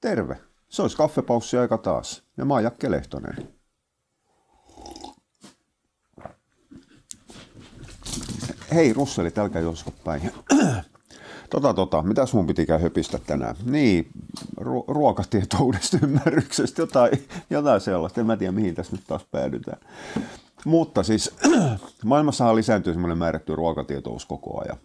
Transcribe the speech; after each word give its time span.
Terve. 0.00 0.40
Se 0.68 0.82
olisi 0.82 0.96
kaffepaussi 0.96 1.56
aika 1.56 1.78
taas. 1.78 2.22
Ja 2.36 2.44
mä 2.44 2.54
oon 2.54 2.62
Jakke 2.62 2.90
Lehtonen. 2.90 3.48
Hei 8.74 8.92
Russeli, 8.92 9.30
tälkä 9.30 9.60
josko 9.60 9.90
päin. 10.04 10.32
Tota, 11.50 11.74
tota, 11.74 12.02
mitä 12.02 12.24
mun 12.32 12.46
pitikään 12.46 12.80
höpistä 12.80 13.18
tänään? 13.26 13.56
Niin, 13.64 14.10
ru- 14.60 14.84
ruokatietoudesta 14.88 15.98
ymmärryksestä, 16.02 16.82
jotain, 16.82 17.28
jotain 17.50 17.80
sellaista. 17.80 18.20
En 18.20 18.26
mä 18.26 18.36
tiedä, 18.36 18.52
mihin 18.52 18.74
tässä 18.74 18.96
nyt 18.96 19.04
taas 19.06 19.24
päädytään. 19.30 19.80
Mutta 20.64 21.02
siis 21.02 21.34
maailmassahan 22.04 22.56
lisääntyy 22.56 22.92
semmoinen 22.92 23.18
määrätty 23.18 23.56
ruokatietous 23.56 24.26
koko 24.26 24.62
ajan. 24.62 24.76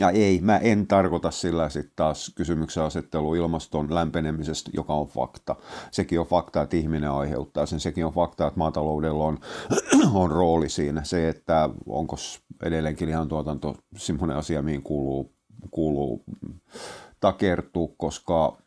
Ja 0.00 0.10
ei, 0.10 0.40
mä 0.40 0.58
en 0.58 0.86
tarkoita 0.86 1.30
sillä 1.30 1.68
sitten 1.68 1.92
taas 1.96 2.32
kysymyksen 2.34 2.82
asettelu 2.82 3.34
ilmaston 3.34 3.94
lämpenemisestä, 3.94 4.70
joka 4.74 4.94
on 4.94 5.06
fakta. 5.06 5.56
Sekin 5.90 6.20
on 6.20 6.26
fakta, 6.26 6.62
että 6.62 6.76
ihminen 6.76 7.10
aiheuttaa 7.10 7.66
sen. 7.66 7.80
Sekin 7.80 8.06
on 8.06 8.12
fakta, 8.12 8.46
että 8.46 8.58
maataloudella 8.58 9.24
on, 9.24 9.38
on 10.14 10.30
rooli 10.30 10.68
siinä. 10.68 11.04
Se, 11.04 11.28
että 11.28 11.70
onko 11.86 12.16
edelleenkin 12.62 13.08
ihan 13.08 13.28
tuotanto 13.28 13.76
semmoinen 13.96 14.36
asia, 14.36 14.62
mihin 14.62 14.82
kuuluu, 14.82 15.32
kuuluu 15.70 16.24
takertua, 17.20 17.88
koska 17.96 18.58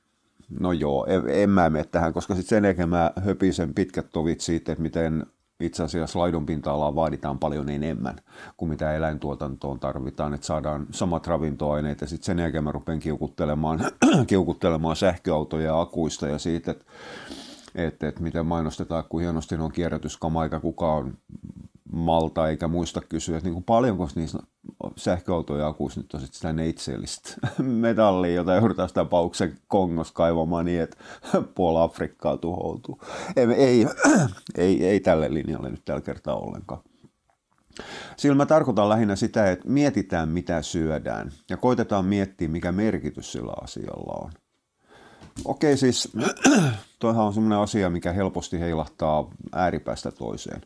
no 0.59 0.71
joo, 0.71 1.05
en, 1.05 1.23
en 1.27 1.49
mä 1.49 1.69
mene 1.69 1.83
tähän, 1.83 2.13
koska 2.13 2.35
sitten 2.35 2.49
sen 2.49 2.67
jälkeen 2.67 2.89
mä 2.89 3.11
höpisen 3.25 3.73
pitkät 3.73 4.07
tovit 4.11 4.41
siitä, 4.41 4.71
että 4.71 4.81
miten 4.81 5.25
itse 5.61 5.83
asiassa 5.83 6.19
laidun 6.19 6.45
pinta-alaa 6.45 6.95
vaaditaan 6.95 7.39
paljon 7.39 7.69
enemmän 7.69 8.15
kuin 8.57 8.69
mitä 8.69 8.93
eläintuotantoon 8.93 9.79
tarvitaan, 9.79 10.33
että 10.33 10.47
saadaan 10.47 10.85
samat 10.91 11.27
ravintoaineet 11.27 12.01
ja 12.01 12.07
sitten 12.07 12.25
sen 12.25 12.39
jälkeen 12.39 12.63
mä 12.63 12.71
rupean 12.71 12.99
kiukuttelemaan, 12.99 13.79
kiukuttelemaan 14.27 14.95
sähköautoja 14.95 15.65
ja 15.65 15.81
akuista 15.81 16.27
ja 16.27 16.39
siitä, 16.39 16.71
että 16.71 16.85
että, 17.75 18.07
että 18.07 18.21
miten 18.21 18.45
mainostetaan, 18.45 19.03
kun 19.09 19.21
hienosti 19.21 19.55
on 19.55 19.71
kierrätyskama, 19.71 20.43
eikä 20.43 20.59
kukaan 20.59 21.17
malta 21.91 22.49
eikä 22.49 22.67
muista 22.67 23.01
kysyä, 23.09 23.37
että 23.37 23.47
niin 23.47 23.53
kuin 23.53 23.63
paljonko 23.63 24.09
niissä 24.15 24.39
sähköautoja 24.97 25.67
akuissa 25.67 25.99
nyt 25.99 26.13
on 26.13 26.21
sitä 26.21 26.53
neitseellistä 26.53 27.33
metallia, 27.63 28.33
jota 28.33 28.55
joudutaan 28.55 28.89
sitä 28.89 29.05
pauksen 29.05 29.57
kongos 29.67 30.11
kaivamaan 30.11 30.65
niin, 30.65 30.81
että 30.81 30.97
puola 31.55 31.83
Afrikkaa 31.83 32.37
tuhoutuu. 32.37 33.01
Ei, 33.35 33.45
ei, 33.45 33.87
ei, 34.57 34.85
ei 34.85 34.99
tälle 34.99 35.33
linjalle 35.33 35.69
nyt 35.69 35.85
tällä 35.85 36.01
kertaa 36.01 36.35
ollenkaan. 36.35 36.81
Sillä 38.17 38.35
mä 38.35 38.45
tarkoitan 38.45 38.89
lähinnä 38.89 39.15
sitä, 39.15 39.51
että 39.51 39.69
mietitään 39.69 40.29
mitä 40.29 40.61
syödään 40.61 41.31
ja 41.49 41.57
koitetaan 41.57 42.05
miettiä, 42.05 42.47
mikä 42.47 42.71
merkitys 42.71 43.31
sillä 43.31 43.53
asialla 43.63 44.25
on. 44.25 44.31
Okei, 45.45 45.77
siis 45.77 46.11
toihan 46.99 47.25
on 47.25 47.33
sellainen 47.33 47.59
asia, 47.59 47.89
mikä 47.89 48.13
helposti 48.13 48.59
heilahtaa 48.59 49.31
ääripäästä 49.51 50.11
toiseen. 50.11 50.61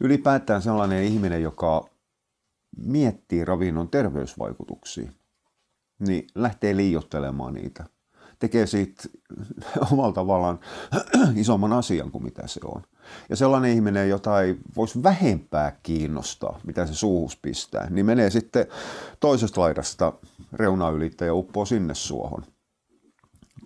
Ylipäätään 0.00 0.62
sellainen 0.62 1.04
ihminen, 1.04 1.42
joka 1.42 1.88
miettii 2.76 3.44
ravinnon 3.44 3.88
terveysvaikutuksia, 3.88 5.10
niin 5.98 6.26
lähtee 6.34 6.76
liiottelemaan 6.76 7.54
niitä. 7.54 7.84
Tekee 8.38 8.66
siitä 8.66 9.02
omalla 9.92 10.12
tavallaan 10.12 10.58
isomman 11.36 11.72
asian 11.72 12.10
kuin 12.10 12.24
mitä 12.24 12.46
se 12.46 12.60
on. 12.64 12.82
Ja 13.28 13.36
sellainen 13.36 13.70
ihminen, 13.70 14.08
jota 14.08 14.42
ei 14.42 14.56
voisi 14.76 15.02
vähempää 15.02 15.78
kiinnostaa, 15.82 16.60
mitä 16.66 16.86
se 16.86 16.94
suuhus 16.94 17.36
pistää, 17.36 17.90
niin 17.90 18.06
menee 18.06 18.30
sitten 18.30 18.66
toisesta 19.20 19.60
laidasta 19.60 20.12
reunaylittäjä 20.52 21.28
ja 21.28 21.34
uppoo 21.34 21.64
sinne 21.64 21.94
suohon. 21.94 22.42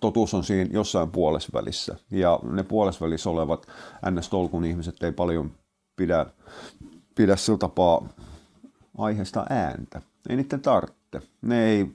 Totuus 0.01 0.33
on 0.33 0.43
siinä 0.43 0.69
jossain 0.73 1.11
puolesvälissä. 1.11 1.95
Ja 2.11 2.39
ne 2.43 2.63
puolesvälissä 2.63 3.29
olevat 3.29 3.67
NS-tolkun 4.11 4.65
ihmiset 4.65 5.03
ei 5.03 5.11
paljon 5.11 5.51
pidä, 6.01 6.25
pidä 7.15 7.35
sillä 7.35 7.57
tapaa 7.57 8.07
aiheesta 8.97 9.45
ääntä. 9.49 10.01
Ei 10.29 10.35
niiden 10.35 10.61
tarvitse. 10.61 11.21
Ne, 11.41 11.65
ei, 11.65 11.91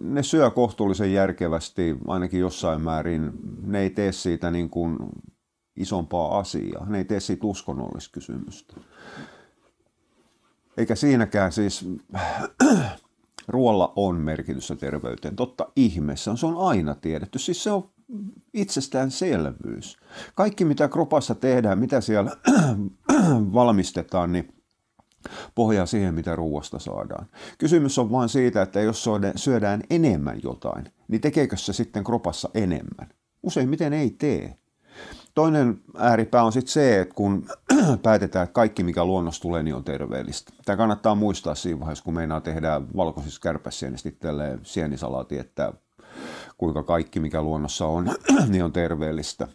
ne 0.00 0.22
syö 0.22 0.50
kohtuullisen 0.50 1.12
järkevästi, 1.12 1.96
ainakin 2.06 2.40
jossain 2.40 2.82
määrin. 2.82 3.32
Ne 3.62 3.80
ei 3.80 3.90
tee 3.90 4.12
siitä 4.12 4.50
niin 4.50 4.70
kuin 4.70 4.96
isompaa 5.76 6.38
asiaa. 6.38 6.86
Ne 6.86 6.98
ei 6.98 7.04
tee 7.04 7.20
siitä 7.20 7.46
uskonnolliskysymystä. 7.46 8.76
Eikä 10.76 10.94
siinäkään 10.94 11.52
siis 11.52 11.88
ruoalla 13.48 13.92
on 13.96 14.16
merkitystä 14.16 14.76
terveyteen. 14.76 15.36
Totta 15.36 15.72
ihmeessä, 15.76 16.36
se 16.36 16.46
on 16.46 16.68
aina 16.68 16.94
tiedetty. 16.94 17.38
Siis 17.38 17.64
se 17.64 17.70
on 17.70 17.90
itsestäänselvyys. 18.54 19.96
Kaikki 20.34 20.64
mitä 20.64 20.88
kropassa 20.88 21.34
tehdään, 21.34 21.78
mitä 21.78 22.00
siellä 22.00 22.30
valmistetaan, 23.54 24.32
niin 24.32 24.54
pohjaa 25.54 25.86
siihen, 25.86 26.14
mitä 26.14 26.36
ruoasta 26.36 26.78
saadaan. 26.78 27.26
Kysymys 27.58 27.98
on 27.98 28.10
vain 28.10 28.28
siitä, 28.28 28.62
että 28.62 28.80
jos 28.80 29.08
syödään 29.36 29.82
enemmän 29.90 30.40
jotain, 30.42 30.84
niin 31.08 31.20
tekeekö 31.20 31.56
se 31.56 31.72
sitten 31.72 32.04
kropassa 32.04 32.50
enemmän? 32.54 33.08
Useimmiten 33.42 33.92
ei 33.92 34.10
tee. 34.10 34.56
Toinen 35.34 35.80
ääripää 35.96 36.42
on 36.42 36.52
sitten 36.52 36.72
se, 36.72 37.00
että 37.00 37.14
kun 37.14 37.46
päätetään, 38.02 38.44
että 38.44 38.54
kaikki 38.54 38.82
mikä 38.82 39.04
luonnossa 39.04 39.42
tulee, 39.42 39.62
niin 39.62 39.74
on 39.74 39.84
terveellistä. 39.84 40.52
Tämä 40.64 40.76
kannattaa 40.76 41.14
muistaa 41.14 41.54
siinä 41.54 41.80
vaiheessa, 41.80 42.04
kun 42.04 42.14
meinaa 42.14 42.40
tehdä 42.40 42.80
valkoisista 42.96 43.40
kärpäsienistä 43.42 44.08
itselleen 44.08 44.60
sienisalaati, 44.62 45.38
että 45.38 45.72
kuinka 46.62 46.82
kaikki 46.82 47.20
mikä 47.20 47.42
luonnossa 47.42 47.86
on, 47.86 48.14
niin 48.48 48.64
on 48.64 48.72
terveellistä 48.72 49.48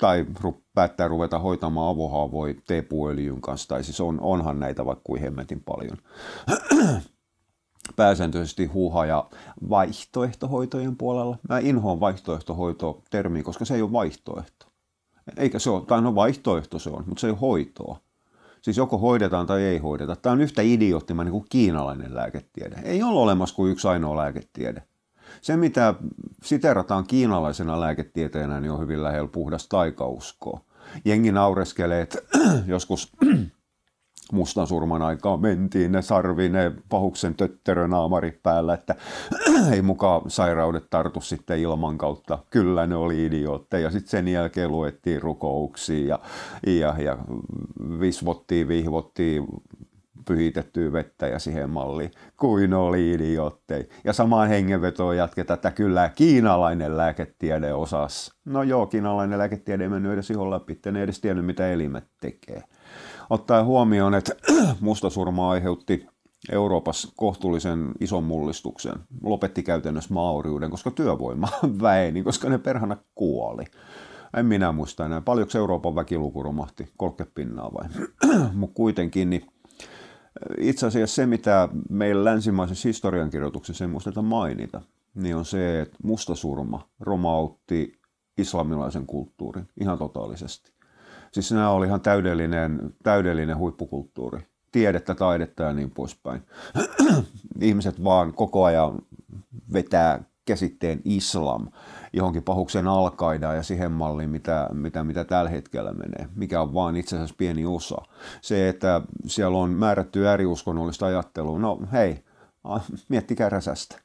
tai 0.00 0.26
päättää 0.74 1.08
ruveta 1.08 1.38
hoitamaan 1.38 1.90
avohaavoja 1.90 2.54
teepuöljyn 2.66 3.40
kanssa, 3.40 3.68
tai 3.68 3.84
siis 3.84 4.00
on, 4.00 4.20
onhan 4.20 4.60
näitä 4.60 4.86
vaikka 4.86 5.02
kuin 5.04 5.20
hemmetin 5.20 5.60
paljon. 5.60 5.96
Pääsääntöisesti 7.96 8.66
huuha 8.66 9.06
ja 9.06 9.28
vaihtoehtohoitojen 9.70 10.96
puolella. 10.96 11.38
Mä 11.48 11.58
inhoan 11.58 12.00
vaihtoehtohoito 12.00 13.02
termiä, 13.10 13.42
koska 13.42 13.64
se 13.64 13.74
ei 13.74 13.82
ole 13.82 13.92
vaihtoehto. 13.92 14.66
Eikä 15.36 15.58
se 15.58 15.70
ole, 15.70 15.86
tai 15.86 16.02
no 16.02 16.14
vaihtoehto 16.14 16.78
se 16.78 16.90
on, 16.90 17.04
mutta 17.06 17.20
se 17.20 17.26
ei 17.26 17.30
ole 17.30 17.38
hoitoa. 17.40 17.98
Siis 18.62 18.76
joko 18.76 18.98
hoidetaan 18.98 19.46
tai 19.46 19.62
ei 19.62 19.78
hoideta. 19.78 20.16
Tämä 20.16 20.32
on 20.32 20.40
yhtä 20.40 20.62
idioottimainen 20.62 21.32
kuin 21.32 21.46
kiinalainen 21.50 22.14
lääketiede. 22.14 22.76
Ei 22.84 23.02
ole 23.02 23.18
olemassa 23.18 23.56
kuin 23.56 23.72
yksi 23.72 23.88
ainoa 23.88 24.16
lääketiede. 24.16 24.82
Se, 25.40 25.56
mitä 25.56 25.94
siterataan 26.42 27.06
kiinalaisena 27.06 27.80
lääketieteenä, 27.80 28.60
niin 28.60 28.70
on 28.70 28.80
hyvin 28.80 29.02
lähellä 29.02 29.28
puhdas 29.28 29.68
taikauskoa. 29.68 30.60
Jengi 31.04 31.32
naureskelee, 31.32 32.00
että 32.00 32.18
joskus 32.66 33.12
mustan 34.32 34.66
surman 34.66 35.02
aikaan 35.02 35.40
mentiin 35.40 35.92
ne 35.92 36.02
sarvi, 36.02 36.48
ne 36.48 36.72
pahuksen 36.88 37.34
tötterönaamari 37.34 38.40
päällä, 38.42 38.74
että 38.74 38.94
ei 39.72 39.82
mukaan 39.82 40.30
sairaudet 40.30 40.90
tartu 40.90 41.20
sitten 41.20 41.58
ilman 41.58 41.98
kautta. 41.98 42.38
Kyllä 42.50 42.86
ne 42.86 42.96
oli 42.96 43.26
idiootteja. 43.26 43.90
Sitten 43.90 44.10
sen 44.10 44.28
jälkeen 44.28 44.72
luettiin 44.72 45.22
rukouksia 45.22 46.06
ja, 46.06 46.18
ja, 46.72 46.94
ja 46.98 47.18
visvottiin, 48.00 48.68
vihvottiin 48.68 49.46
pyhitettyä 50.28 50.92
vettä 50.92 51.26
ja 51.26 51.38
siihen 51.38 51.70
malliin, 51.70 52.10
kuin 52.36 52.74
oli 52.74 53.12
idioottei. 53.12 53.88
Ja 54.04 54.12
samaan 54.12 54.48
hengenvetoon 54.48 55.16
jatketaan, 55.16 55.54
että 55.54 55.70
kyllä 55.70 56.08
kiinalainen 56.08 56.96
lääketiede 56.96 57.74
osas. 57.74 58.32
No 58.44 58.62
joo, 58.62 58.86
kiinalainen 58.86 59.38
lääketiede 59.38 59.82
ei 59.84 59.88
mennyt 59.88 60.12
edes 60.12 60.30
ihon 60.30 60.50
läpi, 60.50 60.80
ei 60.96 61.02
edes 61.02 61.20
tiennyt 61.20 61.46
mitä 61.46 61.68
elimet 61.68 62.04
tekee. 62.20 62.62
Ottaen 63.30 63.64
huomioon, 63.64 64.14
että 64.14 64.32
mustasurma 64.80 65.50
aiheutti 65.50 66.06
Euroopassa 66.52 67.08
kohtuullisen 67.16 67.92
ison 68.00 68.24
mullistuksen. 68.24 68.94
Lopetti 69.22 69.62
käytännössä 69.62 70.14
maoriuden, 70.14 70.70
koska 70.70 70.90
työvoima 70.90 71.48
väeni, 71.82 72.22
koska 72.22 72.48
ne 72.48 72.58
perhana 72.58 72.96
kuoli. 73.14 73.64
En 74.36 74.46
minä 74.46 74.72
muista 74.72 75.06
enää. 75.06 75.20
Paljonko 75.20 75.58
Euroopan 75.58 75.94
väkiluku 75.94 76.42
romahti? 76.42 76.88
30 76.96 77.34
pinnaa 77.34 77.70
vai? 77.74 77.88
Mutta 78.54 78.74
kuitenkin, 78.74 79.30
niin 79.30 79.46
itse 80.58 80.86
asiassa 80.86 81.14
se, 81.14 81.26
mitä 81.26 81.68
meillä 81.90 82.24
länsimaisessa 82.24 82.88
historiankirjoituksessa 82.88 83.84
ei 83.84 83.88
muisteta 83.88 84.22
mainita, 84.22 84.80
niin 85.14 85.36
on 85.36 85.44
se, 85.44 85.80
että 85.80 85.96
mustasurma 86.02 86.88
romautti 87.00 87.98
islamilaisen 88.38 89.06
kulttuurin 89.06 89.68
ihan 89.80 89.98
totaalisesti. 89.98 90.72
Siis 91.32 91.52
nämä 91.52 91.70
oli 91.70 91.86
ihan 91.86 92.00
täydellinen, 92.00 92.94
täydellinen 93.02 93.58
huippukulttuuri. 93.58 94.40
Tiedettä, 94.72 95.14
taidetta 95.14 95.62
ja 95.62 95.72
niin 95.72 95.90
poispäin. 95.90 96.42
Ihmiset 97.60 98.04
vaan 98.04 98.34
koko 98.34 98.64
ajan 98.64 98.98
vetää 99.72 100.22
käsitteen 100.44 101.00
islam 101.04 101.68
johonkin 102.12 102.42
pahuksen 102.42 102.86
alkaidaan 102.86 103.56
ja 103.56 103.62
siihen 103.62 103.92
malliin, 103.92 104.30
mitä, 104.30 104.68
mitä, 104.72 105.04
mitä 105.04 105.24
tällä 105.24 105.50
hetkellä 105.50 105.92
menee, 105.92 106.28
mikä 106.34 106.62
on 106.62 106.74
vaan 106.74 106.96
itse 106.96 107.16
asiassa 107.16 107.34
pieni 107.38 107.66
osa. 107.66 107.96
Se, 108.40 108.68
että 108.68 109.00
siellä 109.26 109.58
on 109.58 109.70
määrätty 109.70 110.26
ääriuskonnollista 110.26 111.06
ajattelua, 111.06 111.58
no 111.58 111.80
hei, 111.92 112.24
miettikää 113.08 113.48
räsästä. 113.48 113.96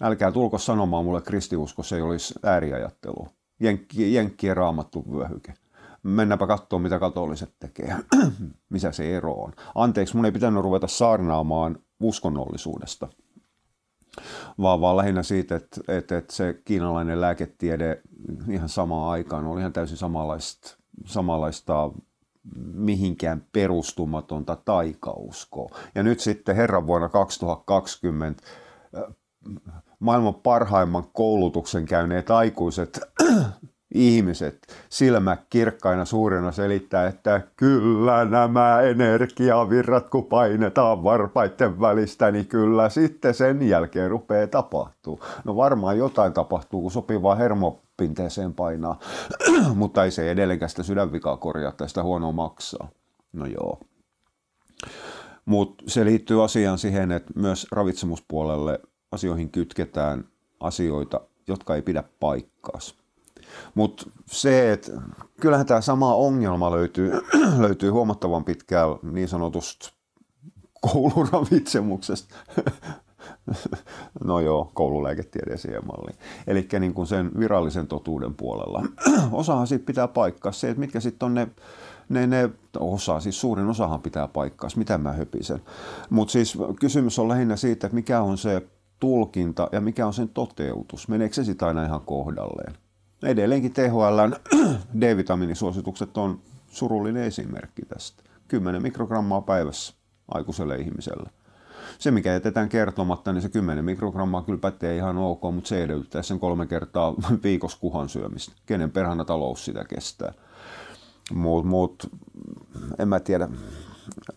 älkää 0.00 0.32
tulko 0.32 0.58
sanomaan 0.58 1.04
mulle 1.04 1.20
kristiusko, 1.22 1.82
se 1.82 1.96
ei 1.96 2.02
olisi 2.02 2.34
ääriajattelu. 2.42 3.28
Jenkki, 3.60 4.14
jenkkien 4.14 4.56
raamattu 4.56 5.04
vyöhyke. 5.12 5.54
Mennäpä 6.02 6.46
katsomaan, 6.46 6.82
mitä 6.82 6.98
katoliset 6.98 7.54
tekee. 7.58 7.96
Missä 8.70 8.92
se 8.92 9.16
ero 9.16 9.34
on. 9.34 9.52
Anteeksi, 9.74 10.16
mun 10.16 10.24
ei 10.24 10.32
pitänyt 10.32 10.62
ruveta 10.62 10.86
saarnaamaan 10.86 11.78
uskonnollisuudesta 12.00 13.08
vaan, 14.60 14.80
vaan 14.80 14.96
lähinnä 14.96 15.22
siitä, 15.22 15.56
että, 15.56 15.80
että, 15.88 16.18
että 16.18 16.34
se 16.34 16.60
kiinalainen 16.64 17.20
lääketiede 17.20 18.02
ihan 18.50 18.68
samaan 18.68 19.10
aikaan 19.10 19.46
oli 19.46 19.60
ihan 19.60 19.72
täysin 19.72 19.96
samanlaista, 19.96 20.76
samanlaista 21.06 21.90
mihinkään 22.74 23.46
perustumatonta 23.52 24.56
taikauskoa. 24.64 25.78
Ja 25.94 26.02
nyt 26.02 26.20
sitten 26.20 26.56
herran 26.56 26.86
vuonna 26.86 27.08
2020 27.08 28.42
maailman 30.00 30.34
parhaimman 30.34 31.04
koulutuksen 31.12 31.86
käyneet 31.86 32.30
aikuiset 32.30 33.00
ihmiset 33.94 34.66
silmä 34.88 35.36
kirkkaina 35.50 36.04
suurena 36.04 36.52
selittää, 36.52 37.06
että 37.06 37.40
kyllä 37.56 38.24
nämä 38.24 38.80
energiavirrat, 38.80 40.10
kun 40.10 40.24
painetaan 40.24 41.04
varpaiden 41.04 41.80
välistä, 41.80 42.30
niin 42.30 42.46
kyllä 42.46 42.88
sitten 42.88 43.34
sen 43.34 43.68
jälkeen 43.68 44.10
rupeaa 44.10 44.46
tapahtuu. 44.46 45.20
No 45.44 45.56
varmaan 45.56 45.98
jotain 45.98 46.32
tapahtuu, 46.32 46.82
kun 46.82 46.90
sopivaa 46.90 47.34
hermopinteeseen 47.34 48.54
painaa, 48.54 48.98
mutta 49.74 50.04
ei 50.04 50.10
se 50.10 50.30
edelleenkään 50.30 50.70
sitä 50.70 50.82
sydänvikaa 50.82 51.36
korjaa 51.36 51.72
tai 51.72 51.88
sitä 51.88 52.02
huonoa 52.02 52.32
maksaa. 52.32 52.88
No 53.32 53.46
joo. 53.46 53.80
Mutta 55.44 55.84
se 55.86 56.04
liittyy 56.04 56.44
asiaan 56.44 56.78
siihen, 56.78 57.12
että 57.12 57.32
myös 57.36 57.66
ravitsemuspuolelle 57.72 58.80
asioihin 59.12 59.50
kytketään 59.50 60.24
asioita, 60.60 61.20
jotka 61.46 61.74
ei 61.74 61.82
pidä 61.82 62.04
paikkaas. 62.20 62.94
Mutta 63.74 64.10
se, 64.26 64.72
että 64.72 64.92
kyllähän 65.40 65.66
tämä 65.66 65.80
sama 65.80 66.14
ongelma 66.14 66.70
löytyy, 66.70 67.12
löytyy 67.58 67.90
huomattavan 67.90 68.44
pitkään 68.44 68.88
niin 69.02 69.28
sanotusta 69.28 69.92
kouluravitsemuksesta. 70.80 72.34
no 74.24 74.40
joo, 74.40 74.70
koululääketieteeseen 74.74 75.86
malli. 75.86 76.18
Eli 76.46 76.68
niin 76.80 77.06
sen 77.06 77.30
virallisen 77.38 77.86
totuuden 77.86 78.34
puolella. 78.34 78.82
Osahan 79.32 79.66
siitä 79.66 79.86
pitää 79.86 80.08
paikkaa 80.08 80.52
se, 80.52 80.68
että 80.68 80.80
mitkä 80.80 81.00
sitten 81.00 81.26
on 81.26 81.34
ne, 81.34 81.48
ne, 82.08 82.26
ne 82.26 82.50
osa, 82.78 83.20
siis 83.20 83.40
suurin 83.40 83.68
osahan 83.68 84.02
pitää 84.02 84.28
paikkaa, 84.28 84.70
mitä 84.76 84.98
mä 84.98 85.12
höpisen. 85.12 85.62
Mutta 86.10 86.32
siis 86.32 86.58
kysymys 86.80 87.18
on 87.18 87.28
lähinnä 87.28 87.56
siitä, 87.56 87.86
että 87.86 87.94
mikä 87.94 88.22
on 88.22 88.38
se 88.38 88.62
tulkinta 89.00 89.68
ja 89.72 89.80
mikä 89.80 90.06
on 90.06 90.14
sen 90.14 90.28
toteutus. 90.28 91.08
Meneekö 91.08 91.34
se 91.34 91.44
sitten 91.44 91.68
aina 91.68 91.84
ihan 91.84 92.00
kohdalleen? 92.00 92.74
Edelleenkin 93.22 93.72
THL 93.72 94.34
D-vitamiinisuositukset 95.00 96.16
on 96.16 96.40
surullinen 96.68 97.22
esimerkki 97.22 97.82
tästä. 97.82 98.22
10 98.48 98.82
mikrogrammaa 98.82 99.40
päivässä 99.40 99.94
aikuiselle 100.28 100.76
ihmiselle. 100.76 101.30
Se, 101.98 102.10
mikä 102.10 102.32
jätetään 102.32 102.68
kertomatta, 102.68 103.32
niin 103.32 103.42
se 103.42 103.48
10 103.48 103.84
mikrogrammaa 103.84 104.42
kyllä 104.42 104.58
pätee 104.58 104.96
ihan 104.96 105.18
ok, 105.18 105.42
mutta 105.42 105.68
se 105.68 105.82
edellyttää 105.82 106.22
sen 106.22 106.40
kolme 106.40 106.66
kertaa 106.66 107.14
viikossa 107.44 107.78
kuhan 107.80 108.08
syömistä. 108.08 108.52
Kenen 108.66 108.90
perhana 108.90 109.24
talous 109.24 109.64
sitä 109.64 109.84
kestää. 109.84 110.32
Mutta 111.34 111.68
mut, 111.68 112.10
en 112.98 113.08
mä 113.08 113.20
tiedä, 113.20 113.48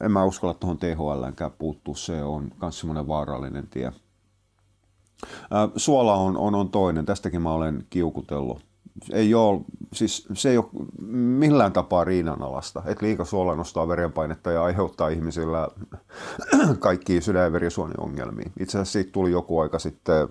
en 0.01 0.11
mä 0.11 0.23
uskalla 0.23 0.53
tuohon 0.53 0.77
THLnkään 0.77 1.51
puuttua, 1.51 1.95
se 1.95 2.23
on 2.23 2.51
myös 2.61 2.79
semmoinen 2.79 3.07
vaarallinen 3.07 3.67
tie. 3.67 3.91
Suola 5.75 6.15
on, 6.15 6.37
on, 6.37 6.55
on 6.55 6.69
toinen, 6.69 7.05
tästäkin 7.05 7.41
mä 7.41 7.51
olen 7.51 7.85
kiukutellut 7.89 8.70
ei 9.11 9.33
ole, 9.33 9.61
siis 9.93 10.27
se 10.33 10.49
ei 10.49 10.57
ole 10.57 10.65
millään 11.17 11.73
tapaa 11.73 12.03
riinanalasta, 12.03 12.83
että 12.85 13.05
liikasuola 13.05 13.55
nostaa 13.55 13.87
verenpainetta 13.87 14.51
ja 14.51 14.63
aiheuttaa 14.63 15.09
ihmisillä 15.09 15.67
kaikki 16.79 17.21
sydän- 17.21 17.43
ja 17.43 17.51
verisuoniongelmia. 17.51 18.51
Itse 18.59 18.77
asiassa 18.77 18.93
siitä 18.93 19.11
tuli 19.11 19.31
joku 19.31 19.59
aika 19.59 19.79
sitten, 19.79 20.27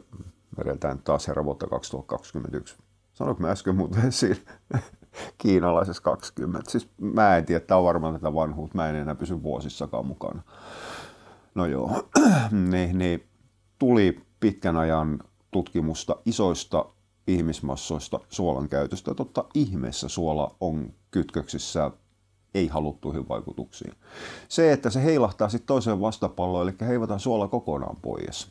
vedetään 0.59 0.99
taas 0.99 1.29
herra 1.29 1.45
vuotta 1.45 1.67
2021. 1.67 2.77
Sanoinko 3.13 3.43
mä 3.43 3.51
äsken 3.51 3.77
muuten 3.77 4.07
esiin 4.09 4.37
kiinalaisessa 5.39 6.03
20? 6.03 6.71
Siis 6.71 6.89
mä 7.01 7.37
en 7.37 7.45
tiedä, 7.45 7.61
tämä 7.61 7.79
on 7.79 7.85
varmaan 7.85 8.15
tätä 8.15 8.35
vanhuutta, 8.35 8.77
mä 8.77 8.89
en 8.89 8.97
enää 8.97 9.15
pysy 9.15 9.43
vuosissakaan 9.43 10.07
mukana. 10.07 10.43
No 11.55 11.67
joo, 11.67 12.09
niin, 12.71 12.99
niin 12.99 13.27
tuli 13.79 14.21
pitkän 14.41 14.77
ajan 14.77 15.19
tutkimusta 15.51 16.17
isoista 16.27 16.85
ihmismassoista 17.35 18.21
suolan 18.29 18.69
käytöstä. 18.69 19.15
Totta 19.15 19.45
ihmeessä 19.55 20.09
suola 20.09 20.57
on 20.61 20.93
kytköksissä 21.11 21.91
ei 22.55 22.69
haluttuihin 22.69 23.29
vaikutuksiin. 23.29 23.93
Se, 24.49 24.73
että 24.73 24.91
se 24.91 25.05
heilahtaa 25.05 25.49
sitten 25.49 25.67
toiseen 25.67 26.01
vastapalloon, 26.01 26.69
eli 26.69 26.77
heivataan 26.81 27.21
suola 27.21 27.49
kokonaan 27.49 27.97
pois. 28.03 28.49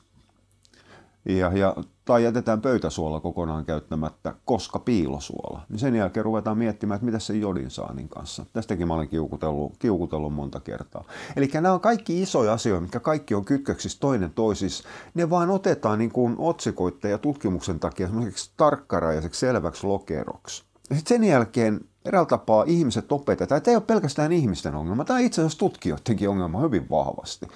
Ja, 1.37 1.51
ja, 1.53 1.75
tai 2.05 2.23
jätetään 2.23 2.61
pöytäsuola 2.61 3.19
kokonaan 3.19 3.65
käyttämättä, 3.65 4.33
koska 4.45 4.79
piilosuola. 4.79 5.61
Niin 5.69 5.79
sen 5.79 5.95
jälkeen 5.95 6.25
ruvetaan 6.25 6.57
miettimään, 6.57 6.95
että 6.95 7.05
mitä 7.05 7.19
se 7.19 7.33
jodin 7.33 7.71
saanin 7.71 8.09
kanssa. 8.09 8.45
Tästäkin 8.53 8.87
mä 8.87 8.93
olen 8.93 9.07
kiukutellut, 9.07 9.77
kiukutellut 9.79 10.33
monta 10.33 10.59
kertaa. 10.59 11.03
Eli 11.35 11.49
nämä 11.53 11.73
on 11.73 11.79
kaikki 11.79 12.21
isoja 12.21 12.53
asioita, 12.53 12.81
mitkä 12.81 12.99
kaikki 12.99 13.35
on 13.35 13.45
kytköksissä 13.45 13.99
toinen 13.99 14.31
toisissa. 14.33 14.87
Ne 15.13 15.29
vaan 15.29 15.49
otetaan 15.49 15.99
niin 15.99 16.11
kuin 16.11 16.35
otsikoitteen 16.37 17.11
ja 17.11 17.17
tutkimuksen 17.17 17.79
takia 17.79 18.09
tarkkaraiseksi 18.57 19.39
selväksi 19.39 19.87
lokeroksi. 19.87 20.63
Ja 20.89 20.95
sitten 20.95 21.17
sen 21.17 21.27
jälkeen 21.27 21.81
eräällä 22.05 22.27
tapaa 22.27 22.63
ihmiset 22.67 23.11
opetetaan. 23.11 23.61
Tämä 23.61 23.71
ei 23.71 23.75
ole 23.75 23.83
pelkästään 23.87 24.31
ihmisten 24.31 24.75
ongelma, 24.75 25.05
tämä 25.05 25.19
on 25.19 25.25
itse 25.25 25.41
asiassa 25.41 25.59
tutkijoidenkin 25.59 26.29
ongelma 26.29 26.59
hyvin 26.59 26.89
vahvasti. 26.89 27.47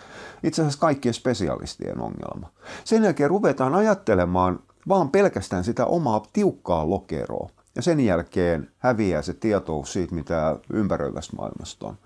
Itse 0.44 0.62
asiassa 0.62 0.80
kaikkien 0.80 1.14
spesialistien 1.14 2.02
ongelma. 2.02 2.50
Sen 2.84 3.04
jälkeen 3.04 3.30
ruvetaan 3.30 3.76
ajattelemaan 3.76 4.60
vaan 4.88 5.10
pelkästään 5.10 5.64
sitä 5.64 5.86
omaa 5.86 6.24
tiukkaa 6.34 6.90
lokeroa. 6.90 7.50
Ja 7.76 7.82
sen 7.82 8.00
jälkeen 8.00 8.72
häviää 8.78 9.22
se 9.22 9.34
tietous 9.34 9.94
siitä, 9.94 10.16
mitä 10.16 10.60
ympäröivästä 10.74 11.36
maailmasta 11.36 11.88
on. 11.88 11.98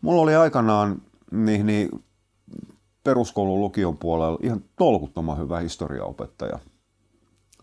Mulla 0.00 0.22
oli 0.22 0.34
aikanaan 0.34 1.02
niin, 1.30 1.66
niin 1.66 1.88
peruskoulun 3.04 3.60
lukion 3.60 3.96
puolella 3.96 4.38
ihan 4.42 4.64
tolkuttoman 4.76 5.38
hyvä 5.38 5.58
historiaopettaja– 5.58 6.58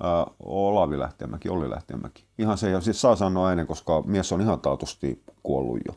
Ää, 0.04 0.26
Olavi 0.40 1.00
Lähteenmäki, 1.00 1.50
Olli 1.50 1.70
Lähteenmäki. 1.70 2.26
Ihan 2.38 2.58
se, 2.58 2.70
ja 2.70 2.82
siis 2.82 3.02
saa 3.02 3.16
sanoa 3.16 3.52
ennen, 3.52 3.68
koska 3.68 4.04
mies 4.06 4.32
on 4.32 4.42
ihan 4.42 4.60
taatusti 4.60 5.24
kuollut 5.44 5.80
jo. 5.88 5.96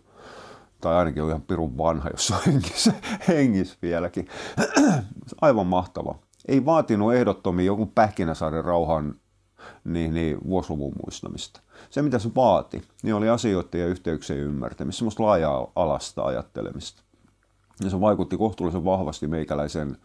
Tai 0.81 0.95
ainakin 0.97 1.23
on 1.23 1.29
ihan 1.29 1.43
pirun 1.43 1.79
vanha, 1.79 2.11
jos 2.11 2.31
on 2.31 2.39
hengissä, 2.53 2.93
hengissä 3.29 3.77
vieläkin. 3.83 4.29
Aivan 5.41 5.67
mahtava. 5.67 6.19
Ei 6.49 6.65
vaatinut 6.65 7.15
ehdottomia 7.15 7.67
joku 7.67 7.87
Pähkinäsaaren 7.87 8.65
rauhan 8.65 9.15
niin, 9.85 10.15
niin, 10.15 10.39
vuosiluvun 10.49 10.93
muistamista. 11.03 11.61
Se, 11.91 12.03
mitä 12.03 12.19
se 12.19 12.31
vaati, 12.37 12.83
niin 13.03 13.15
oli 13.15 13.29
asioiden 13.29 13.81
ja 13.81 13.87
yhteyksien 13.87 14.39
ymmärtämistä, 14.39 14.99
semmoista 14.99 15.23
laaja-alasta 15.23 16.23
ajattelemista. 16.23 17.03
Ja 17.85 17.91
se 17.91 18.01
vaikutti 18.01 18.37
kohtuullisen 18.37 18.85
vahvasti 18.85 19.29
meikäläisen 19.29 19.97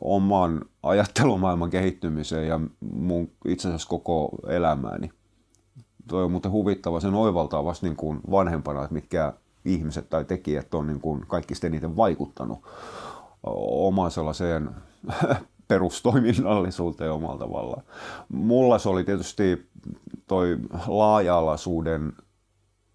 oman 0.00 0.64
ajattelumaailman 0.82 1.70
kehittymiseen 1.70 2.48
ja 2.48 2.60
mun 2.92 3.30
itse 3.44 3.68
asiassa 3.68 3.88
koko 3.88 4.30
elämääni. 4.48 5.10
Toi 6.08 6.24
on 6.24 6.30
muuten 6.30 6.52
huvittava, 6.52 7.00
sen 7.00 7.14
oivaltaa 7.14 7.64
vasta 7.64 7.86
niin 7.86 7.96
kuin 7.96 8.20
vanhempana, 8.30 8.82
että 8.82 8.94
mitkä 8.94 9.32
ihmiset 9.64 10.10
tai 10.10 10.24
tekijät 10.24 10.74
on 10.74 10.86
niin 10.86 11.00
kuin 11.00 11.24
kaikista 11.26 11.66
eniten 11.66 11.96
vaikuttanut 11.96 12.58
omaan 13.42 14.10
sellaiseen 14.10 14.70
perustoiminnallisuuteen 15.68 17.12
omalla 17.12 17.38
tavallaan. 17.38 17.82
Mulla 18.28 18.78
se 18.78 18.88
oli 18.88 19.04
tietysti 19.04 19.70
toi 20.26 20.58
laaja-alaisuuden 20.86 22.12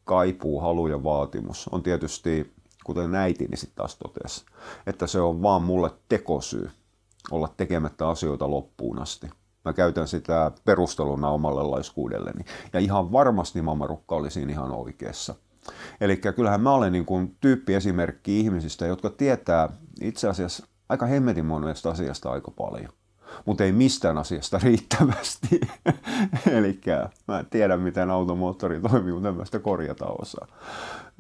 kaipuu, 0.03 0.59
halu 0.59 0.87
ja 0.87 1.03
vaatimus 1.03 1.67
on 1.71 1.83
tietysti, 1.83 2.53
kuten 2.89 3.15
äitini 3.15 3.57
sitten 3.57 3.75
taas 3.75 3.95
totesi, 3.95 4.45
että 4.87 5.07
se 5.07 5.19
on 5.21 5.41
vaan 5.41 5.61
mulle 5.61 5.91
tekosyy 6.09 6.69
olla 7.31 7.53
tekemättä 7.57 8.09
asioita 8.09 8.51
loppuun 8.51 8.99
asti. 8.99 9.29
Mä 9.65 9.73
käytän 9.73 10.07
sitä 10.07 10.51
perusteluna 10.65 11.29
omalle 11.29 11.63
laiskuudelleni. 11.63 12.45
Ja 12.73 12.79
ihan 12.79 13.11
varmasti 13.11 13.61
Mamma 13.61 13.87
Rukka 13.87 14.15
oli 14.15 14.31
siinä 14.31 14.51
ihan 14.51 14.71
oikeassa. 14.71 15.35
Eli 16.01 16.17
kyllähän 16.17 16.61
mä 16.61 16.73
olen 16.73 16.91
niin 16.91 17.05
kuin 17.05 17.37
tyyppiesimerkki 17.41 18.39
ihmisistä, 18.39 18.87
jotka 18.87 19.09
tietää 19.09 19.69
itse 20.01 20.29
asiassa 20.29 20.67
aika 20.89 21.05
hemmetin 21.05 21.45
monesta 21.45 21.89
asiasta 21.89 22.31
aika 22.31 22.51
paljon. 22.51 22.89
Mutta 23.45 23.63
ei 23.63 23.71
mistään 23.71 24.17
asiasta 24.17 24.59
riittävästi. 24.63 25.59
Eli 26.51 26.79
mä 27.27 27.39
en 27.39 27.45
tiedä, 27.49 27.77
miten 27.77 28.09
automoottori 28.09 28.81
toimii, 28.81 29.13
mutta 29.13 29.29
en 29.29 29.35
mä 29.35 29.45
sitä 29.45 29.59
korjata 29.59 30.05
osaa. 30.05 30.47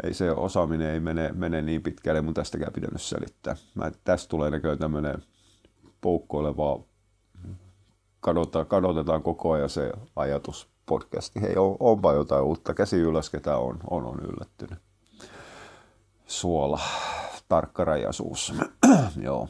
Ei 0.03 0.13
se 0.13 0.31
osaaminen 0.31 0.89
ei 0.89 0.99
mene, 0.99 1.31
mene 1.33 1.61
niin 1.61 1.81
pitkälle, 1.81 2.21
mun 2.21 2.33
tästäkään 2.33 2.73
pitänyt 2.73 3.01
selittää. 3.01 3.55
Mä, 3.75 3.91
tästä 4.03 4.29
tulee 4.29 4.49
näköjään 4.49 4.79
tämmöinen 4.79 5.23
poukkoileva 6.01 6.79
kadotetaan, 8.19 8.65
kadotetaan 8.65 9.23
koko 9.23 9.51
ajan 9.51 9.69
se 9.69 9.91
ajatus 10.15 10.69
podcasti. 10.85 11.41
Hei, 11.41 11.57
on, 11.57 11.77
onpa 11.79 12.13
jotain 12.13 12.43
uutta. 12.43 12.73
Käsi 12.73 12.97
ylös, 12.97 13.29
ketä 13.29 13.57
on, 13.57 13.79
on, 13.89 14.05
on 14.05 14.19
yllättynyt. 14.19 14.79
Suola, 16.27 16.79
tarkkarajaisuus. 17.49 18.53
Joo. 19.23 19.49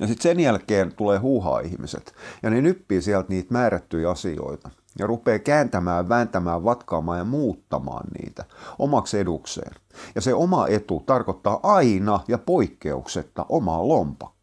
Ja 0.00 0.06
sitten 0.06 0.22
sen 0.22 0.40
jälkeen 0.40 0.94
tulee 0.94 1.18
huuhaa 1.18 1.60
ihmiset. 1.60 2.14
Ja 2.42 2.50
ne 2.50 2.60
nyppii 2.60 3.02
sieltä 3.02 3.28
niitä 3.28 3.52
määrättyjä 3.52 4.10
asioita. 4.10 4.70
Ja 4.98 5.06
rupeaa 5.06 5.38
kääntämään, 5.38 6.08
vääntämään, 6.08 6.64
vatkaamaan 6.64 7.18
ja 7.18 7.24
muuttamaan 7.24 8.06
niitä 8.18 8.44
omaksi 8.78 9.18
edukseen. 9.18 9.72
Ja 10.14 10.20
se 10.20 10.34
oma 10.34 10.66
etu 10.66 11.02
tarkoittaa 11.06 11.60
aina 11.62 12.20
ja 12.28 12.38
poikkeuksetta 12.38 13.46
omaa 13.48 13.88
lompakkoa 13.88 14.39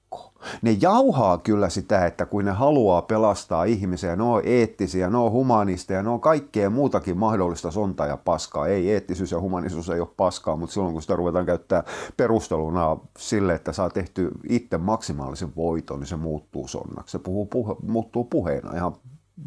ne 0.61 0.77
jauhaa 0.81 1.37
kyllä 1.37 1.69
sitä, 1.69 2.05
että 2.05 2.25
kun 2.25 2.45
ne 2.45 2.51
haluaa 2.51 3.01
pelastaa 3.01 3.63
ihmisiä, 3.63 4.15
ne 4.15 4.23
on 4.23 4.41
eettisiä, 4.45 5.09
ne 5.09 5.17
on 5.17 5.31
humanisteja, 5.31 6.03
ne 6.03 6.09
on 6.09 6.21
kaikkea 6.21 6.69
muutakin 6.69 7.17
mahdollista 7.17 7.71
sonta 7.71 8.05
ja 8.05 8.17
paskaa. 8.17 8.67
Ei 8.67 8.91
eettisyys 8.91 9.31
ja 9.31 9.41
humanisuus 9.41 9.89
ei 9.89 9.99
ole 9.99 10.09
paskaa, 10.17 10.55
mutta 10.55 10.73
silloin 10.73 10.93
kun 10.93 11.01
sitä 11.01 11.15
ruvetaan 11.15 11.45
käyttää 11.45 11.83
perusteluna 12.17 12.97
sille, 13.17 13.53
että 13.53 13.73
saa 13.73 13.89
tehty 13.89 14.31
itse 14.49 14.77
maksimaalisen 14.77 15.55
voiton, 15.55 15.99
niin 15.99 16.07
se 16.07 16.15
muuttuu 16.15 16.67
sonnaksi. 16.67 17.11
Se 17.11 17.19
puhuu, 17.19 17.45
puhe, 17.45 17.75
muuttuu 17.87 18.23
puheena 18.23 18.75
ihan 18.75 18.95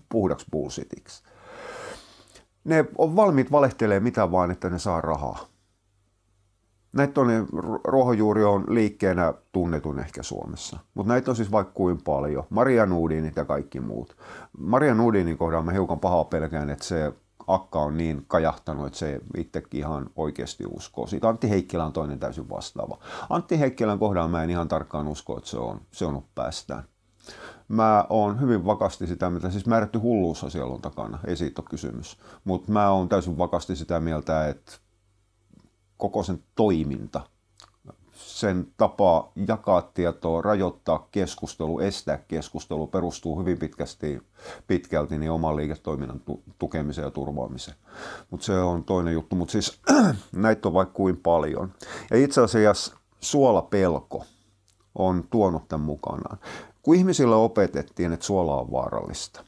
puhdaksi 0.08 0.46
bullshitiksi. 0.52 1.22
Ne 2.64 2.84
on 2.98 3.16
valmiit 3.16 3.52
valehtelemaan 3.52 4.02
mitä 4.02 4.30
vaan, 4.30 4.50
että 4.50 4.70
ne 4.70 4.78
saa 4.78 5.00
rahaa. 5.00 5.49
Näitä 6.92 7.20
on, 7.20 7.28
ruohonjuuri 7.84 8.44
on 8.44 8.64
liikkeenä 8.68 9.34
tunnetun 9.52 9.98
ehkä 9.98 10.22
Suomessa, 10.22 10.78
mutta 10.94 11.12
näitä 11.12 11.30
on 11.30 11.36
siis 11.36 11.52
vaikka 11.52 11.72
kuin 11.72 11.98
paljon. 12.04 12.44
Maria 12.50 12.86
Nudinit 12.86 13.36
ja 13.36 13.44
kaikki 13.44 13.80
muut. 13.80 14.16
Maria 14.58 14.94
Nudinin 14.94 15.38
kohdalla 15.38 15.64
mä 15.64 15.72
hiukan 15.72 16.00
pahaa 16.00 16.24
pelkään, 16.24 16.70
että 16.70 16.84
se 16.84 17.12
akka 17.46 17.78
on 17.78 17.96
niin 17.96 18.24
kajahtanut, 18.28 18.86
että 18.86 18.98
se 18.98 19.20
itsekin 19.36 19.80
ihan 19.80 20.10
oikeasti 20.16 20.64
uskoo. 20.70 21.06
Siitä 21.06 21.28
Antti 21.28 21.50
Heikkilä 21.50 21.84
on 21.84 21.92
toinen 21.92 22.18
täysin 22.18 22.50
vastaava. 22.50 22.98
Antti 23.30 23.60
Heikkilän 23.60 23.98
kohdalla 23.98 24.28
mä 24.28 24.42
en 24.42 24.50
ihan 24.50 24.68
tarkkaan 24.68 25.08
usko, 25.08 25.38
että 25.38 25.50
se 25.50 25.58
on, 25.58 25.80
se 25.90 26.04
on 26.04 26.22
päästään. 26.34 26.84
Mä 27.68 28.04
oon 28.08 28.40
hyvin 28.40 28.64
vakasti 28.64 29.06
sitä 29.06 29.30
mieltä, 29.30 29.50
siis 29.50 29.66
määrätty 29.66 29.98
hulluus 29.98 30.46
siellä 30.48 30.74
on 30.74 30.82
takana, 30.82 31.18
ei 31.26 31.36
siitä 31.36 31.62
ole 31.62 31.68
kysymys. 31.70 32.18
Mutta 32.44 32.72
mä 32.72 32.90
oon 32.90 33.08
täysin 33.08 33.38
vakasti 33.38 33.76
sitä 33.76 34.00
mieltä, 34.00 34.48
että 34.48 34.72
koko 36.00 36.22
sen 36.22 36.42
toiminta, 36.54 37.20
sen 38.12 38.66
tapa 38.76 39.32
jakaa 39.48 39.82
tietoa, 39.82 40.42
rajoittaa 40.42 41.08
keskustelu, 41.10 41.80
estää 41.80 42.18
keskustelu 42.28 42.86
perustuu 42.86 43.38
hyvin 43.38 43.58
pitkästi, 43.58 44.22
pitkälti 44.66 45.18
niin 45.18 45.30
oman 45.30 45.56
liiketoiminnan 45.56 46.20
tukemiseen 46.58 47.04
ja 47.04 47.10
turvaamiseen. 47.10 47.76
Mutta 48.30 48.46
se 48.46 48.60
on 48.60 48.84
toinen 48.84 49.14
juttu. 49.14 49.36
Mutta 49.36 49.52
siis 49.52 49.80
näitä 50.32 50.68
on 50.68 50.74
vaikka 50.74 50.94
kuin 50.94 51.16
paljon. 51.16 51.72
Ja 52.10 52.16
itse 52.16 52.40
asiassa 52.40 52.96
suolapelko 53.20 54.24
on 54.94 55.24
tuonut 55.30 55.68
tämän 55.68 55.86
mukanaan. 55.86 56.38
Kun 56.82 56.94
ihmisille 56.96 57.34
opetettiin, 57.34 58.12
että 58.12 58.26
suola 58.26 58.60
on 58.60 58.70
vaarallista, 58.70 59.44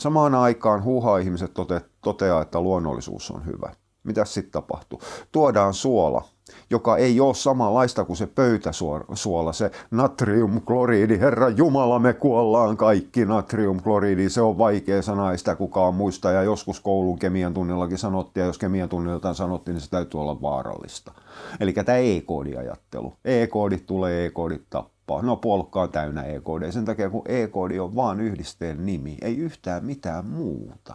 samaan 0.00 0.34
aikaan 0.34 0.84
huuhaa 0.84 1.18
ihmiset 1.18 1.54
tote, 1.54 1.80
toteaa, 2.00 2.42
että 2.42 2.60
luonnollisuus 2.60 3.30
on 3.30 3.46
hyvä– 3.46 3.74
mitä 4.04 4.24
sitten 4.24 4.52
tapahtuu? 4.52 5.00
Tuodaan 5.32 5.74
suola, 5.74 6.24
joka 6.70 6.96
ei 6.96 7.20
ole 7.20 7.34
samanlaista 7.34 8.04
kuin 8.04 8.16
se 8.16 8.26
pöytäsuola, 8.26 9.52
se 9.52 9.70
natriumkloriidi. 9.90 11.20
Herra 11.20 11.48
Jumala, 11.48 11.98
me 11.98 12.12
kuollaan 12.12 12.76
kaikki 12.76 13.24
natriumkloriidi. 13.24 14.28
Se 14.28 14.40
on 14.40 14.58
vaikea 14.58 15.02
sana, 15.02 15.32
ei 15.32 15.38
sitä 15.38 15.56
kukaan 15.56 15.94
muista. 15.94 16.30
Ja 16.30 16.42
joskus 16.42 16.80
koulun 16.80 17.18
kemian 17.18 17.54
tunnillakin 17.54 17.98
sanottiin, 17.98 18.42
ja 18.42 18.46
jos 18.46 18.58
kemian 18.58 18.88
tunnilta 18.88 19.34
sanottiin, 19.34 19.74
niin 19.74 19.82
se 19.82 19.90
täytyy 19.90 20.20
olla 20.20 20.42
vaarallista. 20.42 21.12
Eli 21.60 21.72
tämä 21.72 21.98
E-koodiajattelu. 21.98 23.12
E-koodit 23.24 23.86
tulee, 23.86 24.26
E-koodit 24.26 24.62
tappaa. 24.70 25.22
No 25.22 25.36
puolukkaa 25.36 25.88
täynnä 25.88 26.22
E-koodeja. 26.22 26.72
Sen 26.72 26.84
takia, 26.84 27.10
kun 27.10 27.22
E-koodi 27.26 27.78
on 27.78 27.96
vaan 27.96 28.20
yhdisteen 28.20 28.86
nimi, 28.86 29.16
ei 29.22 29.36
yhtään 29.36 29.84
mitään 29.84 30.26
muuta. 30.26 30.94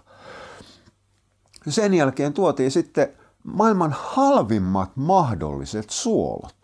Sen 1.67 1.93
jälkeen 1.93 2.33
tuotiin 2.33 2.71
sitten 2.71 3.07
maailman 3.43 3.95
halvimmat 3.99 4.91
mahdolliset 4.95 5.89
suolat. 5.89 6.55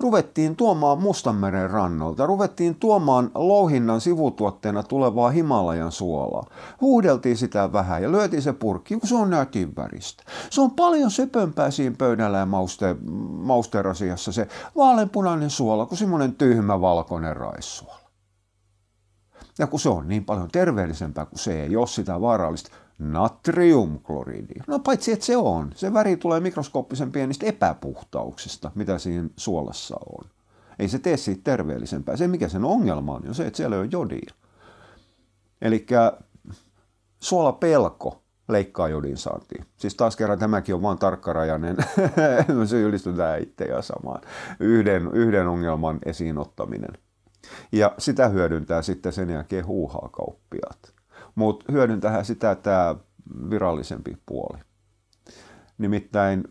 Ruvettiin 0.00 0.56
tuomaan 0.56 1.02
Mustanmeren 1.02 1.70
rannolta, 1.70 2.26
ruvettiin 2.26 2.74
tuomaan 2.74 3.30
louhinnan 3.34 4.00
sivutuotteena 4.00 4.82
tulevaa 4.82 5.30
Himalajan 5.30 5.92
suolaa. 5.92 6.46
Huudeltiin 6.80 7.36
sitä 7.36 7.72
vähän 7.72 8.02
ja 8.02 8.12
lyötiin 8.12 8.42
se 8.42 8.52
purkki, 8.52 8.96
kun 8.96 9.08
se 9.08 9.14
on 9.14 9.30
nätin 9.30 9.76
väristä. 9.76 10.24
Se 10.50 10.60
on 10.60 10.70
paljon 10.70 11.10
söpömpää 11.10 11.70
siinä 11.70 11.94
pöydällä 11.98 12.38
ja 12.38 12.46
mauste, 12.46 12.96
mausterasiassa 13.30 14.32
se 14.32 14.48
vaaleanpunainen 14.76 15.50
suola 15.50 15.86
kuin 15.86 15.98
semmoinen 15.98 16.34
tyhmä 16.34 16.80
valkoinen 16.80 17.36
raissuola. 17.36 17.98
Ja 19.58 19.66
kun 19.66 19.80
se 19.80 19.88
on 19.88 20.08
niin 20.08 20.24
paljon 20.24 20.48
terveellisempää 20.52 21.24
kuin 21.26 21.38
se 21.38 21.62
ei 21.62 21.76
ole 21.76 21.86
sitä 21.86 22.20
vaarallista, 22.20 22.70
natriumkloriidi. 22.98 24.54
No 24.66 24.78
paitsi, 24.78 25.12
että 25.12 25.24
se 25.24 25.36
on. 25.36 25.72
Se 25.74 25.92
väri 25.92 26.16
tulee 26.16 26.40
mikroskooppisen 26.40 27.12
pienistä 27.12 27.46
epäpuhtauksista, 27.46 28.70
mitä 28.74 28.98
siinä 28.98 29.28
suolassa 29.36 29.96
on. 30.06 30.30
Ei 30.78 30.88
se 30.88 30.98
tee 30.98 31.16
siitä 31.16 31.40
terveellisempää. 31.44 32.16
Se, 32.16 32.28
mikä 32.28 32.48
sen 32.48 32.64
ongelma 32.64 33.14
on, 33.14 33.28
on 33.28 33.34
se, 33.34 33.46
että 33.46 33.56
siellä 33.56 33.76
on 33.76 33.92
jodia. 33.92 34.32
Eli 35.62 35.86
suolapelko 37.20 38.22
leikkaa 38.48 38.88
jodin 38.88 39.16
saantiin. 39.16 39.64
Siis 39.76 39.94
taas 39.94 40.16
kerran 40.16 40.38
tämäkin 40.38 40.74
on 40.74 40.82
vain 40.82 40.98
tarkkarajainen, 40.98 41.76
se 42.66 42.80
ylistetään 42.80 43.42
itseä 43.42 43.82
samaan. 43.82 44.20
Yhden, 44.60 45.10
yhden 45.12 45.48
ongelman 45.48 45.98
esiin 46.04 46.38
ottaminen. 46.38 46.98
Ja 47.72 47.94
sitä 47.98 48.28
hyödyntää 48.28 48.82
sitten 48.82 49.12
sen 49.12 49.30
jälkeen 49.30 49.66
huuhaa 49.66 50.08
kauppiaat 50.12 50.97
mutta 51.38 51.72
hyödyntää 51.72 52.24
sitä 52.24 52.54
tämä 52.54 52.94
virallisempi 53.50 54.18
puoli. 54.26 54.58
Nimittäin 55.78 56.44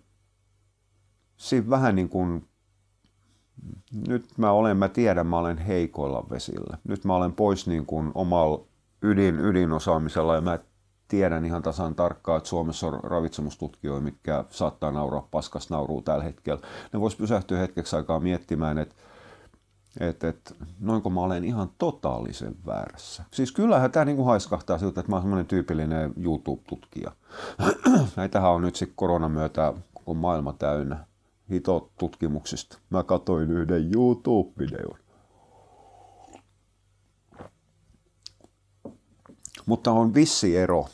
siinä 1.38 1.70
vähän 1.70 1.96
niin 1.96 2.10
kuin, 2.10 2.48
nyt 4.08 4.26
mä 4.38 4.52
olen, 4.52 4.78
mä 4.78 4.90
tiedän, 4.90 5.28
mä 5.28 5.40
olen 5.40 5.58
heikoilla 5.58 6.26
vesillä. 6.30 6.78
Nyt 6.84 7.06
mä 7.06 7.16
olen 7.16 7.34
pois 7.34 7.68
niin 7.68 7.86
kuin 7.86 8.12
omalla 8.16 8.66
ydin, 9.02 9.40
ydinosaamisella 9.40 10.36
ja 10.36 10.42
mä 10.42 10.60
tiedän 11.08 11.46
ihan 11.46 11.64
tasan 11.64 11.96
tarkkaan, 11.96 12.38
että 12.38 12.50
Suomessa 12.50 12.88
on 12.88 13.00
ravitsemustutkijoita, 13.04 14.04
mitkä 14.04 14.46
saattaa 14.50 14.92
nauraa 14.92 15.28
paskas 15.32 15.70
nauruu 15.70 16.02
tällä 16.02 16.24
hetkellä. 16.24 16.62
Ne 16.94 17.00
vois 17.00 17.16
pysähtyä 17.16 17.60
hetkeksi 17.60 17.96
aikaa 17.96 18.20
miettimään, 18.20 18.78
että 18.78 18.96
että 20.00 20.28
et, 20.28 20.56
noinko 20.80 21.10
mä 21.10 21.22
olen 21.22 21.44
ihan 21.44 21.70
totaalisen 21.78 22.56
väärässä. 22.66 23.24
Siis 23.32 23.52
kyllähän 23.52 23.92
tämä 23.92 24.06
niinku 24.06 24.24
haiskahtaa 24.24 24.78
siltä, 24.78 25.00
että 25.00 25.12
mä 25.12 25.16
oon 25.16 25.24
semmoinen 25.24 25.46
tyypillinen 25.46 26.14
YouTube-tutkija. 26.18 27.12
Näitähän 28.16 28.52
on 28.52 28.62
nyt 28.62 28.76
sitten 28.76 28.96
koronan 28.96 29.32
myötä 29.32 29.74
koko 29.94 30.14
maailma 30.14 30.54
täynnä 30.54 31.06
hito 31.52 31.92
tutkimuksista. 32.00 32.78
Mä 32.90 33.04
katoin 33.04 33.52
yhden 33.52 33.94
YouTube-videon. 33.94 35.00
Mutta 39.66 39.92
on 39.92 40.14
vissi 40.14 40.58
ero 40.58 40.86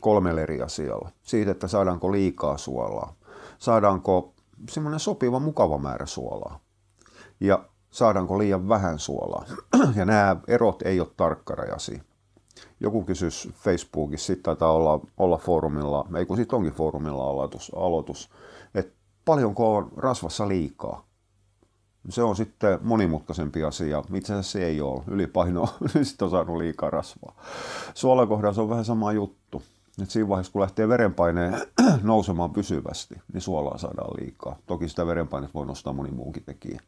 kolmelle 0.00 0.42
eri 0.42 0.62
asialla. 0.62 1.10
Siitä, 1.22 1.50
että 1.50 1.68
saadaanko 1.68 2.12
liikaa 2.12 2.58
suolaa. 2.58 3.14
Saadaanko 3.58 4.34
semmoinen 4.70 5.00
sopiva, 5.00 5.38
mukava 5.38 5.78
määrä 5.78 6.06
suolaa. 6.06 6.60
Ja 7.40 7.64
saadaanko 7.90 8.38
liian 8.38 8.68
vähän 8.68 8.98
suolaa. 8.98 9.44
Ja 9.96 10.04
nämä 10.04 10.36
erot 10.48 10.82
ei 10.82 11.00
ole 11.00 11.08
tarkkarajaisia. 11.16 12.02
Joku 12.80 13.02
kysyisi 13.02 13.52
Facebookissa, 13.52 14.26
sitten 14.26 14.42
taitaa 14.42 14.72
olla, 14.72 15.00
olla 15.16 15.36
foorumilla, 15.36 16.06
ei 16.16 16.26
kun 16.26 16.36
sitten 16.36 16.56
onkin 16.56 16.72
foorumilla 16.72 17.24
aloitus, 17.30 17.72
aloitus 17.76 18.30
että 18.74 18.92
paljonko 19.24 19.76
on 19.76 19.92
rasvassa 19.96 20.48
liikaa. 20.48 21.04
Se 22.08 22.22
on 22.22 22.36
sitten 22.36 22.78
monimutkaisempi 22.82 23.64
asia. 23.64 24.02
Itse 24.14 24.32
asiassa 24.32 24.52
se 24.52 24.64
ei 24.64 24.80
ole. 24.80 25.02
Ylipaino 25.06 25.68
sitten 26.02 26.26
on 26.26 26.30
saanut 26.36 26.56
liikaa 26.56 26.90
rasvaa. 26.90 27.34
Se 27.94 28.06
on 28.06 28.68
vähän 28.68 28.84
sama 28.84 29.12
juttu. 29.12 29.62
Et 30.02 30.10
siinä 30.10 30.28
vaiheessa, 30.28 30.52
kun 30.52 30.60
lähtee 30.60 30.88
verenpaine 30.88 31.52
nousemaan 32.02 32.50
pysyvästi, 32.50 33.14
niin 33.32 33.40
suolaa 33.40 33.78
saadaan 33.78 34.16
liikaa. 34.20 34.56
Toki 34.66 34.88
sitä 34.88 35.06
verenpainetta 35.06 35.54
voi 35.54 35.66
nostaa 35.66 35.92
moni 35.92 36.10
muukin 36.10 36.44
tekijä. 36.44 36.80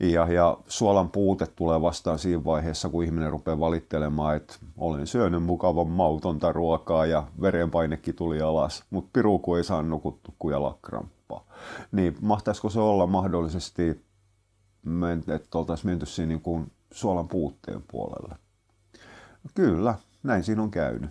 Ja, 0.00 0.32
ja 0.32 0.58
suolan 0.68 1.10
puute 1.10 1.46
tulee 1.46 1.82
vastaan 1.82 2.18
siinä 2.18 2.44
vaiheessa, 2.44 2.88
kun 2.88 3.04
ihminen 3.04 3.30
rupeaa 3.30 3.60
valittelemaan, 3.60 4.36
että 4.36 4.54
olen 4.76 5.06
syönyt 5.06 5.42
mukavan 5.42 5.88
mautonta 5.88 6.52
ruokaa 6.52 7.06
ja 7.06 7.26
verenpainekin 7.40 8.14
tuli 8.14 8.40
alas, 8.40 8.84
mutta 8.90 9.10
piruku 9.12 9.54
ei 9.54 9.64
saa 9.64 9.82
nukuttu 9.82 10.34
kuin 10.38 10.52
jalakramppaa. 10.52 11.44
Niin 11.92 12.16
mahtaisiko 12.20 12.70
se 12.70 12.80
olla 12.80 13.06
mahdollisesti, 13.06 13.88
että 15.34 15.58
oltaisiin 15.58 15.90
menty 15.90 16.06
siinä 16.06 16.28
niin 16.28 16.40
kuin 16.40 16.72
suolan 16.92 17.28
puutteen 17.28 17.82
puolelle? 17.90 18.36
Kyllä, 19.54 19.94
näin 20.22 20.44
siinä 20.44 20.62
on 20.62 20.70
käynyt. 20.70 21.10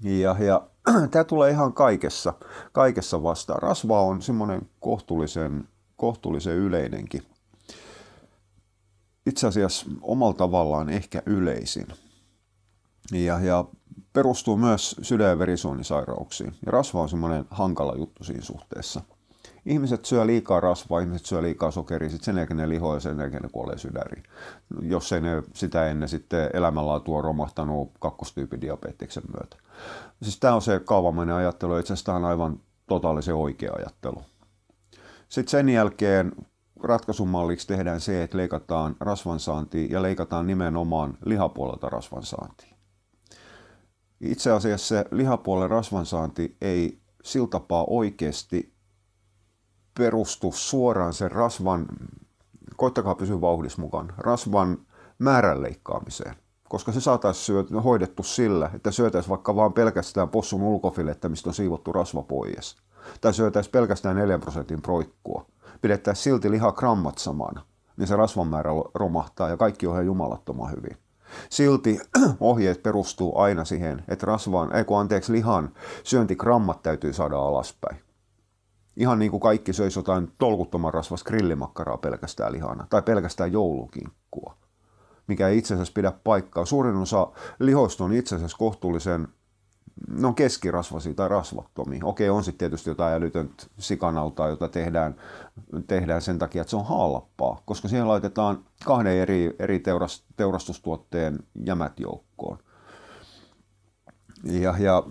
Ja, 0.00 0.36
ja 0.38 0.62
tämä 1.10 1.24
tulee 1.24 1.50
ihan 1.50 1.72
kaikessa, 1.72 2.34
kaikessa 2.72 3.22
vastaan. 3.22 3.62
Rasva 3.62 4.02
on 4.02 4.22
semmoinen 4.22 4.68
kohtuullisen, 4.80 5.68
kohtuullisen 5.96 6.56
yleinenkin. 6.56 7.22
Itse 9.26 9.46
asiassa 9.46 9.86
omalla 10.00 10.34
tavallaan 10.34 10.88
ehkä 10.88 11.22
yleisin. 11.26 11.86
Ja, 13.12 13.40
ja 13.40 13.64
perustuu 14.12 14.56
myös 14.56 14.96
sydän- 15.02 15.30
ja 15.30 15.38
verisuonisairauksiin. 15.38 16.54
Ja 16.66 16.72
rasva 16.72 17.02
on 17.02 17.08
semmoinen 17.08 17.44
hankala 17.50 17.96
juttu 17.96 18.24
siinä 18.24 18.42
suhteessa. 18.42 19.00
Ihmiset 19.66 20.04
syö 20.04 20.26
liikaa 20.26 20.60
rasvaa, 20.60 21.00
ihmiset 21.00 21.26
syö 21.26 21.42
liikaa 21.42 21.70
sokeria, 21.70 22.10
sitten 22.10 22.24
sen 22.24 22.36
jälkeen 22.36 22.56
ne 22.56 22.68
lihoa 22.68 22.94
ja 22.94 23.00
sen 23.00 23.18
jälkeen 23.18 23.42
ne 23.42 23.48
kuolee 23.48 23.78
sydäriin. 23.78 24.22
Jos 24.80 25.12
ei 25.12 25.20
ne 25.20 25.42
sitä 25.54 25.86
ennen 25.86 26.08
sitten 26.08 26.50
elämänlaatu 26.52 27.14
on 27.14 27.24
romahtanut 27.24 27.92
kakkostyypin 28.00 28.60
diabeteksen 28.60 29.22
myötä. 29.38 29.56
Siis 30.22 30.40
tämä 30.40 30.54
on 30.54 30.62
se 30.62 30.80
kaavamainen 30.84 31.34
ajattelu, 31.34 31.78
itse 31.78 31.92
asiassa 31.92 32.06
tämä 32.06 32.18
on 32.18 32.24
aivan 32.24 32.60
totaalisen 32.86 33.34
oikea 33.34 33.72
ajattelu. 33.72 34.22
Sitten 35.28 35.50
sen 35.50 35.68
jälkeen 35.68 36.32
ratkaisumalliksi 36.82 37.66
tehdään 37.66 38.00
se, 38.00 38.22
että 38.22 38.36
leikataan 38.36 38.96
rasvansaantia 39.00 39.88
ja 39.90 40.02
leikataan 40.02 40.46
nimenomaan 40.46 41.18
lihapuolelta 41.24 41.88
rasvansaantia. 41.88 42.76
Itse 44.20 44.50
asiassa 44.50 44.94
lihapuolen 45.10 45.70
rasvansaanti 45.70 46.56
ei 46.60 47.00
sillä 47.24 47.48
tapaa 47.48 47.84
oikeasti 47.84 48.72
perustu 49.98 50.52
suoraan 50.52 51.14
sen 51.14 51.30
rasvan, 51.30 51.86
koittakaa 52.76 53.14
pysyä 53.14 53.40
vauhdissa 53.40 53.82
mukaan, 53.82 54.12
rasvan 54.18 54.78
määrän 55.18 55.62
leikkaamiseen. 55.62 56.34
Koska 56.68 56.92
se 56.92 57.00
saataisiin 57.00 57.82
hoidettu 57.84 58.22
sillä, 58.22 58.70
että 58.74 58.90
syötäisiin 58.90 59.30
vaikka 59.30 59.56
vain 59.56 59.72
pelkästään 59.72 60.28
possun 60.28 60.62
ulkofilettä, 60.62 61.28
mistä 61.28 61.50
on 61.50 61.54
siivottu 61.54 61.92
rasva 61.92 62.22
pois. 62.22 62.76
Tai 63.20 63.34
syötäisiin 63.34 63.72
pelkästään 63.72 64.16
4 64.16 64.38
prosentin 64.38 64.82
proikkua. 64.82 65.46
Pidettäisiin 65.82 66.24
silti 66.24 66.50
lihakrammat 66.50 67.18
samana, 67.18 67.62
niin 67.96 68.08
se 68.08 68.16
rasvan 68.16 68.48
määrä 68.48 68.70
romahtaa 68.94 69.48
ja 69.48 69.56
kaikki 69.56 69.86
on 69.86 70.06
jumalattoman 70.06 70.70
hyvin. 70.70 70.96
Silti 71.50 71.98
ohjeet 72.40 72.82
perustuu 72.82 73.38
aina 73.38 73.64
siihen, 73.64 74.04
että 74.08 74.26
rasvaan, 74.26 74.76
ei 74.76 74.84
kun 74.84 75.00
anteeksi, 75.00 75.32
lihan 75.32 75.70
syöntikrammat 76.04 76.82
täytyy 76.82 77.12
saada 77.12 77.36
alaspäin. 77.36 77.96
Ihan 78.96 79.18
niin 79.18 79.30
kuin 79.30 79.40
kaikki 79.40 79.72
söisi 79.72 79.98
jotain 79.98 80.32
tolkuttoman 80.38 80.94
rasvas 80.94 81.24
grillimakkaraa 81.24 81.96
pelkästään 81.96 82.52
lihana 82.52 82.86
tai 82.90 83.02
pelkästään 83.02 83.52
joulukinkkua, 83.52 84.56
mikä 85.26 85.48
ei 85.48 85.58
itse 85.58 85.74
asiassa 85.74 85.92
pidä 85.94 86.12
paikkaa. 86.24 86.64
Suurin 86.64 86.96
osa 86.96 87.28
lihoista 87.58 88.04
on 88.04 88.12
itse 88.12 88.34
asiassa 88.36 88.58
kohtuullisen 88.58 89.28
no 90.08 90.32
keskirasvasia 90.32 91.14
tai 91.14 91.28
rasvattomia. 91.28 92.04
Okei, 92.04 92.30
on 92.30 92.44
sitten 92.44 92.58
tietysti 92.58 92.90
jotain 92.90 93.14
älytöntä 93.14 93.64
sikanautaa, 93.78 94.48
jota 94.48 94.68
tehdään, 94.68 95.14
tehdään 95.86 96.22
sen 96.22 96.38
takia, 96.38 96.62
että 96.62 96.70
se 96.70 96.76
on 96.76 96.86
halpaa, 96.86 97.62
koska 97.64 97.88
siihen 97.88 98.08
laitetaan 98.08 98.64
kahden 98.84 99.16
eri, 99.16 99.56
eri 99.58 99.78
teuras, 99.78 100.24
teurastustuotteen 100.36 101.38
jämät 101.64 102.00
joukkoon. 102.00 102.58
Ja, 104.44 104.74
ja 104.78 105.02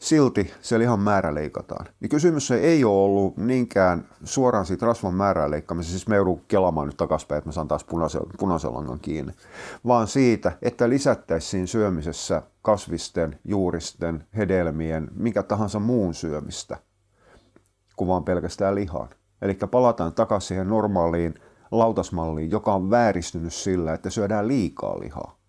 silti 0.00 0.54
se 0.60 0.78
lihan 0.78 1.00
määrä 1.00 1.34
leikataan. 1.34 1.86
Niin 2.00 2.08
kysymys 2.08 2.50
ei 2.50 2.84
ole 2.84 3.04
ollut 3.04 3.36
niinkään 3.36 4.08
suoraan 4.24 4.66
siitä 4.66 4.86
rasvan 4.86 5.14
määrää 5.14 5.50
leikkaamisesta, 5.50 5.90
siis 5.90 6.08
me 6.08 6.16
joudun 6.16 6.44
kelaamaan 6.48 6.86
nyt 6.86 6.96
takaspäin, 6.96 7.38
että 7.38 7.48
mä 7.48 7.52
saan 7.52 7.68
taas 7.68 7.84
punaisen, 7.84 8.22
punaisen 8.38 8.74
langan 8.74 9.00
kiinni, 9.00 9.32
vaan 9.86 10.06
siitä, 10.06 10.52
että 10.62 10.88
lisättäisiin 10.88 11.68
syömisessä 11.68 12.42
kasvisten, 12.62 13.38
juuristen, 13.44 14.24
hedelmien, 14.36 15.08
mikä 15.14 15.42
tahansa 15.42 15.78
muun 15.78 16.14
syömistä, 16.14 16.76
kuin 17.96 18.08
vaan 18.08 18.24
pelkästään 18.24 18.74
lihan. 18.74 19.08
Eli 19.42 19.58
palataan 19.70 20.12
takaisin 20.12 20.48
siihen 20.48 20.68
normaaliin 20.68 21.34
lautasmalliin, 21.70 22.50
joka 22.50 22.74
on 22.74 22.90
vääristynyt 22.90 23.54
sillä, 23.54 23.94
että 23.94 24.10
syödään 24.10 24.48
liikaa 24.48 25.00
lihaa. 25.00 25.39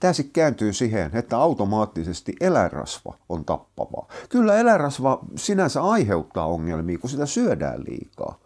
Tämä 0.00 0.12
sitten 0.12 0.32
kääntyy 0.32 0.72
siihen, 0.72 1.10
että 1.14 1.38
automaattisesti 1.38 2.36
eläinrasva 2.40 3.18
on 3.28 3.44
tappavaa. 3.44 4.08
Kyllä 4.28 4.56
eläinrasva 4.56 5.18
sinänsä 5.36 5.82
aiheuttaa 5.82 6.46
ongelmia, 6.46 6.98
kun 6.98 7.10
sitä 7.10 7.26
syödään 7.26 7.84
liikaa. 7.88 8.38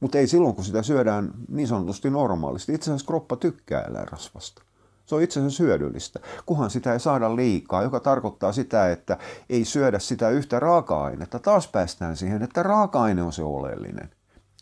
Mutta 0.00 0.18
ei 0.18 0.26
silloin, 0.26 0.54
kun 0.54 0.64
sitä 0.64 0.82
syödään 0.82 1.30
niin 1.48 1.68
sanotusti 1.68 2.10
normaalisti. 2.10 2.74
Itse 2.74 2.90
asiassa 2.90 3.06
kroppa 3.06 3.36
tykkää 3.36 3.82
eläinrasvasta. 3.82 4.62
Se 5.06 5.14
on 5.14 5.22
itse 5.22 5.40
asiassa 5.40 5.62
hyödyllistä, 5.62 6.20
kunhan 6.46 6.70
sitä 6.70 6.92
ei 6.92 7.00
saada 7.00 7.36
liikaa, 7.36 7.82
joka 7.82 8.00
tarkoittaa 8.00 8.52
sitä, 8.52 8.92
että 8.92 9.18
ei 9.48 9.64
syödä 9.64 9.98
sitä 9.98 10.28
yhtä 10.28 10.60
raaka-ainetta. 10.60 11.38
Taas 11.38 11.68
päästään 11.68 12.16
siihen, 12.16 12.42
että 12.42 12.62
raaka-aine 12.62 13.22
on 13.22 13.32
se 13.32 13.42
oleellinen. 13.42 14.10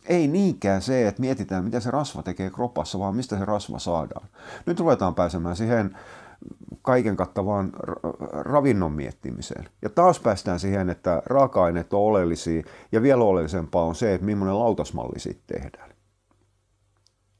Ei 0.09 0.29
niinkään 0.29 0.83
se, 0.83 1.09
että 1.09 1.21
mietitään, 1.21 1.65
mitä 1.65 1.81
se 1.81 1.91
rasva 1.91 2.23
tekee 2.23 2.51
kropassa, 2.51 2.99
vaan 2.99 3.17
mistä 3.17 3.39
se 3.39 3.45
rasva 3.45 3.79
saadaan. 3.79 4.29
Nyt 4.67 4.81
ruvetaan 4.81 5.15
pääsemään 5.15 5.57
siihen 5.57 5.99
kaiken 6.83 7.17
kattavaan 7.17 7.73
ravinnon 8.33 8.93
miettimiseen. 8.93 9.69
Ja 9.83 9.89
taas 9.89 10.21
päästään 10.21 10.61
siihen, 10.61 10.91
että 10.91 11.23
raaka-aineet 11.27 11.93
on 11.93 12.01
oleellisia, 12.01 12.63
ja 12.93 13.03
vielä 13.03 13.25
oleellisempaa 13.25 13.85
on 13.85 13.95
se, 13.95 14.15
että 14.15 14.25
millainen 14.25 14.59
lautasmalli 14.59 15.21
siitä 15.21 15.41
tehdään. 15.47 15.91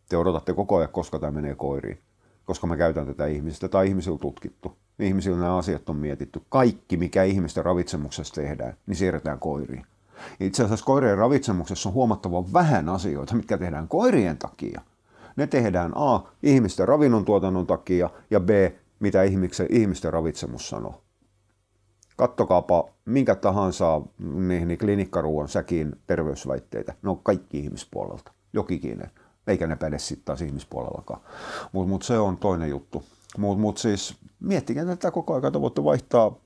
Te 0.09 0.17
odotatte 0.17 0.55
koko 0.55 0.77
ajan, 0.77 0.89
koska 0.93 1.19
tämä 1.19 1.33
menee 1.33 1.55
koiriin, 1.55 1.99
koska 2.45 2.67
mä 2.67 2.77
käytän 2.77 3.07
tätä 3.07 3.27
ihmisistä, 3.27 3.69
tai 3.69 3.89
ihmisillä 3.89 4.19
tutkittu. 4.19 4.79
Ihmisillä 4.99 5.39
nämä 5.39 5.57
asiat 5.57 5.89
on 5.89 5.97
mietitty. 5.97 6.41
Kaikki, 6.49 6.97
mikä 6.97 7.23
ihmisten 7.23 7.65
ravitsemuksessa 7.65 8.35
tehdään, 8.35 8.75
niin 8.87 8.97
siirretään 8.97 9.39
koiriin. 9.39 9.87
Itse 10.41 10.65
asiassa 10.65 10.85
koirien 10.85 11.19
ravitsemuksessa 11.19 11.89
on 11.89 11.95
huomattavan 11.95 12.53
vähän 12.53 12.89
asioita, 12.89 13.35
mitkä 13.35 13.59
tehdään 13.59 13.89
koirien 13.89 14.39
takia. 14.39 14.81
Ne 15.37 15.47
tehdään 15.47 15.93
A, 15.95 16.21
ihmisten 16.43 16.89
ravinnon 16.89 17.25
tuotannon 17.25 17.67
takia 17.67 18.11
ja 18.31 18.41
B, 18.41 18.49
mitä 19.01 19.23
ihmisten, 19.71 20.13
ravitsemus 20.13 20.69
sanoo. 20.69 21.03
Kattokaapa 22.17 22.89
minkä 23.05 23.35
tahansa 23.35 24.03
niihin 24.19 24.79
klinikkaruuan 24.79 25.49
säkin 25.49 25.97
terveysväitteitä. 26.07 26.95
Ne 27.03 27.11
on 27.11 27.19
kaikki 27.23 27.59
ihmispuolelta, 27.59 28.33
jokikinen. 28.53 29.11
Eikä 29.47 29.67
ne 29.67 29.77
päde 29.77 29.99
sitten 29.99 30.25
taas 30.25 30.43
ihmispuolellakaan. 30.43 31.21
Mutta 31.73 31.89
mut 31.89 32.03
se 32.03 32.19
on 32.19 32.37
toinen 32.37 32.71
juttu. 32.71 33.03
Mutta 33.39 33.61
mut 33.61 33.79
siis 33.79 34.17
miettikää 34.41 34.85
tätä 34.85 35.11
koko 35.11 35.35
ajan, 35.35 35.47
että 35.47 35.61
voitte 35.61 35.85
vaihtaa 35.85 36.37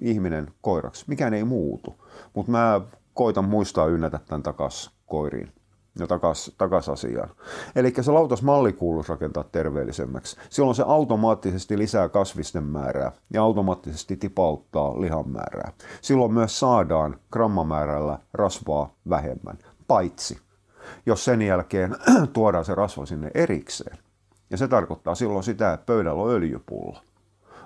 ihminen 0.00 0.50
koiraksi. 0.60 1.04
Mikään 1.08 1.34
ei 1.34 1.44
muutu. 1.44 2.04
Mutta 2.34 2.52
mä 2.52 2.80
koitan 3.14 3.44
muistaa 3.44 3.86
ynnätä 3.86 4.20
tämän 4.26 4.42
takas 4.42 4.90
koiriin 5.06 5.52
ja 5.98 6.06
takas, 6.06 6.52
takas 6.58 6.88
asiaan. 6.88 7.30
Eli 7.76 7.94
se 8.00 8.12
lautasmalli 8.12 8.72
kuuluisi 8.72 9.10
rakentaa 9.10 9.44
terveellisemmäksi. 9.44 10.36
Silloin 10.50 10.74
se 10.74 10.84
automaattisesti 10.86 11.78
lisää 11.78 12.08
kasvisten 12.08 12.64
määrää 12.64 13.12
ja 13.32 13.42
automaattisesti 13.42 14.16
tipauttaa 14.16 15.00
lihan 15.00 15.28
määrää. 15.28 15.72
Silloin 16.00 16.32
myös 16.32 16.60
saadaan 16.60 17.18
grammamäärällä 17.32 18.18
rasvaa 18.32 18.94
vähemmän, 19.08 19.58
paitsi 19.88 20.38
jos 21.06 21.24
sen 21.24 21.42
jälkeen 21.42 21.96
tuodaan 22.32 22.64
se 22.64 22.74
rasva 22.74 23.06
sinne 23.06 23.30
erikseen. 23.34 23.98
Ja 24.50 24.56
se 24.56 24.68
tarkoittaa 24.68 25.14
silloin 25.14 25.44
sitä, 25.44 25.72
että 25.72 25.86
pöydällä 25.86 26.22
on 26.22 26.30
öljypulla 26.30 27.02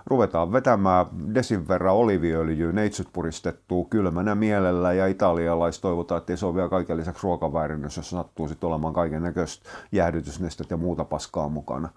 ruvetaan 0.07 0.53
vetämään 0.53 1.07
desin 1.35 1.69
verran 1.69 1.95
oliviöljyä, 1.95 2.73
neitsyt 2.73 3.09
puristettua 3.13 3.87
kylmänä 3.91 4.35
mielellä 4.35 4.93
ja 4.93 5.07
italialais 5.07 5.81
toivotaan, 5.81 6.19
että 6.19 6.37
se 6.37 6.47
ole 6.47 6.55
vielä 6.55 6.69
kaiken 6.69 6.97
lisäksi 6.97 7.23
ruokaväärinnös, 7.23 7.97
jos 7.97 8.11
sattuu 8.11 8.49
sitten 8.49 8.69
olemaan 8.69 8.95
kaiken 8.95 9.23
näköistä 9.23 9.71
jäähdytysnestet 9.93 10.71
ja 10.71 10.77
muuta 10.77 11.05
paskaa 11.05 11.49
mukana 11.49 11.89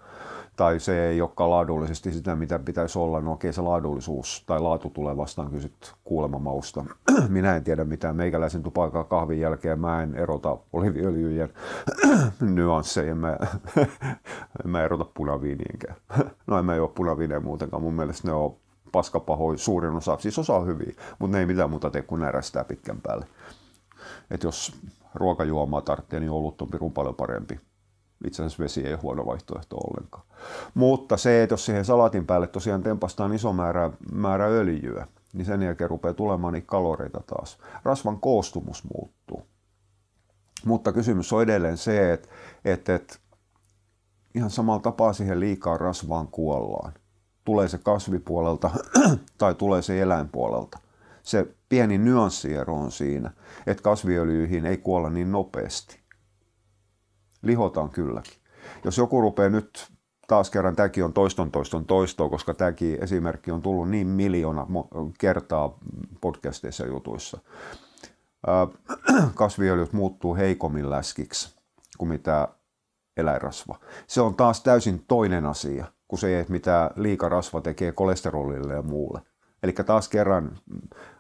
tai 0.56 0.80
se 0.80 1.08
ei 1.08 1.22
olekaan 1.22 1.50
laadullisesti 1.50 2.12
sitä, 2.12 2.36
mitä 2.36 2.60
pitäisi 2.60 3.00
olla, 3.00 3.22
no 3.22 3.32
okei 3.32 3.54
se 3.54 3.62
laadullisuus 3.62 4.44
tai 4.46 4.60
laatu 4.60 4.90
tulee 4.90 5.18
vastaan 5.18 5.48
kyllä 5.48 5.62
sitten 5.62 5.90
kuulemma 6.04 6.40
mausta. 6.40 6.86
Minä 7.30 7.56
en 7.56 7.64
tiedä 7.64 7.84
mitään. 7.84 8.16
Meikäläisen 8.16 8.64
tupakaa 8.64 9.04
kahvin 9.04 9.40
jälkeen, 9.40 9.80
mä 9.80 10.04
en 10.04 10.16
erota 10.16 10.58
oliviöljyjen 10.74 11.54
nyansseja, 12.56 13.16
mä, 13.16 13.38
en 14.66 14.70
mä 14.70 14.84
erota 14.84 15.06
punaviinienkään. 15.14 15.96
No 16.48 16.60
en 16.60 16.66
mä 16.66 16.76
juo 16.76 16.88
punaviineä 16.88 17.40
muutenkaan, 17.40 17.84
mun 17.84 17.94
mielestä 17.94 18.28
ne 18.28 18.34
on 18.34 18.56
paskapahoja 18.92 19.58
suurin 19.58 19.96
osa, 19.96 20.18
siis 20.20 20.40
osa 20.40 20.56
on 20.56 20.68
hyviä, 20.68 20.94
mutta 21.20 21.38
ne 21.38 21.40
ei 21.40 21.46
mitään 21.46 21.70
muuta 21.70 21.90
tee 21.90 22.02
kuin 22.02 22.22
närästää 22.22 22.64
pitkän 22.64 23.02
päälle. 23.02 23.26
Et 24.32 24.44
jos 24.44 24.76
ruokajuomaa 25.14 25.82
tarvitsee, 25.82 26.20
niin 26.20 26.32
olut 26.32 26.62
on 26.62 26.68
pirun 26.68 26.94
paljon 26.94 27.16
parempi 27.16 27.60
itse 28.24 28.44
asiassa 28.44 28.64
vesi 28.64 28.82
ei 28.82 28.94
ole 28.94 29.00
huono 29.02 29.26
vaihtoehto 29.26 29.78
ollenkaan. 29.78 30.24
Mutta 30.74 31.18
se, 31.18 31.44
että 31.44 31.54
jos 31.54 31.66
siihen 31.66 31.86
salatin 31.86 32.26
päälle 32.26 32.48
tosiaan 32.48 32.84
tempastaan 32.84 33.34
iso 33.34 33.54
määrä, 33.54 33.92
määrä 34.12 34.46
öljyä, 34.46 35.08
niin 35.34 35.46
sen 35.46 35.62
jälkeen 35.62 35.90
rupeaa 35.90 36.14
tulemaan 36.14 36.54
niitä 36.54 36.68
kaloreita 36.68 37.22
taas. 37.28 37.58
Rasvan 37.84 38.20
koostumus 38.20 38.84
muuttuu. 38.94 39.48
Mutta 40.66 40.94
kysymys 40.94 41.34
on 41.34 41.44
edelleen 41.44 41.78
se, 41.78 42.14
että, 42.14 42.30
että, 42.66 42.96
että 42.96 43.16
ihan 44.36 44.50
samalla 44.50 44.82
tapaa 44.82 45.14
siihen 45.14 45.40
liikaa 45.40 45.78
rasvaan 45.78 46.28
kuollaan. 46.28 46.94
Tulee 47.46 47.68
se 47.68 47.78
kasvipuolelta 47.78 48.70
tai 49.38 49.56
tulee 49.56 49.82
se 49.82 50.02
eläinpuolelta. 50.02 50.80
Se 51.24 51.48
pieni 51.70 51.98
nyanssiero 51.98 52.76
on 52.76 52.92
siinä, 52.92 53.32
että 53.68 53.84
kasviöljyihin 53.84 54.66
ei 54.66 54.78
kuolla 54.78 55.10
niin 55.10 55.32
nopeasti. 55.32 56.03
Lihotaan 57.44 57.90
kylläkin. 57.90 58.34
Jos 58.84 58.98
joku 58.98 59.22
rupeaa 59.22 59.50
nyt 59.50 59.88
taas 60.28 60.50
kerran 60.50 60.76
tämäkin 60.76 61.06
on 61.06 61.14
toiston 61.14 61.52
toiston 61.52 61.86
toistoa, 61.86 62.30
koska 62.30 62.54
tämäkin 62.54 63.04
esimerkki 63.04 63.52
on 63.52 63.62
tullut 63.62 63.90
niin 63.90 64.08
miljoona 64.08 64.68
kertaa 65.20 65.78
podcasteissa 66.22 66.86
jutuissa. 66.86 67.38
Kasviöljyt 69.36 69.94
muuttuu 69.94 70.36
heikommin 70.36 70.90
läskiksi 70.90 71.56
kuin 71.98 72.10
mitä 72.10 72.48
eläinrasva. 73.18 73.80
Se 74.08 74.22
on 74.22 74.36
taas 74.36 74.64
täysin 74.64 75.06
toinen 75.08 75.46
asia 75.46 75.86
kuin 76.08 76.20
se, 76.20 76.40
että 76.40 76.52
mitä 76.52 76.92
liikarasva 76.96 77.62
tekee 77.62 77.92
kolesterolille 77.92 78.74
ja 78.74 78.82
muulle. 78.82 79.22
Eli 79.64 79.74
taas 79.74 80.10
kerran 80.10 80.58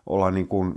ollaan 0.05 0.33
niin 0.33 0.47
kuin 0.47 0.75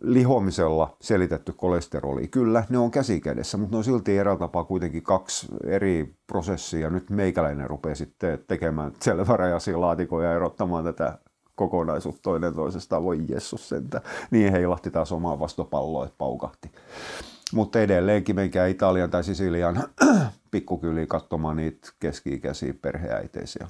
lihomisella 0.00 0.96
selitetty 1.00 1.52
kolesteroli. 1.52 2.28
Kyllä, 2.28 2.64
ne 2.68 2.78
on 2.78 2.90
käsikädessä, 2.90 3.58
mutta 3.58 3.74
ne 3.74 3.78
on 3.78 3.84
silti 3.84 4.18
eräällä 4.18 4.38
tapaa 4.38 4.64
kuitenkin 4.64 5.02
kaksi 5.02 5.46
eri 5.64 6.14
prosessia. 6.26 6.90
Nyt 6.90 7.10
meikäläinen 7.10 7.70
rupeaa 7.70 7.94
sitten 7.94 8.38
tekemään 8.48 8.92
selvärajaisia 9.02 9.80
laatikoja 9.80 10.28
ja 10.28 10.36
erottamaan 10.36 10.84
tätä 10.84 11.18
kokonaisuutta 11.54 12.22
toinen 12.22 12.54
toisestaan. 12.54 13.04
Voi 13.04 13.24
jessus 13.28 13.68
sentä. 13.68 14.02
Niin 14.30 14.52
heilahti 14.52 14.90
taas 14.90 15.12
omaa 15.12 15.38
vastopalloa, 15.38 16.04
että 16.04 16.18
paukahti. 16.18 16.70
Mutta 17.52 17.80
edelleenkin 17.80 18.36
menkää 18.36 18.66
Italian 18.66 19.10
tai 19.10 19.24
Sisilian 19.24 19.82
pikkukyliin 20.50 21.08
katsomaan 21.08 21.56
niitä 21.56 21.88
keski-ikäisiä 22.00 22.74
perheäiteisiä. 22.82 23.68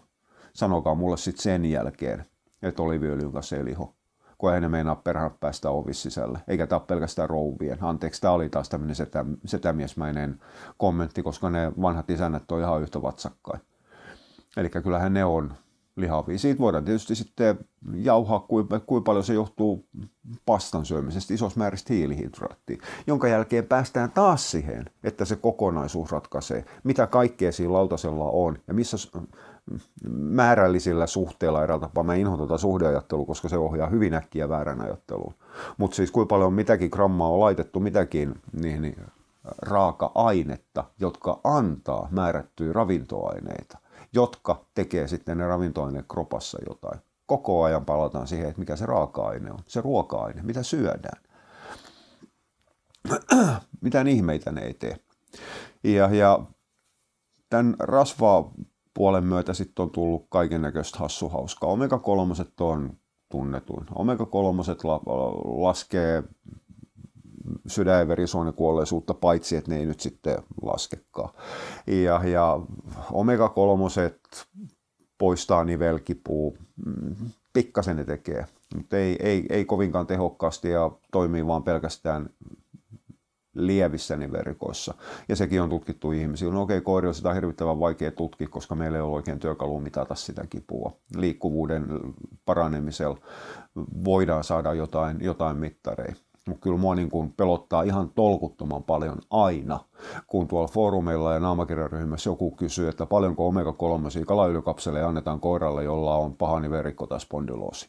Sanokaa 0.53 0.95
mulle 0.95 1.17
sitten 1.17 1.43
sen 1.43 1.65
jälkeen, 1.65 2.25
että 2.63 2.83
oliviöljyn 2.83 3.33
kanssa 3.33 3.57
ei 3.57 3.65
liho 3.65 3.96
kun 4.39 4.55
ei 4.55 4.61
ne 4.61 4.69
meinaa 4.69 4.97
perhana 4.97 5.31
päästä 5.31 5.71
ovis 5.71 6.03
sisälle. 6.03 6.39
Eikä 6.49 6.67
tämä 6.67 6.81
pelkästään 6.81 7.31
rouvien. 7.31 7.79
Anteeksi, 7.81 8.21
tämä 8.21 8.35
oli 8.35 8.49
taas 8.49 8.69
tämmöinen 8.69 8.97
setä, 8.97 9.25
setämiesmäinen 9.45 10.41
kommentti, 10.77 11.23
koska 11.23 11.51
ne 11.51 11.73
vanhat 11.83 12.11
isännät 12.11 12.53
on 12.53 12.61
ihan 12.61 12.83
yhtä 12.83 13.03
vatsakkain. 13.03 13.61
Eli 14.57 14.71
kyllähän 14.71 15.15
ne 15.15 15.25
on 15.25 15.55
lihavia. 15.97 16.39
Siitä 16.39 16.61
voidaan 16.61 16.85
tietysti 16.85 17.15
sitten 17.15 17.59
jauhaa, 17.95 18.41
kuinka, 18.41 18.81
kuinka 18.81 19.05
paljon 19.05 19.25
se 19.25 19.35
johtuu 19.35 19.89
pastan 20.47 20.85
syömisestä, 20.85 21.35
isossa 21.35 21.59
määrästä 21.59 21.93
hiilihydraattia, 21.93 22.77
jonka 23.07 23.29
jälkeen 23.29 23.67
päästään 23.67 24.11
taas 24.11 24.51
siihen, 24.51 24.85
että 25.05 25.25
se 25.25 25.37
kokonaisuus 25.37 26.13
ratkaisee, 26.13 26.65
mitä 26.85 27.07
kaikkea 27.07 27.53
siinä 27.53 27.73
lautasella 27.73 28.31
on 28.31 28.59
ja 28.67 28.75
missä 28.75 28.97
määrällisillä 30.11 31.07
suhteilla 31.07 31.63
eräällä 31.63 31.87
tapaa. 31.87 32.05
Mä 32.05 32.15
inhoan 32.15 32.39
tuota 32.39 32.59
suhdeajattelua, 32.59 33.27
koska 33.27 33.49
se 33.49 33.59
ohjaa 33.59 33.89
hyvin 33.89 34.15
äkkiä 34.15 34.49
väärän 34.49 34.81
ajatteluun. 34.81 35.35
Mutta 35.77 35.95
siis 35.95 36.11
kuinka 36.11 36.29
paljon 36.29 36.53
mitäkin 36.53 36.91
grammaa 36.93 37.31
on 37.31 37.41
laitettu 37.41 37.81
mitäkin 37.81 38.35
niin, 38.53 38.97
raaka-ainetta, 39.63 40.85
jotka 41.01 41.41
antaa 41.45 42.09
määrättyjä 42.11 42.73
ravintoaineita, 42.73 43.79
jotka 44.13 44.65
tekee 44.75 45.09
sitten 45.09 45.39
ne 45.39 45.47
ravintoaineet 45.47 46.07
kropassa 46.09 46.59
jotain. 46.69 47.01
Koko 47.27 47.63
ajan 47.63 47.85
palataan 47.85 48.27
siihen, 48.27 48.49
että 48.49 48.61
mikä 48.61 48.77
se 48.77 48.87
raaka-aine 48.87 49.53
on, 49.53 49.59
se 49.67 49.81
ruoka-aine, 49.81 50.43
mitä 50.43 50.63
syödään. 50.63 51.23
Mitään 53.81 54.09
ihmeitä 54.09 54.53
ne 54.53 54.63
ei 54.63 54.75
tee. 54.75 54.97
Ja, 55.85 56.15
ja 56.15 56.41
tämän 57.51 57.77
rasvaa 57.79 58.51
puolen 58.95 59.25
myötä 59.25 59.55
sitten 59.55 59.83
on 59.83 59.91
tullut 59.91 60.27
kaiken 60.29 60.63
näköistä 60.63 60.99
hassuhauskaa. 60.99 61.71
Omega-3 61.71 62.47
on 62.61 62.97
tunnetuin. 63.29 63.87
Omega-3 63.95 64.85
la- 64.85 65.01
laskee 65.63 66.23
sydän- 67.67 67.99
ja 67.99 68.09
verisuonikuolleisuutta, 68.09 69.15
paitsi 69.15 69.57
että 69.57 69.71
ne 69.71 69.79
ei 69.79 69.87
nyt 69.87 70.01
sitten 70.01 70.37
laskekaan. 70.63 71.31
Ja, 71.87 72.21
ja 72.25 72.61
omega-3 73.13 74.13
poistaa 75.19 75.65
nivelkipuu, 75.65 76.57
mm, 76.87 77.15
pikkasen 77.53 77.97
ne 77.97 78.05
tekee, 78.05 78.47
mutta 78.75 78.97
ei, 78.97 79.17
ei, 79.21 79.47
ei 79.51 79.65
kovinkaan 79.65 80.07
tehokkaasti 80.07 80.71
ja 80.71 80.91
toimii 81.13 81.47
vaan 81.47 81.63
pelkästään 81.63 82.31
lievissä 83.57 84.17
nivelrikoissa. 84.17 84.95
Ja 85.29 85.37
sekin 85.37 85.63
on 85.63 85.71
tutkittu 85.71 86.13
ihmisillä. 86.13 86.55
No 86.55 86.63
okei, 86.63 86.77
okay, 86.77 86.85
koirilla 86.85 87.13
sitä 87.13 87.29
on 87.29 87.35
hirvittävän 87.35 87.81
vaikea 87.81 88.11
tutkia, 88.11 88.49
koska 88.49 88.75
meillä 88.75 88.99
ei 88.99 89.03
ole 89.03 89.15
oikein 89.15 89.39
työkalu 89.39 89.81
mitata 89.81 90.15
sitä 90.15 90.47
kipua. 90.47 90.93
Liikkuvuuden 91.17 91.87
paranemisella 92.45 93.19
voidaan 94.05 94.45
saada 94.45 94.75
jotain, 94.75 95.17
jotain 95.21 95.57
mittareja. 95.57 96.15
Mutta 96.47 96.63
kyllä 96.63 96.79
mua 96.79 96.95
niin 96.95 97.11
kuin 97.11 97.33
pelottaa 97.33 97.83
ihan 97.83 98.11
tolkuttoman 98.15 98.83
paljon 98.83 99.19
aina, 99.31 99.81
kun 100.27 100.49
tuolla 100.49 100.69
foorumeilla 100.69 101.35
ja 101.35 101.41
naamakirjaryhmässä 101.41 102.31
joku 102.31 102.51
kysyy, 102.51 102.89
että 102.89 103.07
paljonko 103.07 103.49
omega-3 103.49 104.25
kalaylykapseleja 104.27 105.09
annetaan 105.09 105.41
koiralle, 105.41 105.85
jolla 105.85 106.17
on 106.17 106.37
paha 106.37 106.61
nivelrikko 106.61 107.07
tai 107.07 107.21
spondyloosi. 107.21 107.89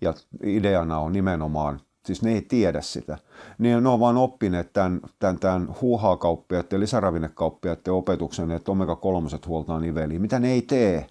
Ja 0.00 0.14
ideana 0.42 0.98
on 0.98 1.12
nimenomaan 1.12 1.80
siis 2.08 2.22
ne 2.22 2.32
ei 2.32 2.42
tiedä 2.42 2.80
sitä. 2.80 3.18
Niin 3.58 3.82
ne 3.82 3.88
on 3.88 4.00
vaan 4.00 4.16
oppineet 4.16 4.72
tämän, 4.72 5.00
tämän, 5.18 5.38
tämän 5.38 5.74
huuhaa-kauppiaiden 5.80 6.76
ja 6.76 6.80
lisäravinnekauppiaiden 6.80 7.94
opetuksen, 7.94 8.50
että 8.50 8.72
omega-3 8.72 9.46
huoltaa 9.46 9.80
niveliä. 9.80 10.18
Mitä 10.18 10.38
ne 10.38 10.50
ei 10.50 10.62
tee? 10.62 11.06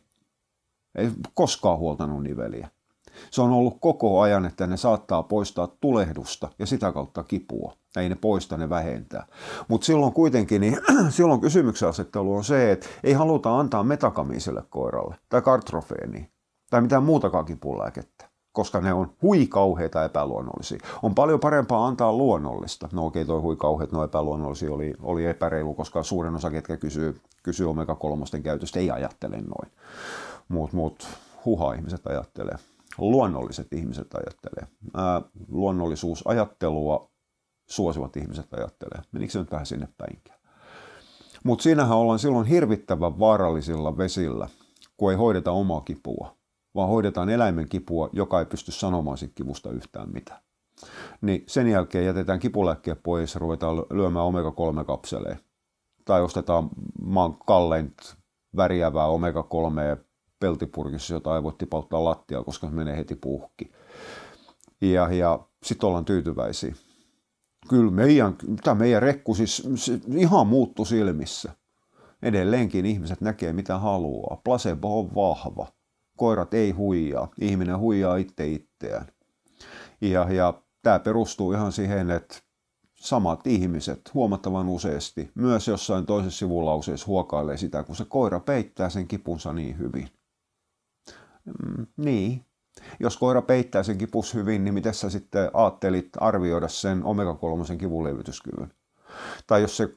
Ei 0.95 1.11
koskaan 1.33 1.79
huoltanut 1.79 2.23
niveliä. 2.23 2.69
Se 3.31 3.41
on 3.41 3.51
ollut 3.51 3.77
koko 3.79 4.21
ajan, 4.21 4.45
että 4.45 4.67
ne 4.67 4.77
saattaa 4.77 5.23
poistaa 5.23 5.67
tulehdusta 5.81 6.49
ja 6.59 6.65
sitä 6.65 6.91
kautta 6.91 7.23
kipua. 7.23 7.73
Ei 7.97 8.09
ne 8.09 8.15
poista, 8.15 8.57
ne 8.57 8.69
vähentää. 8.69 9.25
Mutta 9.67 9.85
silloin 9.85 10.13
kuitenkin, 10.13 10.61
niin 10.61 10.77
silloin 11.09 11.41
kysymyksen 11.41 11.89
asettelu 11.89 12.35
on 12.35 12.43
se, 12.43 12.71
että 12.71 12.87
ei 13.03 13.13
haluta 13.13 13.59
antaa 13.59 13.83
metakamiiselle 13.83 14.63
koiralle 14.69 15.15
tai 15.29 15.41
kartrofeeniin 15.41 16.31
tai 16.69 16.81
mitään 16.81 17.03
muutakaan 17.03 17.45
kipulääkettä 17.45 18.27
koska 18.57 18.81
ne 18.81 18.93
on 18.93 19.13
huikauheita 19.21 20.05
epäluonnollisia. 20.05 20.79
On 21.03 21.15
paljon 21.15 21.39
parempaa 21.39 21.87
antaa 21.87 22.13
luonnollista. 22.13 22.89
No 22.91 23.05
okei, 23.05 23.25
toi 23.25 23.41
huikauheet, 23.41 23.91
no 23.91 24.03
epäluonnollisia 24.03 24.73
oli, 24.73 24.93
oli 25.01 25.25
epäreilu, 25.25 25.73
koska 25.73 26.03
suurin 26.03 26.35
osa, 26.35 26.51
ketkä 26.51 26.77
kysyy, 26.77 27.21
kysyy 27.43 27.67
omega-3 27.67 28.41
käytöstä, 28.41 28.79
ei 28.79 28.91
ajattele 28.91 29.37
noin. 29.37 29.71
Muut, 30.47 30.73
muut 30.73 31.07
huha-ihmiset 31.45 32.07
ajattelee. 32.07 32.55
Luonnolliset 32.97 33.73
ihmiset 33.73 34.13
ajattelee. 34.13 34.67
Ää, 34.93 35.21
luonnollisuusajattelua 35.47 37.11
suosivat 37.69 38.17
ihmiset 38.17 38.53
ajattelee. 38.53 39.01
Menikö 39.11 39.31
se 39.31 39.39
nyt 39.39 39.51
vähän 39.51 39.65
sinne 39.65 39.87
päinkään? 39.97 40.39
Mutta 41.43 41.63
siinähän 41.63 41.97
ollaan 41.97 42.19
silloin 42.19 42.45
hirvittävän 42.45 43.19
vaarallisilla 43.19 43.97
vesillä, 43.97 44.49
kun 44.97 45.11
ei 45.11 45.17
hoideta 45.17 45.51
omaa 45.51 45.81
kipua 45.81 46.37
vaan 46.77 46.89
hoidetaan 46.89 47.29
eläimen 47.29 47.69
kipua, 47.69 48.09
joka 48.13 48.39
ei 48.39 48.45
pysty 48.45 48.71
sanomaan 48.71 49.17
siitä 49.17 49.35
kivusta 49.35 49.71
yhtään 49.71 50.09
mitään. 50.13 50.41
Niin 51.21 51.43
sen 51.47 51.67
jälkeen 51.67 52.05
jätetään 52.05 52.39
kipulääkkeet 52.39 53.03
pois 53.03 53.33
ja 53.33 53.39
ruvetaan 53.39 53.77
lyömään 53.77 54.25
omega-3-kapseleja. 54.25 55.37
Tai 56.05 56.21
ostetaan 56.21 56.69
maan 57.01 57.37
kallein 57.37 57.95
väriävää 58.55 59.05
omega-3 59.05 60.06
peltipurkissa, 60.39 61.13
jota 61.13 61.35
ei 61.35 61.43
voi 61.43 61.53
tipauttaa 61.57 62.03
lattia, 62.03 62.43
koska 62.43 62.67
se 62.67 62.73
menee 62.75 62.97
heti 62.97 63.15
puhki. 63.15 63.71
Ja, 64.81 65.13
ja 65.13 65.39
sitten 65.63 65.87
ollaan 65.87 66.05
tyytyväisiä. 66.05 66.75
Kyllä 67.69 67.91
meidän, 67.91 68.35
tämä 68.63 68.75
meidän 68.75 69.01
rekku 69.01 69.35
siis 69.35 69.63
ihan 70.15 70.47
muuttu 70.47 70.85
silmissä. 70.85 71.53
Edelleenkin 72.21 72.85
ihmiset 72.85 73.21
näkee 73.21 73.53
mitä 73.53 73.77
haluaa. 73.77 74.41
Placebo 74.43 74.99
on 74.99 75.15
vahva 75.15 75.67
koirat 76.17 76.53
ei 76.53 76.71
huijaa, 76.71 77.27
ihminen 77.41 77.79
huijaa 77.79 78.17
itse 78.17 78.47
itseään. 78.47 79.07
Ja, 80.01 80.33
ja 80.33 80.61
tämä 80.81 80.99
perustuu 80.99 81.51
ihan 81.51 81.71
siihen, 81.71 82.11
että 82.11 82.35
samat 82.95 83.47
ihmiset 83.47 84.13
huomattavan 84.13 84.69
useasti 84.69 85.31
myös 85.35 85.67
jossain 85.67 86.05
toisessa 86.05 86.39
sivulauseessa 86.39 87.07
huokailee 87.07 87.57
sitä, 87.57 87.83
kun 87.83 87.95
se 87.95 88.05
koira 88.05 88.39
peittää 88.39 88.89
sen 88.89 89.07
kipunsa 89.07 89.53
niin 89.53 89.77
hyvin. 89.77 90.09
Mm, 91.47 91.87
niin. 91.97 92.45
Jos 92.99 93.17
koira 93.17 93.41
peittää 93.41 93.83
sen 93.83 93.97
kipus 93.97 94.33
hyvin, 94.33 94.63
niin 94.63 94.73
miten 94.73 94.93
sä 94.93 95.09
sitten 95.09 95.49
ajattelit 95.53 96.09
arvioida 96.19 96.67
sen 96.67 97.03
omega-3 97.03 97.77
kivunlevityskyvyn? 97.77 98.73
Tai 99.47 99.61
jos 99.61 99.77
se 99.77 99.89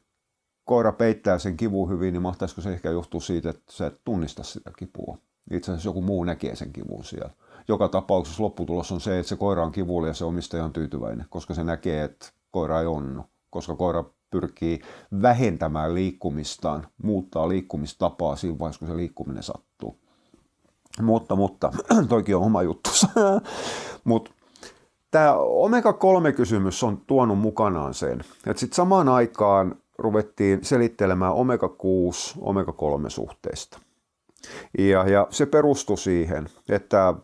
koira 0.64 0.92
peittää 0.92 1.38
sen 1.38 1.56
kivun 1.56 1.90
hyvin, 1.90 2.12
niin 2.12 2.22
mahtaisiko 2.22 2.60
se 2.60 2.72
ehkä 2.72 2.90
johtua 2.90 3.20
siitä, 3.20 3.50
että 3.50 3.72
sä 3.72 3.86
et 3.86 4.00
tunnista 4.04 4.42
sitä 4.42 4.70
kipua? 4.78 5.18
Itse 5.50 5.72
asiassa 5.72 5.88
joku 5.88 6.02
muu 6.02 6.24
näkee 6.24 6.56
sen 6.56 6.72
kivun 6.72 7.04
siellä. 7.04 7.30
Joka 7.68 7.88
tapauksessa 7.88 8.42
lopputulos 8.42 8.92
on 8.92 9.00
se, 9.00 9.18
että 9.18 9.28
se 9.28 9.36
koira 9.36 9.64
on 9.64 9.72
kivulla 9.72 10.08
ja 10.08 10.14
se 10.14 10.24
omistaja 10.24 10.64
on 10.64 10.72
tyytyväinen, 10.72 11.26
koska 11.30 11.54
se 11.54 11.64
näkee, 11.64 12.04
että 12.04 12.26
koira 12.50 12.80
ei 12.80 12.86
onnu. 12.86 13.24
Koska 13.50 13.76
koira 13.76 14.04
pyrkii 14.30 14.80
vähentämään 15.22 15.94
liikkumistaan, 15.94 16.86
muuttaa 17.02 17.48
liikkumistapaa 17.48 18.36
siinä 18.36 18.58
vaiheessa, 18.58 18.78
kun 18.78 18.88
se 18.88 18.96
liikkuminen 18.96 19.42
sattuu. 19.42 20.00
Mutta, 21.02 21.36
mutta, 21.36 21.72
toikin 22.08 22.36
on 22.36 22.42
oma 22.42 22.62
juttu. 22.62 22.90
mutta 24.04 24.30
tämä 25.10 25.34
omega-3-kysymys 25.36 26.84
on 26.84 27.00
tuonut 27.06 27.38
mukanaan 27.38 27.94
sen, 27.94 28.20
että 28.46 28.60
sitten 28.60 28.76
samaan 28.76 29.08
aikaan 29.08 29.76
ruvettiin 29.98 30.64
selittelemään 30.64 31.32
omega-6, 31.32 32.38
omega-3 32.40 33.08
suhteista. 33.08 33.78
Ja, 34.78 35.08
ja 35.08 35.26
se 35.30 35.46
perustui 35.46 35.98
siihen, 35.98 36.48
että 36.68 37.14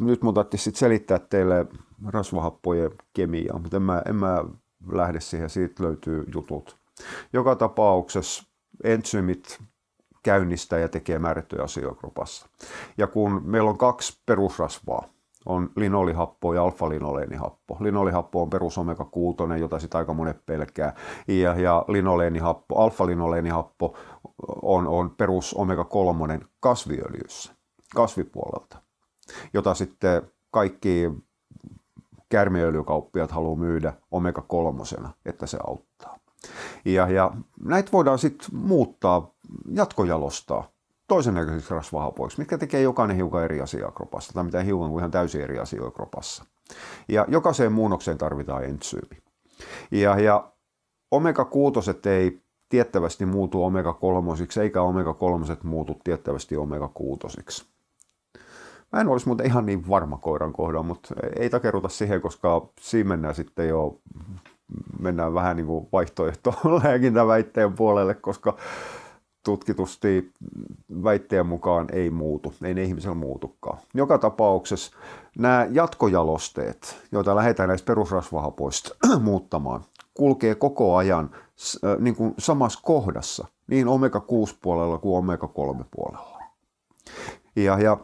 nyt 0.00 0.22
mun 0.22 0.34
sitten 0.54 0.78
selittää 0.78 1.18
teille 1.18 1.66
rasvahappojen 2.06 2.90
kemiaa, 3.12 3.58
mutta 3.58 3.76
en 3.76 3.82
mä, 3.82 4.02
en 4.08 4.16
mä 4.16 4.44
lähde 4.92 5.20
siihen, 5.20 5.50
siitä 5.50 5.82
löytyy 5.82 6.24
jutut. 6.34 6.76
Joka 7.32 7.56
tapauksessa 7.56 8.44
entsyymit 8.84 9.58
käynnistää 10.24 10.78
ja 10.78 10.88
tekee 10.88 11.18
määrättyjä 11.18 11.62
asioita 11.62 12.00
kropassa. 12.00 12.48
Ja 12.98 13.06
kun 13.06 13.42
meillä 13.44 13.70
on 13.70 13.78
kaksi 13.78 14.18
perusrasvaa, 14.26 15.08
on 15.46 15.70
linolihappo 15.76 16.54
ja 16.54 16.62
alfa-linoleenihappo. 16.62 17.76
Linolihappo 17.80 18.42
on 18.42 18.50
perus 18.50 18.78
omega 18.78 19.04
6, 19.04 19.36
jota 19.58 19.78
sitten 19.78 19.98
aika 19.98 20.14
monet 20.14 20.46
pelkää. 20.46 20.94
Ja, 21.28 21.60
ja 21.60 21.84
linoleenihappo, 21.88 22.74
alfa-linoleenihappo 22.82 23.96
on, 24.62 24.86
on 24.88 25.10
perus 25.10 25.54
omega 25.54 25.84
3 25.84 26.40
kasviöljyssä, 26.60 27.54
kasvipuolelta, 27.94 28.78
jota 29.54 29.74
sitten 29.74 30.22
kaikki 30.50 31.10
kärmiöljykauppiat 32.28 33.30
haluaa 33.30 33.56
myydä 33.56 33.92
omega 34.10 34.42
3, 34.42 34.82
että 35.24 35.46
se 35.46 35.58
auttaa. 35.66 36.18
Ja, 36.84 37.08
ja 37.08 37.30
näitä 37.64 37.92
voidaan 37.92 38.18
sitten 38.18 38.48
muuttaa, 38.52 39.33
jatkojalostaa 39.74 40.74
toisen 41.08 41.34
näköisiksi 41.34 41.74
rasvahapoiksi, 41.74 42.38
mitkä 42.38 42.58
tekee 42.58 42.82
jokainen 42.82 43.16
hiukan 43.16 43.44
eri 43.44 43.60
asiaa 43.60 43.90
kropassa, 43.90 44.32
tai 44.32 44.44
mitä 44.44 44.62
hiukan 44.62 44.90
kuin 44.90 45.00
ihan 45.00 45.10
täysin 45.10 45.40
eri 45.40 45.58
asioita 45.58 45.90
kropassa. 45.90 46.44
Ja 47.08 47.26
jokaiseen 47.28 47.72
muunnokseen 47.72 48.18
tarvitaan 48.18 48.64
entsyymi. 48.64 49.22
Ja, 49.90 50.20
ja 50.20 50.52
omega-6 51.14 52.08
ei 52.08 52.40
tiettävästi 52.68 53.26
muutu 53.26 53.64
omega-3, 53.64 54.60
eikä 54.62 54.80
omega-3 54.80 55.56
muutu 55.62 56.00
tiettävästi 56.04 56.56
omega-6. 56.56 57.64
Mä 58.92 59.00
en 59.00 59.08
olisi 59.08 59.26
muuten 59.26 59.46
ihan 59.46 59.66
niin 59.66 59.88
varma 59.88 60.16
koiran 60.16 60.52
kohdalla, 60.52 60.82
mutta 60.82 61.14
ei 61.38 61.50
takeruta 61.50 61.88
siihen, 61.88 62.20
koska 62.20 62.68
siinä 62.80 63.08
mennään 63.08 63.34
sitten 63.34 63.68
jo 63.68 64.00
mennään 65.00 65.34
vähän 65.34 65.56
niin 65.56 65.66
kuin 65.66 65.88
vaihtoehto 65.92 66.54
lääkintäväitteen 66.84 67.72
puolelle, 67.72 68.14
koska 68.14 68.56
tutkitusti 69.44 70.32
väitteen 71.04 71.46
mukaan 71.46 71.86
ei 71.92 72.10
muutu, 72.10 72.54
ei 72.64 72.74
ne 72.74 72.82
ihmisellä 72.82 73.14
muutukaan. 73.14 73.78
Joka 73.94 74.18
tapauksessa 74.18 74.96
nämä 75.38 75.66
jatkojalosteet, 75.70 76.96
joita 77.12 77.36
lähdetään 77.36 77.68
näistä 77.68 77.86
perusrasvahapoista 77.86 78.94
muuttamaan, 79.20 79.84
kulkee 80.14 80.54
koko 80.54 80.96
ajan 80.96 81.30
niin 81.98 82.16
kuin 82.16 82.34
samassa 82.38 82.80
kohdassa, 82.82 83.46
niin 83.66 83.86
omega-6 83.86 84.56
puolella 84.62 84.98
kuin 84.98 85.18
omega-3 85.18 85.84
puolella. 85.90 86.38
Ja, 87.56 87.78
ja 87.78 87.98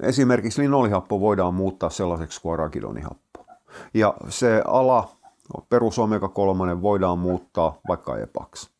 esimerkiksi 0.00 0.62
linolihappo 0.62 1.20
voidaan 1.20 1.54
muuttaa 1.54 1.90
sellaiseksi 1.90 2.40
kuin 2.40 2.52
arakidonihappo. 2.52 3.46
Ja 3.94 4.14
se 4.28 4.62
ala, 4.66 5.08
perus 5.68 5.98
omega-3, 5.98 6.82
voidaan 6.82 7.18
muuttaa 7.18 7.78
vaikka 7.88 8.18
epaksi. 8.18 8.77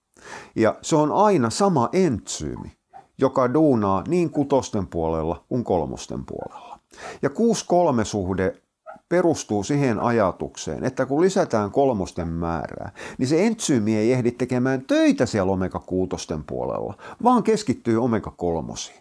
Ja 0.56 0.74
se 0.82 0.96
on 0.96 1.12
aina 1.12 1.50
sama 1.50 1.88
entsyymi, 1.92 2.72
joka 3.18 3.54
duunaa 3.54 4.04
niin 4.08 4.30
kutosten 4.30 4.86
puolella 4.86 5.44
kuin 5.48 5.64
kolmosten 5.64 6.24
puolella. 6.24 6.78
Ja 7.22 7.28
6-3 7.28 8.04
suhde 8.04 8.62
perustuu 9.08 9.62
siihen 9.62 10.00
ajatukseen, 10.00 10.84
että 10.84 11.06
kun 11.06 11.20
lisätään 11.20 11.70
kolmosten 11.70 12.28
määrää, 12.28 12.92
niin 13.18 13.26
se 13.26 13.46
entsyymi 13.46 13.96
ei 13.96 14.12
ehdi 14.12 14.30
tekemään 14.30 14.84
töitä 14.86 15.26
siellä 15.26 15.52
omega-6 15.52 16.42
puolella, 16.46 16.94
vaan 17.22 17.42
keskittyy 17.42 17.98
omega-3, 17.98 18.92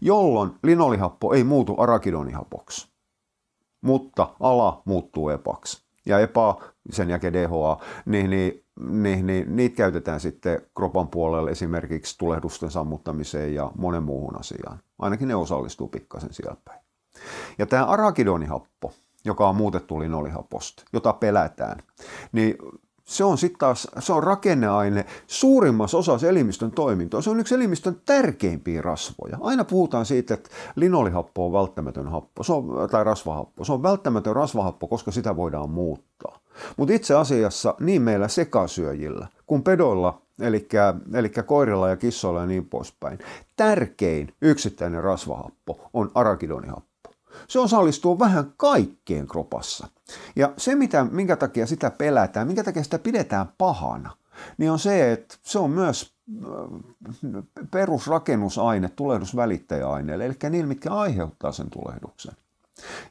jolloin 0.00 0.50
linolihappo 0.62 1.34
ei 1.34 1.44
muutu 1.44 1.74
arakidonihapoksi, 1.78 2.88
mutta 3.80 4.28
ala 4.40 4.82
muuttuu 4.84 5.28
epaksi. 5.28 5.82
Ja 6.06 6.18
EPA, 6.18 6.60
sen 6.90 7.10
jälkeen 7.10 7.32
DHA, 7.32 7.80
niin, 8.06 8.30
niin 8.30 8.64
niin, 8.80 9.26
niin 9.26 9.56
niitä 9.56 9.76
käytetään 9.76 10.20
sitten 10.20 10.62
kropan 10.76 11.08
puolelle 11.08 11.50
esimerkiksi 11.50 12.18
tulehdusten 12.18 12.70
sammuttamiseen 12.70 13.54
ja 13.54 13.70
monen 13.78 14.02
muuhun 14.02 14.40
asiaan. 14.40 14.78
Ainakin 14.98 15.28
ne 15.28 15.34
osallistuu 15.34 15.88
pikkasen 15.88 16.32
siellä 16.32 16.56
päin. 16.64 16.80
Ja 17.58 17.66
tämä 17.66 17.84
arakidonihappo, 17.84 18.92
joka 19.24 19.48
on 19.48 19.56
muutettu 19.56 20.00
linolihaposta, 20.00 20.84
jota 20.92 21.12
pelätään, 21.12 21.78
niin 22.32 22.56
se 23.08 23.24
on 23.24 23.38
sitten 23.38 23.58
taas 23.58 23.88
se 23.98 24.12
on 24.12 24.22
rakenneaine 24.22 25.06
suurimmassa 25.26 25.98
osassa 25.98 26.28
elimistön 26.28 26.70
toimintoa. 26.70 27.22
Se 27.22 27.30
on 27.30 27.40
yksi 27.40 27.54
elimistön 27.54 28.00
tärkeimpiä 28.06 28.82
rasvoja. 28.82 29.38
Aina 29.40 29.64
puhutaan 29.64 30.06
siitä, 30.06 30.34
että 30.34 30.50
linolihappo 30.76 31.46
on 31.46 31.52
välttämätön 31.52 32.08
happo 32.08 32.42
se 32.42 32.52
on, 32.52 32.88
tai 32.90 33.04
rasvahappo. 33.04 33.64
Se 33.64 33.72
on 33.72 33.82
välttämätön 33.82 34.36
rasvahappo, 34.36 34.86
koska 34.86 35.10
sitä 35.10 35.36
voidaan 35.36 35.70
muuttaa. 35.70 36.38
Mutta 36.76 36.94
itse 36.94 37.14
asiassa 37.14 37.74
niin 37.80 38.02
meillä 38.02 38.28
sekasyöjillä 38.28 39.26
kuin 39.46 39.62
pedoilla, 39.62 40.22
eli, 40.40 40.68
eli 41.14 41.28
koirilla 41.28 41.88
ja 41.88 41.96
kissoilla 41.96 42.40
ja 42.40 42.46
niin 42.46 42.66
poispäin, 42.66 43.18
tärkein 43.56 44.34
yksittäinen 44.42 45.04
rasvahappo 45.04 45.90
on 45.92 46.10
arakidonihappo. 46.14 46.88
Se 47.48 47.58
osallistuu 47.58 48.18
vähän 48.18 48.52
kaikkeen 48.56 49.26
kropassa. 49.26 49.88
Ja 50.36 50.52
se, 50.56 50.74
mitä, 50.74 51.04
minkä 51.10 51.36
takia 51.36 51.66
sitä 51.66 51.90
pelätään, 51.90 52.46
minkä 52.46 52.64
takia 52.64 52.84
sitä 52.84 52.98
pidetään 52.98 53.46
pahana, 53.58 54.10
niin 54.58 54.70
on 54.70 54.78
se, 54.78 55.12
että 55.12 55.36
se 55.42 55.58
on 55.58 55.70
myös 55.70 56.12
äh, 56.44 57.42
perusrakennusaine 57.70 58.88
tulehdusvälittäjäaineelle, 58.96 60.26
eli 60.26 60.34
niillä, 60.50 60.68
mitkä 60.68 60.90
aiheuttaa 60.90 61.52
sen 61.52 61.70
tulehduksen. 61.70 62.34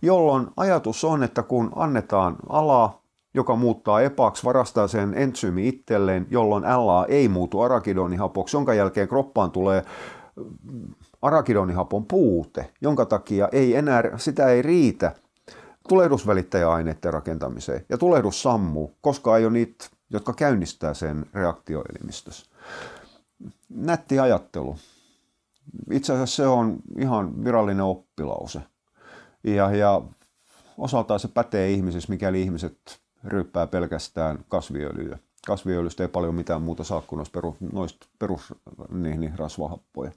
Jolloin 0.02 0.48
ajatus 0.58 1.04
on, 1.04 1.24
että 1.24 1.44
kun 1.44 1.72
annetaan 1.76 2.36
alaa, 2.50 3.02
joka 3.38 3.56
muuttaa 3.56 4.02
epaksi, 4.02 4.44
varastaa 4.44 4.88
sen 4.88 5.14
entsyymi 5.14 5.68
itselleen, 5.68 6.28
jolloin 6.30 6.64
LA 6.64 7.06
ei 7.06 7.28
muutu 7.28 7.62
arakidonihapoksi, 7.62 8.58
jonka 8.58 8.74
jälkeen 8.74 9.08
kroppaan 9.08 9.52
tulee 9.52 9.86
arakidonihapon 11.22 12.06
puute, 12.06 12.72
jonka 12.82 13.06
takia 13.06 13.50
ei 13.52 13.76
enää, 13.76 14.04
sitä 14.18 14.50
ei 14.50 14.62
riitä 14.62 15.16
tulehdusvälittäjäaineiden 15.90 17.14
rakentamiseen. 17.14 17.86
Ja 17.90 17.98
tulehdus 17.98 18.42
sammuu, 18.42 18.92
koska 19.02 19.38
ei 19.38 19.46
ole 19.46 19.54
niitä, 19.54 19.86
jotka 20.10 20.34
käynnistää 20.34 20.94
sen 20.94 21.26
reaktioelimistössä. 21.34 22.46
Nätti 23.70 24.20
ajattelu. 24.20 24.76
Itse 25.92 26.14
asiassa 26.14 26.36
se 26.36 26.48
on 26.48 26.78
ihan 27.00 27.44
virallinen 27.44 27.86
oppilause. 27.86 28.62
Ja, 29.44 29.76
ja 29.76 30.02
osaltaan 30.78 31.20
se 31.20 31.28
pätee 31.28 31.72
ihmisissä, 31.72 32.12
mikäli 32.12 32.42
ihmiset 32.42 33.00
ryppää 33.28 33.68
pelkästään 33.68 34.46
kasviöljyä. 34.50 35.20
Kasviöljystä 35.48 36.04
ei 36.04 36.08
paljon 36.08 36.36
mitään 36.36 36.62
muuta 36.62 36.84
saa 36.84 37.02
kuin 37.02 37.18
noista 37.18 37.34
perus, 37.34 37.56
noista 37.74 38.08
perus 38.20 38.54
niin, 38.90 39.20
niin, 39.20 39.40
rasvahappoja 39.40 40.12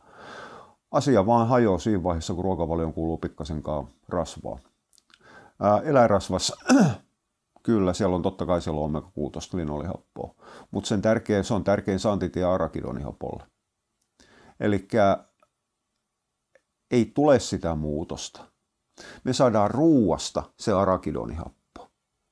asia 0.90 1.26
vaan 1.26 1.48
hajoaa 1.48 1.78
siinä 1.78 2.02
vaiheessa, 2.02 2.34
kun 2.34 2.44
ruokavalioon 2.44 2.92
kuuluu 2.92 3.18
pikkasenkaan 3.18 3.88
rasvaa. 4.08 4.58
Ää, 5.60 5.80
eläinrasvassa, 5.80 6.56
kyllä, 7.62 7.92
siellä 7.92 8.16
on 8.16 8.22
totta 8.22 8.46
kai 8.46 8.62
siellä 8.62 8.80
on 8.80 8.84
omega-6 8.84 9.56
linolihappoa, 9.56 10.34
mutta 10.70 10.88
sen 10.88 11.02
tärkein, 11.02 11.44
se 11.44 11.54
on 11.54 11.64
tärkein 11.64 11.98
saantitie 11.98 12.44
arakidonihapolle. 12.44 13.44
Eli 14.60 14.88
ei 16.90 17.12
tule 17.14 17.38
sitä 17.38 17.74
muutosta. 17.74 18.44
Me 19.24 19.32
saadaan 19.32 19.70
ruuasta 19.70 20.42
se 20.58 20.72
arakidonihappo 20.72 21.59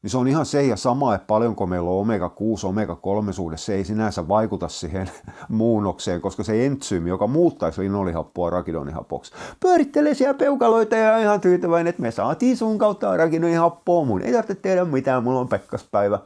niin 0.02 0.10
se 0.10 0.18
on 0.18 0.28
ihan 0.28 0.46
se 0.46 0.62
ja 0.62 0.76
sama, 0.76 1.14
että 1.14 1.26
paljonko 1.26 1.66
meillä 1.66 1.90
on 1.90 2.00
omega-6, 2.00 2.66
omega-3 2.66 3.32
suhde, 3.32 3.56
se 3.56 3.74
ei 3.74 3.84
sinänsä 3.84 4.28
vaikuta 4.28 4.68
siihen 4.68 5.10
muunnokseen, 5.48 6.20
koska 6.20 6.42
se 6.42 6.66
entsyymi, 6.66 7.08
joka 7.08 7.26
muuttaisi 7.26 7.80
linolihappoa 7.80 8.50
rakidonihapoksi, 8.50 9.32
pyörittelee 9.60 10.14
siellä 10.14 10.34
peukaloita 10.34 10.96
ja 10.96 11.18
ihan 11.18 11.40
tyytyväinen, 11.40 11.90
että 11.90 12.02
me 12.02 12.10
saatiin 12.10 12.56
sun 12.56 12.78
kautta 12.78 13.16
rakidonihappoa, 13.16 14.04
mun 14.04 14.22
ei 14.22 14.32
tarvitse 14.32 14.54
tehdä 14.54 14.84
mitään, 14.84 15.24
mulla 15.24 15.40
on 15.40 15.48
pekkaspäivä. 15.48 16.18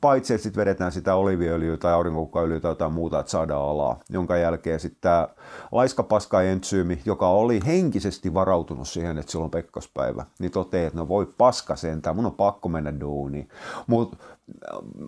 Paitsi, 0.00 0.34
että 0.34 0.42
sitten 0.42 0.60
vedetään 0.60 0.92
sitä 0.92 1.14
oliviöljyä 1.14 1.76
tai 1.76 1.92
aurinkokukkaöljyä 1.92 2.60
tai 2.60 2.70
jotain 2.70 2.92
muuta, 2.92 3.20
että 3.20 3.30
saadaan 3.30 3.68
alaa, 3.68 4.00
jonka 4.10 4.36
jälkeen 4.36 4.80
sitten 4.80 5.00
tämä 5.00 5.28
laiskapaska-entsyymi, 5.72 7.00
joka 7.04 7.28
oli 7.28 7.60
henkisesti 7.66 8.34
varautunut 8.34 8.88
siihen, 8.88 9.18
että 9.18 9.32
silloin 9.32 9.50
pekkaspäivä, 9.50 10.26
niin 10.38 10.52
toteaa, 10.52 10.86
että 10.86 10.98
no 10.98 11.08
voi 11.08 11.26
paska 11.38 11.76
sentään, 11.76 12.16
mun 12.16 12.26
on 12.26 12.32
pakko 12.32 12.68
mennä 12.68 13.00
duuniin. 13.00 13.48
Mutta 13.86 14.16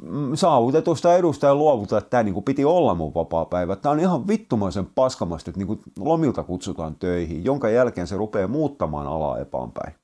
mm, 0.02 0.34
saavutetusta 0.34 1.16
edusta 1.16 1.46
ja 1.46 1.54
luovuta, 1.54 1.98
että 1.98 2.10
tämä 2.10 2.22
niinku 2.22 2.42
piti 2.42 2.64
olla 2.64 2.94
mun 2.94 3.14
vapaa 3.14 3.44
päivä. 3.44 3.76
Tämä 3.76 3.92
on 3.92 4.00
ihan 4.00 4.28
vittumaisen 4.28 4.86
paskamasta, 4.94 5.50
että 5.50 5.58
niinku 5.58 5.78
lomilta 5.98 6.42
kutsutaan 6.42 6.94
töihin, 6.94 7.44
jonka 7.44 7.68
jälkeen 7.68 8.06
se 8.06 8.16
rupeaa 8.16 8.48
muuttamaan 8.48 9.06
alaa 9.06 9.38
epäänpäin 9.38 9.94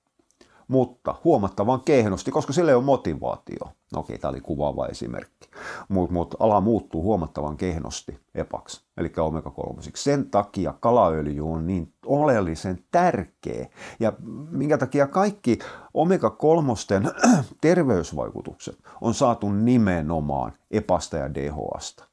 mutta 0.68 1.14
huomattavan 1.24 1.80
kehnosti, 1.80 2.30
koska 2.30 2.52
sillä 2.52 2.70
ei 2.70 2.74
ole 2.74 2.84
motivaatio. 2.84 3.72
No 3.92 4.00
okei, 4.00 4.18
tämä 4.18 4.30
oli 4.30 4.40
kuvaava 4.40 4.86
esimerkki. 4.86 5.48
Mutta 5.88 6.12
mut 6.12 6.34
ala 6.38 6.60
muuttuu 6.60 7.02
huomattavan 7.02 7.56
kehnosti 7.56 8.18
epaksi, 8.34 8.84
eli 8.96 9.08
omega-3. 9.08 9.90
Sen 9.94 10.30
takia 10.30 10.74
kalaöljy 10.80 11.52
on 11.52 11.66
niin 11.66 11.92
oleellisen 12.06 12.78
tärkeä. 12.90 13.68
Ja 14.00 14.12
minkä 14.50 14.78
takia 14.78 15.06
kaikki 15.06 15.58
omega-3 15.94 17.04
terveysvaikutukset 17.60 18.78
on 19.00 19.14
saatu 19.14 19.52
nimenomaan 19.52 20.52
epasta 20.70 21.16
ja 21.16 21.34
DHAsta, 21.34 22.04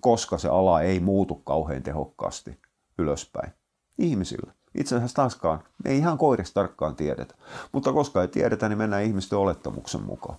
koska 0.00 0.38
se 0.38 0.48
ala 0.48 0.82
ei 0.82 1.00
muutu 1.00 1.34
kauhean 1.34 1.82
tehokkaasti 1.82 2.60
ylöspäin 2.98 3.52
ihmisille. 3.98 4.52
Itse 4.74 4.96
asiassa 4.96 5.16
taaskaan 5.16 5.62
ei 5.84 5.98
ihan 5.98 6.18
koirista 6.18 6.54
tarkkaan 6.54 6.96
tiedetä, 6.96 7.34
mutta 7.72 7.92
koska 7.92 8.22
ei 8.22 8.28
tiedetä, 8.28 8.68
niin 8.68 8.78
mennään 8.78 9.04
ihmisten 9.04 9.38
olettamuksen 9.38 10.02
mukaan. 10.02 10.38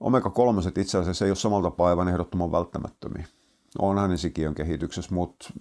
Omega-3 0.00 0.80
itse 0.80 0.98
asiassa 0.98 1.24
ei 1.24 1.30
ole 1.30 1.36
samalta 1.36 1.70
päivän 1.70 2.08
ehdottoman 2.08 2.52
välttämättömiä. 2.52 3.26
Onhan 3.78 4.10
ne 4.10 4.16
sikiön 4.16 4.54
kehityksessä, 4.54 5.14
mutta 5.14 5.52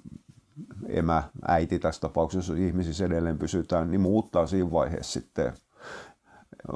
emä, 0.87 1.23
äiti 1.47 1.79
tässä 1.79 2.01
tapauksessa, 2.01 2.53
jos 2.53 2.61
ihmisissä 2.61 3.05
edelleen 3.05 3.37
pysytään, 3.37 3.91
niin 3.91 4.01
muuttaa 4.01 4.47
siinä 4.47 4.71
vaiheessa 4.71 5.11
sitten 5.11 5.53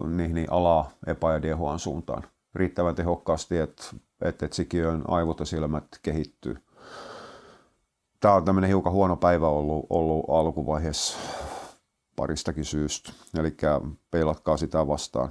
niin, 0.08 0.34
niin 0.34 0.52
alaa 0.52 0.92
epä- 1.08 1.34
ja 1.34 1.42
DHAn 1.42 1.80
suuntaan 1.80 2.24
riittävän 2.56 2.96
tehokkaasti, 2.96 3.58
että, 3.58 3.84
että, 4.22 4.46
että 4.46 4.56
sikiön 4.56 5.04
aivot 5.08 5.40
ja 5.40 5.46
silmät 5.46 5.86
kehittyy 6.02 6.58
tämä 8.20 8.34
on 8.34 8.46
tämmöinen 8.46 8.68
hiukan 8.68 8.94
huono 8.94 9.16
päivä 9.16 9.48
ollut, 9.48 9.86
ollut 9.90 10.26
alkuvaiheessa 10.30 11.18
paristakin 12.16 12.66
syystä. 12.66 13.12
Eli 13.40 13.58
peilatkaa 14.12 14.58
sitä 14.58 14.88
vastaan. 14.88 15.30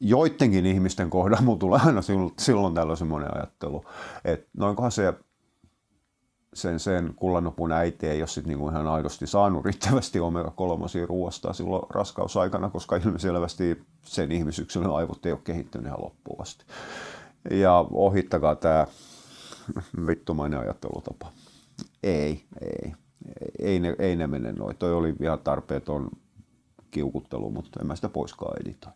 Joidenkin 0.00 0.66
ihmisten 0.66 1.10
kohdalla 1.10 1.42
mulla 1.42 1.58
tulee 1.58 1.80
aina 1.86 2.02
silloin, 2.38 2.74
tällöin 2.74 2.96
semmoinen 2.96 3.36
ajattelu, 3.36 3.84
että 4.24 4.48
noinkohan 4.56 4.92
se 4.92 5.14
sen, 6.54 6.80
sen 6.80 7.12
kullanopun 7.16 7.72
äiti 7.72 8.06
ei 8.06 8.20
ole 8.20 8.28
sit 8.28 8.46
niinku 8.46 8.68
ihan 8.68 8.86
aidosti 8.86 9.26
saanut 9.26 9.64
riittävästi 9.64 10.18
omega-3 10.18 11.06
ruoasta 11.06 11.52
silloin 11.52 11.82
raskausaikana, 11.90 12.70
koska 12.70 12.96
ilmiselvästi 12.96 13.84
sen 14.02 14.32
ihmisyksilön 14.32 14.94
aivot 14.94 15.26
ei 15.26 15.32
ole 15.32 15.40
kehittynyt 15.44 15.86
ihan 15.86 16.02
loppuun 16.02 16.42
asti. 16.42 16.64
Ja 17.50 17.84
ohittakaa 17.90 18.54
tämä 18.56 18.86
vittumainen 20.06 20.60
ajattelutapa. 20.60 21.32
Ei, 22.02 22.44
ei. 22.60 22.92
Ei 23.58 23.80
ne, 23.80 23.96
ei 23.98 24.16
ne 24.16 24.26
mene 24.26 24.52
noin. 24.52 24.76
Toi 24.76 24.92
oli 24.92 25.14
ihan 25.20 25.38
tarpeeton 25.38 26.10
kiukuttelu, 26.90 27.50
mutta 27.50 27.80
en 27.80 27.86
mä 27.86 27.96
sitä 27.96 28.08
poiskaan 28.08 28.62
editoi. 28.62 28.92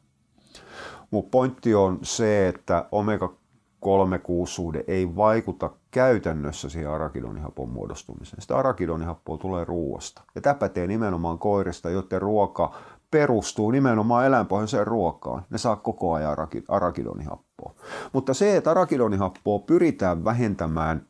Mun 1.11 1.31
pointti 1.31 1.75
on 1.75 1.99
se, 2.03 2.49
että 2.49 2.89
omega-3-kuussuhde 2.93 4.85
ei 4.87 5.17
vaikuta 5.17 5.71
käytännössä 5.91 6.69
siihen 6.69 6.91
arakidonihapon 6.91 7.69
muodostumiseen. 7.69 8.43
Sitä 8.43 8.57
arakidonihappoa 8.57 9.39
tulee 9.39 9.65
ruoasta. 9.65 10.23
Ja 10.35 10.41
tämä 10.41 10.55
pätee 10.55 10.87
nimenomaan 10.87 11.39
koirista, 11.39 11.91
joiden 11.91 12.23
ruoka 12.23 12.75
perustuu 13.11 13.71
nimenomaan 13.71 14.27
eläinpohjaiseen 14.27 14.87
ruokaan. 14.87 15.45
Ne 15.51 15.59
saa 15.59 15.77
koko 15.77 16.13
ajan 16.13 16.37
arakidonihappoa. 16.69 17.75
Mutta 18.13 18.35
se, 18.35 18.57
että 18.57 18.71
arakidonihappoa 18.71 19.59
pyritään 19.59 20.25
vähentämään 20.25 21.07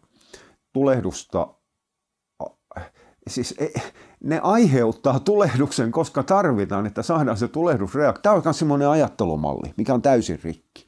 tulehdusta 0.72 1.54
siis 3.28 3.54
e, 3.58 3.80
ne 4.24 4.40
aiheuttaa 4.42 5.20
tulehduksen, 5.20 5.92
koska 5.92 6.22
tarvitaan, 6.22 6.86
että 6.86 7.02
saadaan 7.02 7.36
se 7.36 7.48
tulehdusreaktio. 7.48 8.22
Tämä 8.22 8.34
on 8.34 8.42
myös 8.44 8.58
semmoinen 8.58 8.88
ajattelumalli, 8.88 9.74
mikä 9.76 9.94
on 9.94 10.02
täysin 10.02 10.38
rikki. 10.44 10.86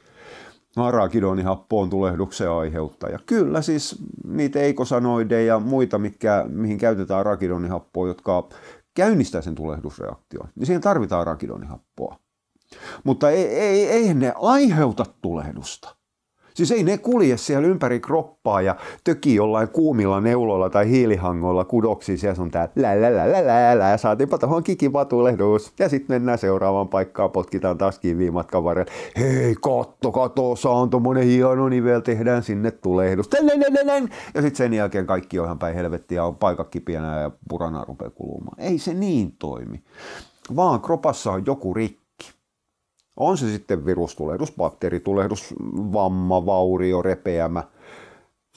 Arakidonihappo 0.76 1.80
on 1.80 1.90
tulehduksen 1.90 2.50
aiheuttaja. 2.50 3.18
Kyllä 3.26 3.62
siis 3.62 3.96
niitä 4.26 4.58
eikosanoideja 4.58 5.46
ja 5.46 5.60
muita, 5.60 5.98
mitkä, 5.98 6.44
mihin 6.48 6.78
käytetään 6.78 7.20
arakidonihappoa, 7.20 8.08
jotka 8.08 8.48
käynnistää 8.94 9.42
sen 9.42 9.54
tulehdusreaktion, 9.54 10.48
niin 10.54 10.66
siihen 10.66 10.82
tarvitaan 10.82 11.20
arakidonihappoa. 11.20 12.16
Mutta 13.04 13.30
ei, 13.30 13.46
ei, 13.46 13.88
ei 13.88 14.14
ne 14.14 14.32
aiheuta 14.36 15.06
tulehdusta. 15.22 15.95
Siis 16.56 16.70
ei 16.70 16.82
ne 16.82 16.98
kulje 16.98 17.36
siellä 17.36 17.68
ympäri 17.68 18.00
kroppaa 18.00 18.60
ja 18.60 18.76
töki 19.04 19.34
jollain 19.34 19.68
kuumilla 19.68 20.20
neuloilla 20.20 20.70
tai 20.70 20.90
hiilihangoilla 20.90 21.64
kudoksi. 21.64 22.16
Siellä 22.16 22.42
on 22.42 22.50
tää 22.50 22.68
lä 22.76 23.00
lä 23.00 23.16
lä 23.16 23.32
lä 23.32 23.46
lä, 23.46 23.78
lä. 23.78 23.96
saatiinpa 23.96 24.38
tuohon 24.38 24.62
kikivatulehdus. 24.62 25.72
Ja 25.78 25.88
sitten 25.88 26.14
mennään 26.14 26.38
seuraavaan 26.38 26.88
paikkaan, 26.88 27.30
potkitaan 27.30 27.78
taas 27.78 27.98
kiviin 27.98 28.32
matkan 28.32 28.64
varrella. 28.64 28.92
Hei, 29.16 29.54
katto, 29.54 30.12
katto, 30.12 30.54
on 30.64 30.90
tommonen 30.90 31.24
hieno 31.24 31.68
nivel, 31.68 32.00
tehdään 32.00 32.42
sinne 32.42 32.70
tulehdus. 32.70 33.30
Ja 34.34 34.42
sitten 34.42 34.56
sen 34.56 34.74
jälkeen 34.74 35.06
kaikki 35.06 35.38
on 35.38 35.44
ihan 35.44 35.58
päin 35.58 35.74
helvettiä, 35.74 36.24
on 36.24 36.36
paikat 36.36 36.68
kipiänä 36.68 37.20
ja 37.20 37.30
purana 37.48 37.84
rupeaa 37.84 38.10
kulumaan. 38.10 38.60
Ei 38.60 38.78
se 38.78 38.94
niin 38.94 39.32
toimi. 39.38 39.82
Vaan 40.56 40.80
kropassa 40.80 41.32
on 41.32 41.42
joku 41.46 41.74
rikki 41.74 42.05
on 43.16 43.38
se 43.38 43.50
sitten 43.52 43.86
virustulehdus, 43.86 44.52
bakteeritulehdus, 44.52 45.54
vamma, 45.92 46.46
vaurio, 46.46 47.02
repeämä. 47.02 47.64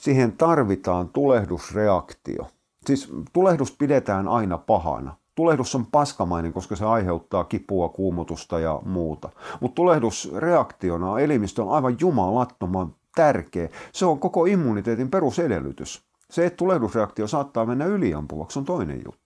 Siihen 0.00 0.32
tarvitaan 0.32 1.08
tulehdusreaktio. 1.08 2.46
Siis 2.86 3.12
tulehdus 3.32 3.72
pidetään 3.72 4.28
aina 4.28 4.58
pahana. 4.58 5.16
Tulehdus 5.34 5.74
on 5.74 5.86
paskamainen, 5.86 6.52
koska 6.52 6.76
se 6.76 6.84
aiheuttaa 6.84 7.44
kipua, 7.44 7.88
kuumutusta 7.88 8.60
ja 8.60 8.82
muuta. 8.84 9.30
Mutta 9.60 9.74
tulehdusreaktiona 9.74 11.18
elimistö 11.18 11.62
on 11.62 11.72
aivan 11.72 11.96
jumalattoman 12.00 12.94
tärkeä. 13.14 13.68
Se 13.92 14.06
on 14.06 14.18
koko 14.18 14.44
immuniteetin 14.44 15.10
perusedellytys. 15.10 16.02
Se, 16.30 16.46
että 16.46 16.56
tulehdusreaktio 16.56 17.26
saattaa 17.26 17.66
mennä 17.66 17.84
yliampuvaksi, 17.84 18.58
on 18.58 18.64
toinen 18.64 19.02
juttu. 19.04 19.19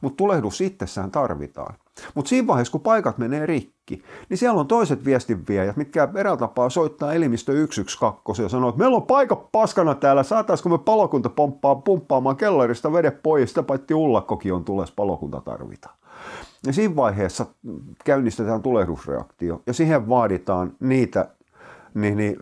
Mutta 0.00 0.16
tulehdus 0.16 0.60
itsessään 0.60 1.10
tarvitaan. 1.10 1.74
Mutta 2.14 2.28
siinä 2.28 2.46
vaiheessa, 2.46 2.72
kun 2.72 2.80
paikat 2.80 3.18
menee 3.18 3.46
rikki, 3.46 4.02
niin 4.28 4.38
siellä 4.38 4.60
on 4.60 4.66
toiset 4.66 5.04
viestinviejät, 5.04 5.76
mitkä 5.76 6.08
eräällä 6.14 6.38
tapaa 6.38 6.70
soittaa 6.70 7.12
elimistö 7.12 7.52
112 7.52 8.42
ja 8.42 8.48
sanoo, 8.48 8.68
että 8.68 8.78
meillä 8.78 8.96
on 8.96 9.02
paikka 9.02 9.36
paskana 9.36 9.94
täällä, 9.94 10.22
saataisiko 10.22 10.68
me 10.68 10.78
palokunta 10.78 11.28
pomppaa, 11.28 11.74
pumppaamaan 11.74 12.36
kellarista 12.36 12.92
vede 12.92 13.10
pois, 13.10 13.48
sitä 13.48 13.62
paitsi 13.62 13.94
ullakkokin 13.94 14.54
on 14.54 14.64
tules, 14.64 14.92
palokunta 14.92 15.40
tarvitaan. 15.40 15.96
Ja 16.66 16.72
siinä 16.72 16.96
vaiheessa 16.96 17.46
käynnistetään 18.04 18.62
tulehdusreaktio 18.62 19.62
ja 19.66 19.72
siihen 19.72 20.08
vaaditaan 20.08 20.72
niitä 20.80 21.28
niin, 21.94 22.16
niin, 22.16 22.36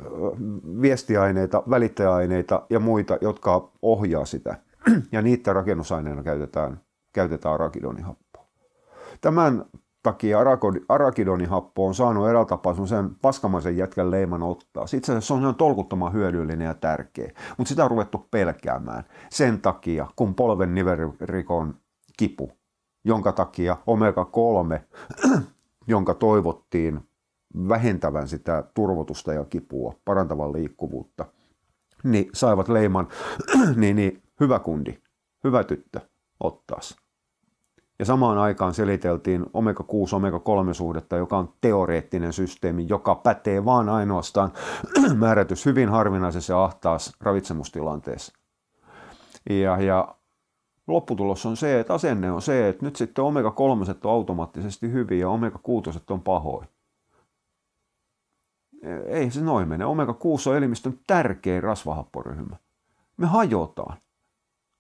viestiaineita, 0.83 1.62
välittäjäaineita 1.70 2.62
ja 2.70 2.80
muita, 2.80 3.18
jotka 3.20 3.68
ohjaa 3.83 4.24
sitä. 4.24 4.57
Ja 5.12 5.22
niitä 5.22 5.52
rakennusaineena 5.52 6.22
käytetään, 6.22 6.80
käytetään 7.14 7.61
rakidonihappoa. 7.61 8.46
Tämän 9.20 9.64
takia 10.05 10.38
arakidonihappo 10.88 11.87
on 11.87 11.94
saanut 11.94 12.29
eräällä 12.29 12.48
tapaa 12.48 12.87
sen 12.87 13.14
paskamaisen 13.22 13.77
jätkän 13.77 14.11
leiman 14.11 14.42
ottaa. 14.42 14.85
Itse 14.85 15.12
asiassa 15.12 15.38
se 15.40 15.46
on 15.46 15.55
tolkuttoman 15.55 16.12
hyödyllinen 16.12 16.66
ja 16.66 16.74
tärkeä, 16.74 17.33
mutta 17.59 17.68
sitä 17.68 17.85
on 17.85 17.90
ruvettu 17.90 18.27
pelkäämään 18.31 19.05
sen 19.31 19.61
takia, 19.61 20.07
kun 20.16 20.35
polven 20.35 20.74
nivelrikon 20.74 21.74
kipu, 22.16 22.53
jonka 23.05 23.33
takia 23.33 23.77
omega-3, 23.87 24.81
jonka 25.87 26.14
toivottiin 26.14 27.00
vähentävän 27.68 28.29
sitä 28.29 28.64
turvotusta 28.74 29.33
ja 29.33 29.44
kipua, 29.44 29.94
parantavan 30.05 30.52
liikkuvuutta, 30.52 31.25
niin 32.04 32.31
saivat 32.35 32.69
leiman, 32.69 33.08
niin, 33.77 33.96
niin 33.96 34.23
hyvä 34.40 34.58
kundi, 34.58 34.98
hyvä 35.44 35.65
tyttö, 35.65 36.00
ottaas. 36.40 37.04
Ja 37.99 38.05
samaan 38.05 38.38
aikaan 38.38 38.75
seliteltiin 38.75 39.42
omega-6, 39.42 40.15
omega-3 40.15 40.75
suhdetta, 40.75 41.17
joka 41.17 41.38
on 41.38 41.53
teoreettinen 41.61 42.33
systeemi, 42.33 42.88
joka 42.88 43.15
pätee 43.15 43.65
vaan 43.65 43.88
ainoastaan 43.88 44.53
määrätys 45.15 45.67
hyvin 45.67 45.88
harvinaisessa 45.88 46.53
ja 46.53 46.65
ahtaassa 46.65 47.17
ravitsemustilanteessa. 47.21 48.33
Ja, 49.51 49.81
ja 49.81 50.15
lopputulos 50.87 51.47
on 51.47 51.57
se, 51.57 51.81
että 51.81 51.95
asenne 51.95 52.33
on 52.33 52.42
se, 52.42 52.69
että 52.69 52.85
nyt 52.85 52.97
sitten 52.97 53.25
omega-3 53.25 53.90
on 54.05 54.11
automaattisesti 54.11 54.92
hyviä 54.92 55.19
ja 55.19 55.29
omega-6 55.29 56.01
on 56.11 56.23
pahoin. 56.23 56.69
ei 59.07 59.31
se 59.31 59.40
noin 59.40 59.69
mene. 59.69 59.85
Omega-6 59.85 60.51
on 60.51 60.57
elimistön 60.57 60.99
tärkein 61.07 61.63
rasvahapporyhmä. 61.63 62.57
Me 63.17 63.27
hajotaan. 63.27 63.97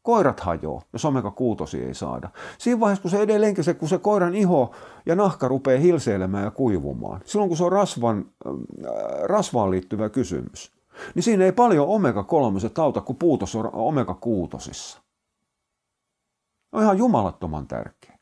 Koirat 0.04 0.40
hajoaa, 0.40 0.82
jos 0.92 1.04
omega-6 1.04 1.86
ei 1.86 1.94
saada. 1.94 2.30
Siinä 2.58 2.80
vaiheessa, 2.80 3.02
kun 3.02 3.10
se 3.10 3.20
edelleenkin 3.20 3.64
kun 3.78 3.88
se 3.88 3.98
koiran 3.98 4.34
iho 4.34 4.74
ja 5.06 5.14
nahka 5.14 5.48
rupeaa 5.48 5.80
hilseilemään 5.80 6.44
ja 6.44 6.50
kuivumaan, 6.50 7.20
silloin 7.24 7.48
kun 7.48 7.56
se 7.56 7.64
on 7.64 7.72
rasvan, 7.72 8.26
äh, 8.46 8.52
rasvaan 9.22 9.70
liittyvä 9.70 10.08
kysymys, 10.08 10.72
niin 11.14 11.22
siinä 11.22 11.44
ei 11.44 11.52
paljon 11.52 11.88
omega-3 11.88 12.82
auta, 12.82 13.00
kun 13.00 13.16
puutos 13.16 13.54
on 13.54 13.70
omega-6. 13.72 15.00
On 16.72 16.82
ihan 16.82 16.98
jumalattoman 16.98 17.66
tärkeä. 17.66 18.18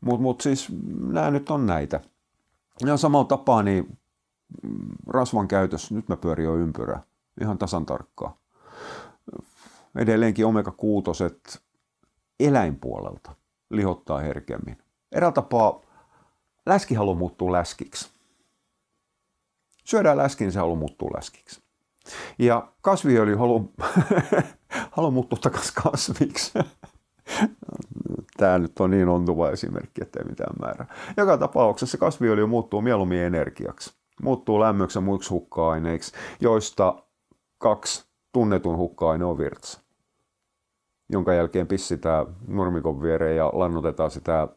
Mutta 0.00 0.22
mut 0.22 0.40
siis 0.40 0.68
nämä 1.06 1.30
nyt 1.30 1.50
on 1.50 1.66
näitä. 1.66 2.00
Ja 2.86 2.96
samalla 2.96 3.24
tapaa 3.24 3.62
niin 3.62 3.98
mm, 4.62 4.88
rasvan 5.06 5.48
käytös, 5.48 5.90
nyt 5.90 6.08
mä 6.08 6.16
pyörin 6.16 6.44
jo 6.44 6.56
ympyrää, 6.56 7.02
ihan 7.40 7.58
tasan 7.58 7.86
tarkkaa. 7.86 8.41
Edelleenkin 9.96 10.46
omega-6 10.46 11.60
eläinpuolelta 12.40 13.34
lihottaa 13.70 14.18
herkemmin. 14.18 14.78
Eräällä 15.12 15.34
tapaa 15.34 15.80
läskihalu 16.66 17.14
muuttuu 17.14 17.52
läskiksi. 17.52 18.10
Syödään 19.84 20.16
läski, 20.16 20.44
niin 20.44 20.52
se 20.52 20.58
halu 20.58 20.76
muuttuu 20.76 21.10
läskiksi. 21.16 21.62
Ja 22.38 22.68
kasviöljy 22.80 23.36
halu, 23.36 23.72
halu 24.96 25.10
muuttua 25.10 25.38
takaisin 25.42 25.74
kasviksi. 25.82 26.52
Tämä 28.36 28.58
nyt 28.58 28.80
on 28.80 28.90
niin 28.90 29.08
ontuva 29.08 29.50
esimerkki, 29.50 30.02
että 30.02 30.20
ei 30.20 30.24
mitään 30.24 30.54
määrää. 30.60 30.94
Joka 31.16 31.38
tapauksessa 31.38 31.98
kasviöljy 31.98 32.46
muuttuu 32.46 32.80
mieluummin 32.80 33.18
energiaksi. 33.18 33.94
Muuttuu 34.22 34.60
lämmöksi 34.60 34.98
ja 34.98 35.02
muiksi 35.02 35.30
hukka-aineiksi, 35.30 36.12
joista 36.40 37.02
kaksi 37.58 38.04
tunnetun 38.32 38.76
hukka-aine 38.76 39.24
on 39.24 39.38
virtsa. 39.38 39.81
Jonka 41.12 41.34
jälkeen 41.34 41.66
pissitään 41.66 42.26
nurmikon 42.46 43.02
viereen 43.02 43.36
ja 43.36 43.50
lannotetaan 43.52 44.10
sitä, 44.10 44.48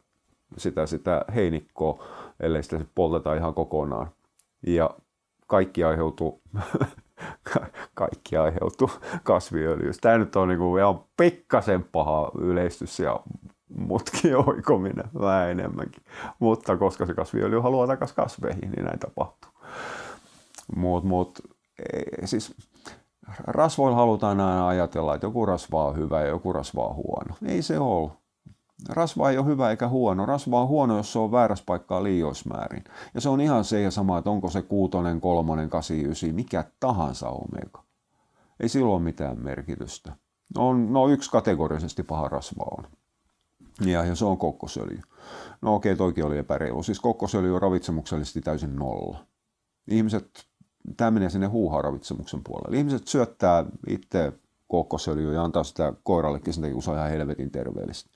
sitä, 0.57 0.85
sitä 0.85 1.25
heinikkoa, 1.35 2.03
ellei 2.39 2.63
sitä 2.63 2.85
polteta 2.95 3.35
ihan 3.35 3.53
kokonaan. 3.53 4.07
Ja 4.67 4.89
kaikki 5.47 5.83
aiheutuu, 5.83 6.41
kaikki 7.93 8.37
aiheutuu 8.37 8.89
kasviöljystä. 9.23 10.01
Tämä 10.01 10.17
nyt 10.17 10.35
on 10.35 10.47
niinku 10.47 10.77
ihan 10.77 11.03
pikkasen 11.17 11.83
paha 11.83 12.31
yleistys 12.39 12.99
ja 12.99 13.19
mutki 13.69 14.33
oikominen 14.47 15.09
vähän 15.19 15.49
enemmänkin. 15.49 16.03
Mutta 16.39 16.77
koska 16.77 17.05
se 17.05 17.13
kasviöljy 17.13 17.59
haluaa 17.59 17.87
takaisin 17.87 18.15
kasveihin, 18.15 18.71
niin 18.71 18.85
näin 18.85 18.99
tapahtuu. 18.99 19.51
Mut, 20.75 21.03
mut, 21.03 21.39
siis 22.25 22.55
rasvoilla 23.37 23.97
halutaan 23.97 24.39
aina 24.39 24.67
ajatella, 24.67 25.15
että 25.15 25.27
joku 25.27 25.45
rasva 25.45 25.85
on 25.85 25.97
hyvä 25.97 26.21
ja 26.21 26.27
joku 26.27 26.53
rasva 26.53 26.87
on 26.87 26.95
huono. 26.95 27.35
Ei 27.45 27.61
se 27.61 27.79
ole. 27.79 28.11
Rasva 28.89 29.29
ei 29.29 29.37
ole 29.37 29.45
hyvä 29.45 29.69
eikä 29.69 29.87
huono. 29.87 30.25
Rasva 30.25 30.61
on 30.61 30.67
huono, 30.67 30.97
jos 30.97 31.13
se 31.13 31.19
on 31.19 31.31
väärässä 31.31 31.63
paikkaa 31.67 32.03
liioismäärin. 32.03 32.83
Ja 33.13 33.21
se 33.21 33.29
on 33.29 33.41
ihan 33.41 33.63
se 33.63 33.81
ja 33.81 33.91
sama, 33.91 34.17
että 34.17 34.29
onko 34.29 34.49
se 34.49 34.61
kuutonen, 34.61 35.21
kolmonen, 35.21 35.69
kasi, 35.69 36.05
ysi, 36.05 36.33
mikä 36.33 36.63
tahansa 36.79 37.29
omega. 37.29 37.83
Ei 38.59 38.69
sillä 38.69 38.93
ole 38.93 39.01
mitään 39.01 39.39
merkitystä. 39.39 40.13
On, 40.57 40.93
no 40.93 41.09
yksi 41.09 41.31
kategorisesti 41.31 42.03
paha 42.03 42.27
rasva 42.27 42.63
on. 42.77 42.87
Ja, 43.81 44.05
ja 44.05 44.15
se 44.15 44.25
on 44.25 44.37
kokkosöljy. 44.37 45.01
No 45.61 45.75
okei, 45.75 45.95
toikin 45.95 46.25
oli 46.25 46.37
epäreilu. 46.37 46.83
Siis 46.83 46.99
kokkosöljy 46.99 47.55
on 47.55 47.61
ravitsemuksellisesti 47.61 48.41
täysin 48.41 48.75
nolla. 48.75 49.25
Ihmiset, 49.87 50.45
tämä 50.97 51.11
menee 51.11 51.29
sinne 51.29 51.47
huuhaa-ravitsemuksen 51.47 52.41
puolelle. 52.43 52.77
Ihmiset 52.77 53.07
syöttää 53.07 53.65
itse 53.87 54.33
kokkosöljyä 54.67 55.33
ja 55.33 55.43
antaa 55.43 55.63
sitä 55.63 55.93
koirallekin 56.03 56.53
sen 56.53 56.61
takia, 56.61 56.73
kun 56.73 56.83
se 56.83 56.91
on 56.91 56.97
ihan 56.97 57.09
helvetin 57.09 57.51
terveellistä. 57.51 58.09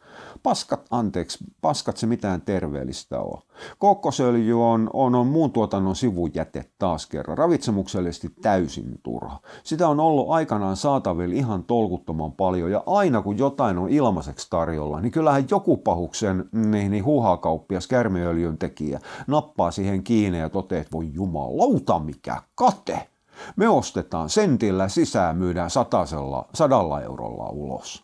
Paskat, 0.44 0.86
anteeksi, 0.92 1.38
paskat 1.62 1.98
se 1.98 2.08
mitään 2.08 2.42
terveellistä 2.42 3.20
on. 3.20 3.42
Kokkosöljy 3.78 4.64
on, 4.64 4.90
on, 4.94 5.16
on 5.16 5.28
muun 5.28 5.52
tuotannon 5.52 5.96
sivujäte 5.96 6.66
taas 6.80 7.08
kerran, 7.08 7.38
ravitsemuksellisesti 7.38 8.30
täysin 8.42 9.00
turha. 9.04 9.40
Sitä 9.64 9.90
on 9.90 10.00
ollut 10.00 10.30
aikanaan 10.30 10.78
saatavilla 10.78 11.36
ihan 11.36 11.64
tolkuttoman 11.64 12.32
paljon 12.32 12.72
ja 12.72 12.84
aina 12.86 13.22
kun 13.22 13.38
jotain 13.38 13.78
on 13.78 13.90
ilmaiseksi 13.90 14.48
tarjolla, 14.50 15.02
niin 15.02 15.12
kyllähän 15.12 15.46
joku 15.52 15.78
pahuksen 15.78 16.50
niin, 16.52 16.92
niin 16.92 17.06
huuhaakauppias 17.06 17.88
kärmiöljyn 17.88 18.58
tekijä 18.58 19.00
nappaa 19.28 19.72
siihen 19.72 20.04
kiinni 20.04 20.40
ja 20.40 20.50
toteaa, 20.50 20.82
että 20.82 20.92
voi 20.92 21.14
jumalauta 21.14 22.00
mikä 22.00 22.42
kate. 22.56 23.08
Me 23.56 23.70
ostetaan 23.70 24.30
sentillä 24.30 24.88
sisään, 24.88 25.38
myydään 25.38 25.70
satasella, 25.70 26.50
sadalla 26.54 27.02
eurolla 27.02 27.50
ulos. 27.50 28.04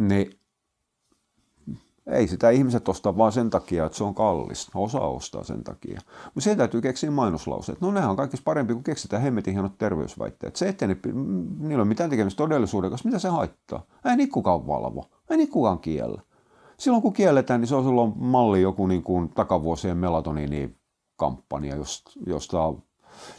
Niin 0.00 0.30
ei 2.06 2.28
sitä 2.28 2.50
ihmiset 2.50 2.88
osta 2.88 3.16
vaan 3.16 3.32
sen 3.32 3.50
takia, 3.50 3.86
että 3.86 3.98
se 3.98 4.04
on 4.04 4.14
kallis. 4.14 4.70
Osa 4.74 5.00
ostaa 5.00 5.44
sen 5.44 5.64
takia. 5.64 6.00
Mutta 6.24 6.40
siihen 6.40 6.58
täytyy 6.58 6.80
keksiä 6.80 7.10
mainoslauseet. 7.10 7.80
No 7.80 7.90
nehän 7.90 8.10
on 8.10 8.16
kaikista 8.16 8.44
parempi, 8.44 8.74
kun 8.74 8.84
keksitään 8.84 9.22
hemmetin 9.22 9.54
hienot 9.54 9.78
terveysväitteet. 9.78 10.56
Se, 10.56 10.68
ettei 10.68 10.88
ne, 10.88 10.96
niillä 11.58 11.82
ole 11.82 11.88
mitään 11.88 12.10
tekemistä 12.10 12.36
todellisuuden 12.36 12.90
kanssa, 12.90 13.08
mitä 13.08 13.18
se 13.18 13.28
haittaa? 13.28 13.82
Ei 14.04 14.16
niitä 14.16 14.32
kukaan 14.32 14.66
valvo. 14.66 15.10
Ei 15.30 15.36
niitä 15.36 15.52
kukaan 15.52 15.78
kiellä. 15.78 16.22
Silloin 16.78 17.02
kun 17.02 17.12
kielletään, 17.12 17.60
niin 17.60 17.68
se 17.68 17.74
on 17.74 17.84
silloin 17.84 18.12
malli 18.16 18.62
joku 18.62 18.86
niin 18.86 19.02
kuin 19.02 19.28
takavuosien 19.28 19.96
melatoniini 19.96 20.76
kampanja, 21.16 21.76
josta 22.26 22.74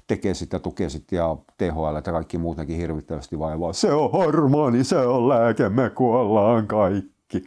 tekee 0.07 0.33
sitä, 0.33 0.59
tukee 0.59 0.89
sitä 0.89 1.15
ja 1.15 1.37
THL 1.57 1.95
ja 1.95 2.01
kaikki 2.01 2.37
muutenkin 2.37 2.77
hirvittävästi 2.77 3.39
vaivaa. 3.39 3.73
Se 3.73 3.93
on 3.93 4.11
hormoni, 4.11 4.83
se 4.83 4.97
on 4.97 5.29
lääke, 5.29 5.69
me 5.69 5.89
kuollaan 5.89 6.67
kaikki. 6.67 7.43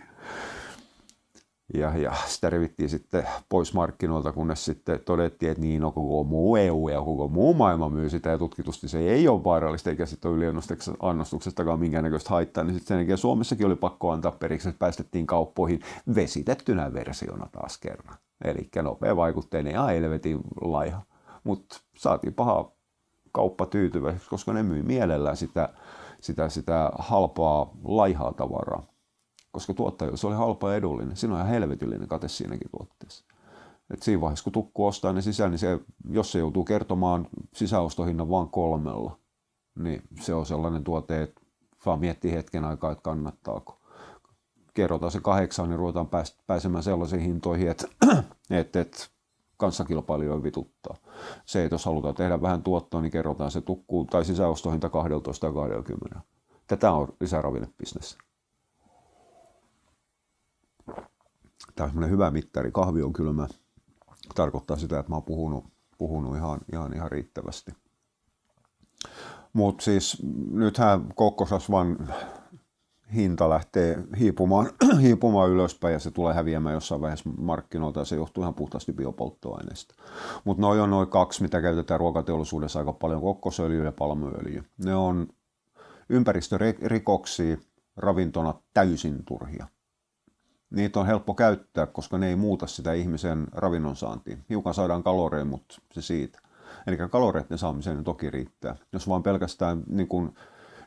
Ja, 1.74 1.96
ja 1.96 2.12
sitä 2.26 2.50
revittiin 2.50 2.88
sitten 2.88 3.24
pois 3.48 3.74
markkinoilta, 3.74 4.32
kunnes 4.32 4.64
sitten 4.64 5.00
todettiin, 5.04 5.52
että 5.52 5.62
niin, 5.62 5.82
no 5.82 5.90
koko 5.90 6.24
muu 6.24 6.56
EU 6.56 6.88
ja 6.88 7.02
koko 7.02 7.28
muu 7.28 7.54
maailma 7.54 7.88
myy 7.88 8.10
sitä 8.10 8.30
ja 8.30 8.38
tutkitusti 8.38 8.88
se 8.88 8.98
ei 8.98 9.28
ole 9.28 9.44
vaarallista 9.44 9.90
eikä 9.90 10.06
sitten 10.06 10.30
ole 10.30 10.36
yliannostuksestakaan 10.36 11.80
minkäännäköistä 11.80 12.30
haittaa, 12.30 12.64
niin 12.64 12.74
sitten 12.74 12.88
sen 12.88 12.98
jälkeen 12.98 13.18
Suomessakin 13.18 13.66
oli 13.66 13.76
pakko 13.76 14.10
antaa 14.10 14.32
periksi, 14.32 14.68
että 14.68 14.78
päästettiin 14.78 15.26
kauppoihin 15.26 15.80
vesitettynä 16.14 16.92
versiona 16.92 17.46
taas 17.52 17.78
kerran. 17.78 18.16
Eli 18.44 18.68
nopea 18.82 19.16
vaikutteinen 19.16 19.72
ja 19.72 19.84
helvetin 19.84 20.40
laiha 20.60 21.02
mutta 21.44 21.80
saatiin 21.96 22.34
paha 22.34 22.72
kauppa 23.32 23.66
tyytyväiseksi, 23.66 24.30
koska 24.30 24.52
ne 24.52 24.62
myi 24.62 24.82
mielellään 24.82 25.36
sitä, 25.36 25.68
sitä, 26.20 26.48
sitä 26.48 26.90
halpaa 26.98 27.70
laihaa 27.84 28.32
tavaraa. 28.32 28.82
Koska 29.52 29.74
tuottajuus 29.74 30.24
oli 30.24 30.34
halpa 30.34 30.70
ja 30.70 30.76
edullinen. 30.76 31.16
Siinä 31.16 31.34
on 31.34 31.40
ihan 31.40 31.50
helvetillinen 31.50 32.08
kate 32.08 32.28
siinäkin 32.28 32.70
tuotteessa. 32.70 33.24
Et 33.90 34.02
siinä 34.02 34.20
vaiheessa, 34.20 34.44
kun 34.44 34.52
tukku 34.52 34.86
ostaa 34.86 35.12
ne 35.12 35.22
sisään, 35.22 35.50
niin 35.50 35.58
se, 35.58 35.80
jos 36.10 36.32
se 36.32 36.38
joutuu 36.38 36.64
kertomaan 36.64 37.28
sisäostohinnan 37.54 38.30
vain 38.30 38.48
kolmella, 38.48 39.18
niin 39.74 40.02
se 40.20 40.34
on 40.34 40.46
sellainen 40.46 40.84
tuote, 40.84 41.22
että 41.22 41.40
vaan 41.86 42.00
miettii 42.00 42.32
hetken 42.32 42.64
aikaa, 42.64 42.92
että 42.92 43.02
kannattaako. 43.02 43.80
Kerrotaan 44.74 45.12
se 45.12 45.20
kahdeksan, 45.20 45.68
niin 45.68 45.78
ruvetaan 45.78 46.08
pääsemään 46.46 46.82
sellaisiin 46.82 47.22
hintoihin, 47.22 47.70
että, 47.70 47.88
että, 48.50 48.80
että 48.80 49.06
kanssakilpailijoita 49.60 50.42
vituttaa. 50.42 50.96
Se, 51.46 51.64
että 51.64 51.74
jos 51.74 51.84
halutaan 51.84 52.14
tehdä 52.14 52.42
vähän 52.42 52.62
tuottoa, 52.62 53.00
niin 53.00 53.12
kerrotaan 53.12 53.50
se 53.50 53.60
tukkuu 53.60 54.04
tai 54.04 54.24
sisäostohinta 54.24 54.88
12 54.88 55.46
ja 55.46 55.52
20. 55.52 56.20
Tätä 56.66 56.92
on 56.92 57.08
lisäravinnebisnes. 57.20 58.18
Tämä 61.74 61.90
on 61.96 62.10
hyvä 62.10 62.30
mittari. 62.30 62.72
Kahvi 62.72 63.02
on 63.02 63.12
kylmä. 63.12 63.48
Tarkoittaa 64.34 64.76
sitä, 64.76 64.98
että 64.98 65.10
mä 65.12 65.16
oon 65.16 65.22
puhunut, 65.22 65.64
puhunut 65.98 66.36
ihan, 66.36 66.60
ihan, 66.72 66.94
ihan 66.94 67.10
riittävästi. 67.10 67.72
Mutta 69.52 69.84
siis 69.84 70.22
nythän 70.50 71.06
kokkosasvan 71.14 72.08
hinta 73.14 73.48
lähtee 73.48 73.98
hiipumaan, 74.18 74.70
hiipumaan 75.02 75.50
ylöspäin 75.50 75.92
ja 75.92 75.98
se 75.98 76.10
tulee 76.10 76.34
häviämään 76.34 76.74
jossain 76.74 77.00
vaiheessa 77.00 77.30
markkinoilta 77.38 78.00
ja 78.00 78.04
se 78.04 78.16
johtuu 78.16 78.44
ihan 78.44 78.54
puhtaasti 78.54 78.92
biopolttoaineista. 78.92 79.94
Mutta 80.44 80.60
noin 80.60 80.80
on 80.80 80.90
noin 80.90 81.08
kaksi, 81.08 81.42
mitä 81.42 81.62
käytetään 81.62 82.00
ruokateollisuudessa 82.00 82.78
aika 82.78 82.92
paljon, 82.92 83.20
kokkosöljy 83.20 83.84
ja 83.84 83.92
palmuöljy. 83.92 84.62
Ne 84.84 84.94
on 84.94 85.28
ympäristörikoksia 86.08 87.56
ravintona 87.96 88.54
täysin 88.74 89.24
turhia. 89.24 89.66
Niitä 90.70 91.00
on 91.00 91.06
helppo 91.06 91.34
käyttää, 91.34 91.86
koska 91.86 92.18
ne 92.18 92.28
ei 92.28 92.36
muuta 92.36 92.66
sitä 92.66 92.92
ihmisen 92.92 93.46
ravinnon 93.52 93.96
saantiin. 93.96 94.44
Hiukan 94.48 94.74
saadaan 94.74 95.02
kaloreja, 95.02 95.44
mutta 95.44 95.74
se 95.92 96.02
siitä. 96.02 96.40
Eli 96.86 96.96
kaloreiden 97.10 97.58
saamiseen 97.58 98.04
toki 98.04 98.30
riittää. 98.30 98.76
Jos 98.92 99.08
vaan 99.08 99.22
pelkästään 99.22 99.82
niin 99.86 100.08
kuin 100.08 100.34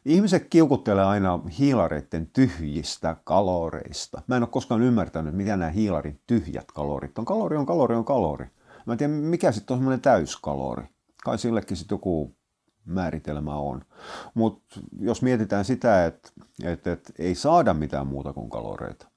Ihmiset 0.06 0.47
kiukuttelee 0.49 1.04
aina 1.04 1.39
hiilareiden 1.60 2.28
tyhjistä 2.34 3.16
kaloreista. 3.24 4.22
Mä 4.28 4.36
en 4.36 4.43
ole 4.43 4.49
koskaan 4.49 4.82
ymmärtänyt, 4.82 5.36
mitä 5.36 5.58
nämä 5.58 5.72
hiilarin 5.72 6.20
tyhjät 6.28 6.72
kalorit 6.72 7.18
on. 7.18 7.26
Kalori 7.26 7.58
on 7.58 7.66
kalori 7.66 7.95
on 7.95 8.06
kalori. 8.06 8.45
Mä 8.86 8.93
en 8.93 8.97
tiedä, 8.97 9.14
mikä 9.14 9.51
sitten 9.51 9.74
on 9.74 9.80
semmoinen 9.80 10.01
täyskalori. 10.01 10.84
Kai 11.24 11.38
sillekin 11.38 11.78
sitten 11.78 11.95
joku 11.95 12.36
määritelmä 12.86 13.56
on. 13.56 13.82
Mutta 14.34 14.80
jos 14.99 15.22
mietitään 15.22 15.66
sitä, 15.66 16.06
että 16.06 16.32
et, 16.64 16.88
et 16.88 17.12
ei 17.20 17.36
saada 17.36 17.74
mitään 17.74 18.08
muuta 18.08 18.34
kuin 18.34 18.49
kaloreita. 18.49 19.08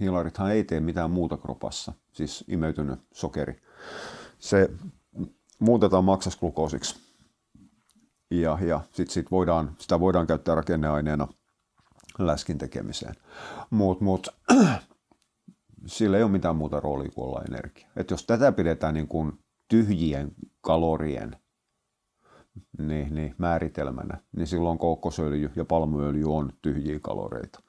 Hiilarithan 0.00 0.52
ei 0.52 0.64
tee 0.64 0.80
mitään 0.80 1.10
muuta 1.10 1.36
kropassa, 1.36 1.92
siis 2.12 2.44
imeytynyt 2.48 3.00
sokeri. 3.14 3.62
Se 4.38 4.70
muutetaan 5.58 6.04
maksasglukoosiksi. 6.04 7.11
Ja, 8.40 8.58
ja 8.60 8.80
sit, 8.92 9.10
sit 9.10 9.30
voidaan, 9.30 9.76
sitä 9.78 10.00
voidaan 10.00 10.26
käyttää 10.26 10.54
rakenneaineena 10.54 11.28
läskin 12.18 12.58
tekemiseen. 12.58 13.14
Mutta 13.70 14.04
mut, 14.04 14.28
sillä 15.86 16.16
ei 16.16 16.22
ole 16.22 16.32
mitään 16.32 16.56
muuta 16.56 16.80
roolia 16.80 17.10
kuin 17.14 17.28
olla 17.28 17.42
energia. 17.48 17.88
Et 17.96 18.10
jos 18.10 18.26
tätä 18.26 18.52
pidetään 18.52 18.94
niin 18.94 19.08
kuin 19.08 19.32
tyhjien 19.68 20.32
kalorien 20.60 21.36
niin, 22.78 23.14
niin, 23.14 23.34
määritelmänä, 23.38 24.18
niin 24.36 24.46
silloin 24.46 24.78
kookosöljy 24.78 25.50
ja 25.56 25.64
palmuöljy 25.64 26.34
on 26.34 26.52
tyhjiä 26.62 26.98
kaloreita. 27.02 27.62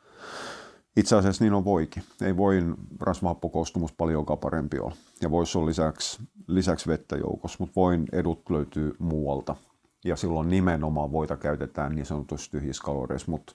Itse 0.97 1.15
asiassa 1.15 1.43
niin 1.43 1.53
on 1.53 1.65
voikin. 1.65 2.03
Ei 2.21 2.37
voin 2.37 2.75
rasvahappokoostumus 2.99 3.93
paljon 3.93 4.25
parempi 4.41 4.79
olla. 4.79 4.95
Ja 5.21 5.31
voisi 5.31 5.57
olla 5.57 5.67
lisäksi, 5.67 6.21
lisäksi 6.47 6.87
vettä 6.87 7.17
joukossa, 7.17 7.57
mutta 7.59 7.75
voin 7.75 8.05
edut 8.11 8.49
löytyy 8.49 8.93
muualta. 8.99 9.55
Ja 10.03 10.15
silloin 10.15 10.49
nimenomaan 10.49 11.11
voita 11.11 11.37
käytetään 11.37 11.95
niin 11.95 12.05
sanotusti 12.05 12.51
tyhjissä 12.51 12.83
kaloreissa, 12.83 13.31
mutta 13.31 13.53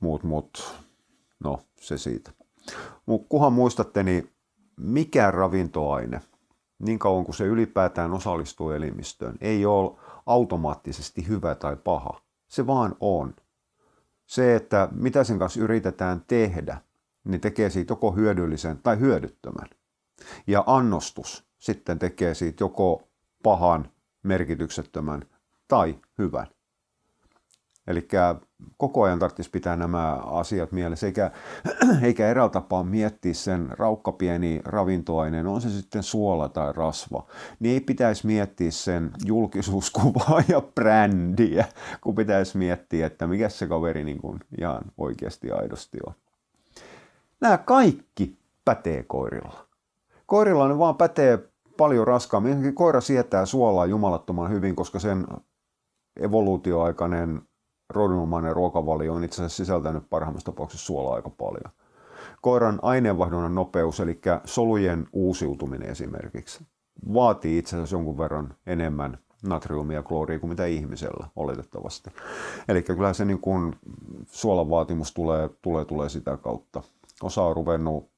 mut, 0.00 0.22
mut, 0.22 0.74
no 1.44 1.58
se 1.80 1.98
siitä. 1.98 2.30
Mutta 3.06 3.26
kuhan 3.28 3.52
muistatte, 3.52 4.02
niin 4.02 4.30
mikä 4.76 5.30
ravintoaine, 5.30 6.20
niin 6.78 6.98
kauan 6.98 7.24
kuin 7.24 7.34
se 7.34 7.44
ylipäätään 7.44 8.12
osallistuu 8.12 8.70
elimistöön, 8.70 9.36
ei 9.40 9.66
ole 9.66 9.96
automaattisesti 10.26 11.28
hyvä 11.28 11.54
tai 11.54 11.76
paha. 11.76 12.20
Se 12.48 12.66
vaan 12.66 12.96
on. 13.00 13.34
Se, 14.26 14.56
että 14.56 14.88
mitä 14.92 15.24
sen 15.24 15.38
kanssa 15.38 15.60
yritetään 15.60 16.22
tehdä, 16.26 16.78
niin 17.24 17.40
tekee 17.40 17.70
siitä 17.70 17.92
joko 17.92 18.12
hyödyllisen 18.12 18.78
tai 18.82 18.98
hyödyttömän. 18.98 19.68
Ja 20.46 20.64
annostus 20.66 21.44
sitten 21.58 21.98
tekee 21.98 22.34
siitä 22.34 22.64
joko 22.64 23.08
pahan, 23.42 23.90
merkityksettömän 24.22 25.24
tai 25.74 25.94
hyvän. 26.18 26.46
Eli 27.86 28.08
koko 28.76 29.02
ajan 29.02 29.18
tarvitsisi 29.18 29.50
pitää 29.50 29.76
nämä 29.76 30.12
asiat 30.14 30.72
mielessä, 30.72 31.06
eikä, 31.06 31.30
eikä 32.02 32.28
eräällä 32.28 32.50
tapaa 32.50 32.82
miettiä 32.82 33.34
sen 33.34 33.68
raukkapieni 33.70 34.60
ravintoaineen, 34.64 35.46
on 35.46 35.60
se 35.60 35.70
sitten 35.70 36.02
suola 36.02 36.48
tai 36.48 36.72
rasva, 36.72 37.26
niin 37.60 37.72
ei 37.72 37.80
pitäisi 37.80 38.26
miettiä 38.26 38.70
sen 38.70 39.10
julkisuuskuvaa 39.24 40.42
ja 40.48 40.60
brändiä, 40.60 41.64
kun 42.00 42.14
pitäisi 42.14 42.58
miettiä, 42.58 43.06
että 43.06 43.26
mikä 43.26 43.48
se 43.48 43.66
kaveri 43.66 44.04
niin 44.04 44.18
kuin 44.18 44.40
ihan 44.60 44.82
oikeasti 44.98 45.50
aidosti 45.50 45.98
on. 46.06 46.14
Nämä 47.40 47.58
kaikki 47.58 48.38
pätee 48.64 49.02
koirilla. 49.02 49.66
Koirilla 50.26 50.68
ne 50.68 50.78
vaan 50.78 50.96
pätee 50.96 51.38
paljon 51.76 52.06
raskaammin. 52.06 52.74
Koira 52.74 53.00
sietää 53.00 53.46
suolaa 53.46 53.86
jumalattoman 53.86 54.50
hyvin, 54.50 54.76
koska 54.76 54.98
sen 54.98 55.26
evoluutioaikainen 56.20 57.42
rodunomainen 57.90 58.56
ruokavalio 58.56 59.14
on 59.14 59.24
itse 59.24 59.36
asiassa 59.36 59.64
sisältänyt 59.64 60.10
parhaimmassa 60.10 60.46
tapauksessa 60.46 60.86
suolaa 60.86 61.14
aika 61.14 61.30
paljon. 61.30 61.72
Koiran 62.42 62.78
aineenvaihdunnan 62.82 63.54
nopeus, 63.54 64.00
eli 64.00 64.20
solujen 64.44 65.06
uusiutuminen 65.12 65.90
esimerkiksi, 65.90 66.66
vaatii 67.14 67.58
itse 67.58 67.76
asiassa 67.76 67.96
jonkun 67.96 68.18
verran 68.18 68.54
enemmän 68.66 69.18
natriumia 69.44 69.98
ja 69.98 70.02
klooria 70.02 70.38
kuin 70.38 70.50
mitä 70.50 70.66
ihmisellä 70.66 71.28
oletettavasti. 71.36 72.10
Eli 72.68 72.82
kyllä 72.82 73.12
se 73.12 73.24
niin 73.24 73.40
kuin 73.40 73.76
suolan 74.26 74.70
vaatimus 74.70 75.12
tulee, 75.12 75.50
tulee, 75.62 75.84
tulee 75.84 76.08
sitä 76.08 76.36
kautta. 76.36 76.82
Osa 77.22 77.42
on 77.42 77.56
ruvennut 77.56 78.10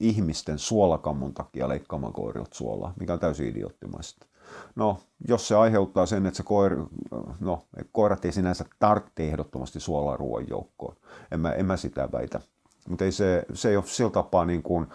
ihmisten 0.00 0.58
suolakammun 0.58 1.34
takia 1.34 1.68
leikkaamaan 1.68 2.12
koirilta 2.12 2.54
suolaa, 2.54 2.92
mikä 3.00 3.12
on 3.12 3.18
täysin 3.18 3.48
idioottimaista. 3.48 4.26
No, 4.74 4.98
jos 5.28 5.48
se 5.48 5.56
aiheuttaa 5.56 6.06
sen, 6.06 6.26
että 6.26 6.36
se 6.36 6.42
koir, 6.42 6.76
no, 7.40 7.62
koirat 7.92 8.24
ei 8.24 8.32
sinänsä 8.32 8.64
tarvitse 8.78 9.28
ehdottomasti 9.28 9.80
suolaa 9.80 10.16
ruoan 10.16 10.48
joukkoon. 10.48 10.96
En 11.30 11.40
mä, 11.40 11.52
en 11.52 11.66
mä 11.66 11.76
sitä 11.76 12.08
väitä. 12.12 12.40
Mutta 12.88 13.04
se, 13.10 13.46
se 13.54 13.70
ei 13.70 13.76
ole 13.76 13.86
sillä 13.86 14.10
tapaa 14.10 14.44
niin 14.44 14.62
kuin 14.62 14.86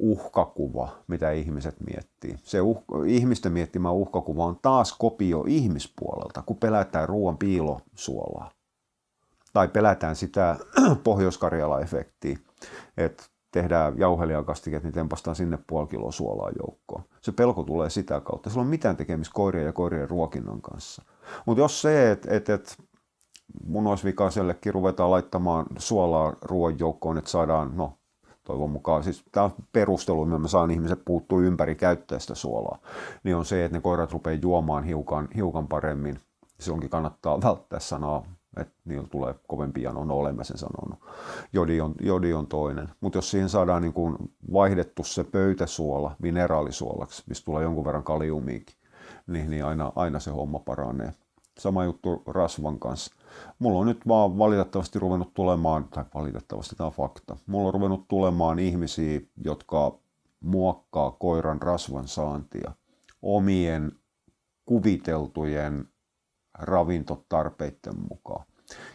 uhkakuva, 0.00 0.88
mitä 1.06 1.30
ihmiset 1.30 1.76
miettii. 1.86 2.36
Se 2.42 2.60
uh, 2.60 2.84
ihmisten 3.06 3.52
miettimä 3.52 3.90
uhkakuva 3.90 4.44
on 4.44 4.58
taas 4.62 4.92
kopio 4.92 5.44
ihmispuolelta, 5.48 6.42
kun 6.46 6.56
pelätään 6.56 7.08
ruoan 7.08 7.38
piilosuolaa. 7.38 8.50
Tai 9.52 9.68
pelätään 9.68 10.16
sitä 10.16 10.56
pohjois-Karjala-efektiä, 11.04 12.38
että 12.96 13.22
tehdään 13.50 13.98
jauhelijakastikeet, 13.98 14.82
niin 14.82 14.92
tempastaan 14.92 15.36
sinne 15.36 15.58
puoli 15.66 15.86
kiloa 15.86 16.12
suolaa 16.12 16.50
joukkoon. 16.58 17.02
Se 17.20 17.32
pelko 17.32 17.62
tulee 17.62 17.90
sitä 17.90 18.20
kautta. 18.20 18.50
Sillä 18.50 18.60
on 18.60 18.66
mitään 18.66 18.96
tekemistä 18.96 19.34
koirien 19.34 19.66
ja 19.66 19.72
koirien 19.72 20.10
ruokinnan 20.10 20.62
kanssa. 20.62 21.02
Mutta 21.46 21.60
jos 21.60 21.82
se, 21.82 22.10
että 22.10 22.34
et, 22.34 22.48
et 22.48 22.76
munoisvikaisellekin 23.66 24.74
ruvetaan 24.74 25.10
laittamaan 25.10 25.66
suolaa 25.78 26.36
ruoan 26.42 26.78
joukkoon, 26.78 27.18
että 27.18 27.30
saadaan, 27.30 27.76
no 27.76 27.92
toivon 28.44 28.70
mukaan, 28.70 29.04
siis 29.04 29.24
tämä 29.32 29.44
on 29.44 29.52
perustelu, 29.72 30.24
millä 30.24 30.38
mä 30.38 30.48
saan 30.48 30.70
ihmiset 30.70 31.02
puuttua 31.04 31.40
ympäri 31.40 31.74
käyttää 31.74 32.18
sitä 32.18 32.34
suolaa, 32.34 32.78
niin 33.24 33.36
on 33.36 33.44
se, 33.44 33.64
että 33.64 33.76
ne 33.76 33.82
koirat 33.82 34.12
rupeaa 34.12 34.38
juomaan 34.42 34.84
hiukan, 34.84 35.28
hiukan 35.36 35.68
paremmin. 35.68 36.20
Silloinkin 36.60 36.90
kannattaa 36.90 37.42
välttää 37.42 37.80
sanaa 37.80 38.24
että 38.56 38.74
niillä 38.84 39.08
tulee 39.08 39.34
kovempi 39.48 39.82
no 39.82 40.16
olen 40.16 40.36
mä 40.36 40.44
sen 40.44 40.58
sanonut. 40.58 40.98
Jodi 41.52 41.80
on, 41.80 41.94
jodi 42.00 42.32
on 42.32 42.46
toinen. 42.46 42.88
Mutta 43.00 43.18
jos 43.18 43.30
siihen 43.30 43.48
saadaan 43.48 43.82
niin 43.82 43.92
kuin 43.92 44.16
vaihdettu 44.52 45.04
se 45.04 45.24
pöytäsuola 45.24 46.16
mineraalisuolaksi, 46.18 47.22
mistä 47.26 47.44
tulee 47.44 47.62
jonkun 47.62 47.84
verran 47.84 48.04
kaliumiikin, 48.04 48.76
niin, 49.26 49.50
niin 49.50 49.64
aina, 49.64 49.92
aina 49.96 50.20
se 50.20 50.30
homma 50.30 50.58
paranee. 50.58 51.12
Sama 51.58 51.84
juttu 51.84 52.22
rasvan 52.26 52.78
kanssa. 52.78 53.14
Mulla 53.58 53.78
on 53.78 53.86
nyt 53.86 54.08
vaan 54.08 54.38
valitettavasti 54.38 54.98
ruvennut 54.98 55.34
tulemaan, 55.34 55.84
tai 55.84 56.04
valitettavasti 56.14 56.76
tämä 56.76 56.86
on 56.86 56.92
fakta, 56.92 57.36
mulla 57.46 57.68
on 57.68 57.74
ruvennut 57.74 58.08
tulemaan 58.08 58.58
ihmisiä, 58.58 59.20
jotka 59.44 59.98
muokkaa 60.40 61.10
koiran 61.10 61.62
rasvan 61.62 62.08
saantia 62.08 62.72
omien 63.22 63.92
kuviteltujen 64.66 65.88
ravintotarpeiden 66.62 67.94
mukaan. 68.10 68.44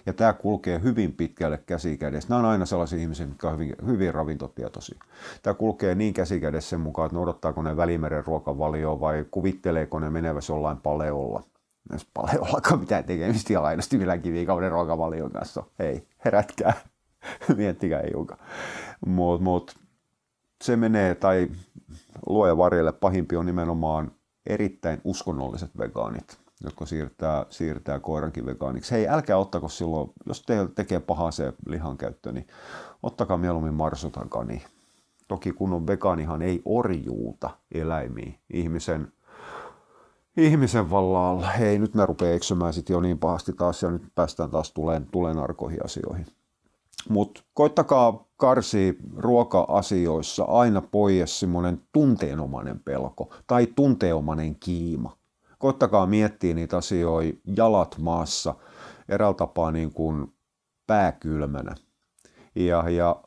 Ja 0.05 0.13
tämä 0.13 0.33
kulkee 0.33 0.81
hyvin 0.83 1.13
pitkälle 1.13 1.57
käsikädessä. 1.65 2.29
Nämä 2.29 2.39
on 2.39 2.45
aina 2.45 2.65
sellaisia 2.65 2.99
ihmisiä, 2.99 3.25
jotka 3.25 3.47
ovat 3.47 3.59
hyvin, 3.59 3.75
hyvin 3.85 4.13
ravintotietoisia. 4.13 4.99
Tämä 5.43 5.53
kulkee 5.53 5.95
niin 5.95 6.13
käsikädessä 6.13 6.69
sen 6.69 6.79
mukaan, 6.79 7.05
että 7.05 7.15
noudattaako 7.15 7.61
ne 7.61 7.77
välimeren 7.77 8.25
ruokavalioa 8.25 8.99
vai 8.99 9.25
kuvitteleeko 9.31 9.99
ne 9.99 10.09
menevässä 10.09 10.53
jollain 10.53 10.77
paleolla. 10.77 11.43
Jos 11.91 12.07
paleollakaan 12.13 12.79
mitään 12.79 13.03
tekemistä 13.03 13.53
ja 13.53 13.61
aidosti 13.61 13.97
millään 13.97 14.21
kivikauden 14.21 14.71
ruokavalion 14.71 15.31
kanssa. 15.31 15.63
Hei, 15.79 16.07
herätkää. 16.25 16.73
Miettikää 17.57 18.01
hiukan. 18.09 18.37
Mutta 19.05 19.43
mut, 19.43 19.75
se 20.63 20.75
menee, 20.75 21.15
tai 21.15 21.47
luoja 22.29 22.57
varjelle 22.57 22.91
pahimpi 22.91 23.35
on 23.35 23.45
nimenomaan 23.45 24.11
erittäin 24.45 25.01
uskonnolliset 25.03 25.77
vegaanit 25.77 26.44
jotka 26.65 26.85
siirtää, 26.85 27.45
siirtää 27.49 27.99
koirankin 27.99 28.45
vegaaniksi. 28.45 28.91
Hei, 28.91 29.07
älkää 29.07 29.37
ottako 29.37 29.69
silloin, 29.69 30.11
jos 30.25 30.41
teille 30.41 30.69
tekee 30.75 30.99
pahaa 30.99 31.31
se 31.31 31.53
lihan 31.67 31.97
käyttö, 31.97 32.31
niin 32.31 32.47
ottakaa 33.03 33.37
mieluummin 33.37 33.73
marsu 33.73 34.09
tai 34.09 34.25
kani. 34.29 34.63
Toki 35.27 35.51
kunnon 35.51 35.87
vegaanihan 35.87 36.41
ei 36.41 36.61
orjuuta 36.65 37.49
eläimiä 37.71 38.33
ihmisen, 38.53 39.11
ihmisen 40.37 40.89
vallalla. 40.89 41.47
Hei, 41.47 41.79
nyt 41.79 41.93
mä 41.95 42.05
rupean 42.05 42.35
eksymään 42.35 42.73
sitten 42.73 42.93
jo 42.93 42.99
niin 42.99 43.19
pahasti 43.19 43.53
taas 43.53 43.83
ja 43.83 43.91
nyt 43.91 44.03
päästään 44.15 44.51
taas 44.51 44.71
tuleen, 44.71 45.07
tuleen 45.11 45.37
arkoihin 45.37 45.85
asioihin. 45.85 46.25
Mutta 47.09 47.41
koittakaa 47.53 48.25
karsi 48.37 48.97
ruoka-asioissa 49.17 50.43
aina 50.43 50.81
pois 50.81 51.39
semmoinen 51.39 51.81
tunteenomainen 51.91 52.79
pelko 52.79 53.33
tai 53.47 53.67
tunteenomainen 53.75 54.55
kiima 54.55 55.17
koittakaa 55.59 56.05
miettiä 56.05 56.53
niitä 56.53 56.77
asioita 56.77 57.37
jalat 57.57 57.95
maassa, 57.99 58.55
eräällä 59.09 59.35
tapaa 59.35 59.71
niin 59.71 59.93
kuin 59.93 60.33
pääkylmänä. 60.87 61.75
Ja, 62.55 62.89
ja 62.89 63.23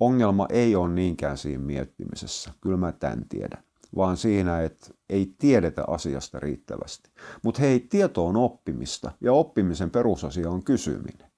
ongelma 0.00 0.46
ei 0.50 0.76
ole 0.76 0.88
niinkään 0.88 1.38
siinä 1.38 1.62
miettimisessä, 1.62 2.50
kyllä 2.60 2.76
mä 2.76 2.92
tämän 2.92 3.28
tiedän, 3.28 3.64
vaan 3.96 4.16
siinä, 4.16 4.60
että 4.62 4.86
ei 5.08 5.34
tiedetä 5.38 5.84
asiasta 5.88 6.40
riittävästi. 6.40 7.10
Mutta 7.42 7.60
hei, 7.60 7.80
tieto 7.80 8.26
on 8.26 8.36
oppimista 8.36 9.12
ja 9.20 9.32
oppimisen 9.32 9.90
perusasia 9.90 10.50
on 10.50 10.64
kysyminen. 10.64 11.30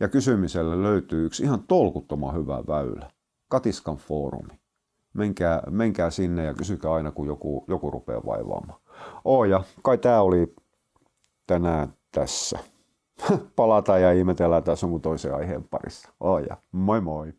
Ja 0.00 0.08
kysymiselle 0.08 0.82
löytyy 0.82 1.26
yksi 1.26 1.42
ihan 1.42 1.62
tolkuttoman 1.62 2.34
hyvä 2.34 2.62
väylä, 2.68 3.10
Katiskan 3.48 3.96
foorumi. 3.96 4.60
Menkää, 5.14 5.62
menkää 5.70 6.10
sinne 6.10 6.44
ja 6.44 6.54
kysykää 6.54 6.92
aina, 6.92 7.10
kun 7.10 7.26
joku, 7.26 7.64
joku 7.68 7.90
rupeaa 7.90 8.26
vaivaamaan. 8.26 8.80
Oo, 9.24 9.44
ja 9.44 9.64
kai 9.82 9.98
tämä 9.98 10.20
oli 10.20 10.54
tänään 11.46 11.94
tässä. 12.12 12.58
Palataan 13.56 14.02
ja 14.02 14.12
ihmetellään 14.12 14.64
taas 14.64 14.82
jonkun 14.82 15.00
toisen 15.00 15.34
aiheen 15.34 15.64
parissa. 15.64 16.08
Oo 16.20 16.38
ja 16.38 16.56
moi 16.72 17.00
moi! 17.00 17.32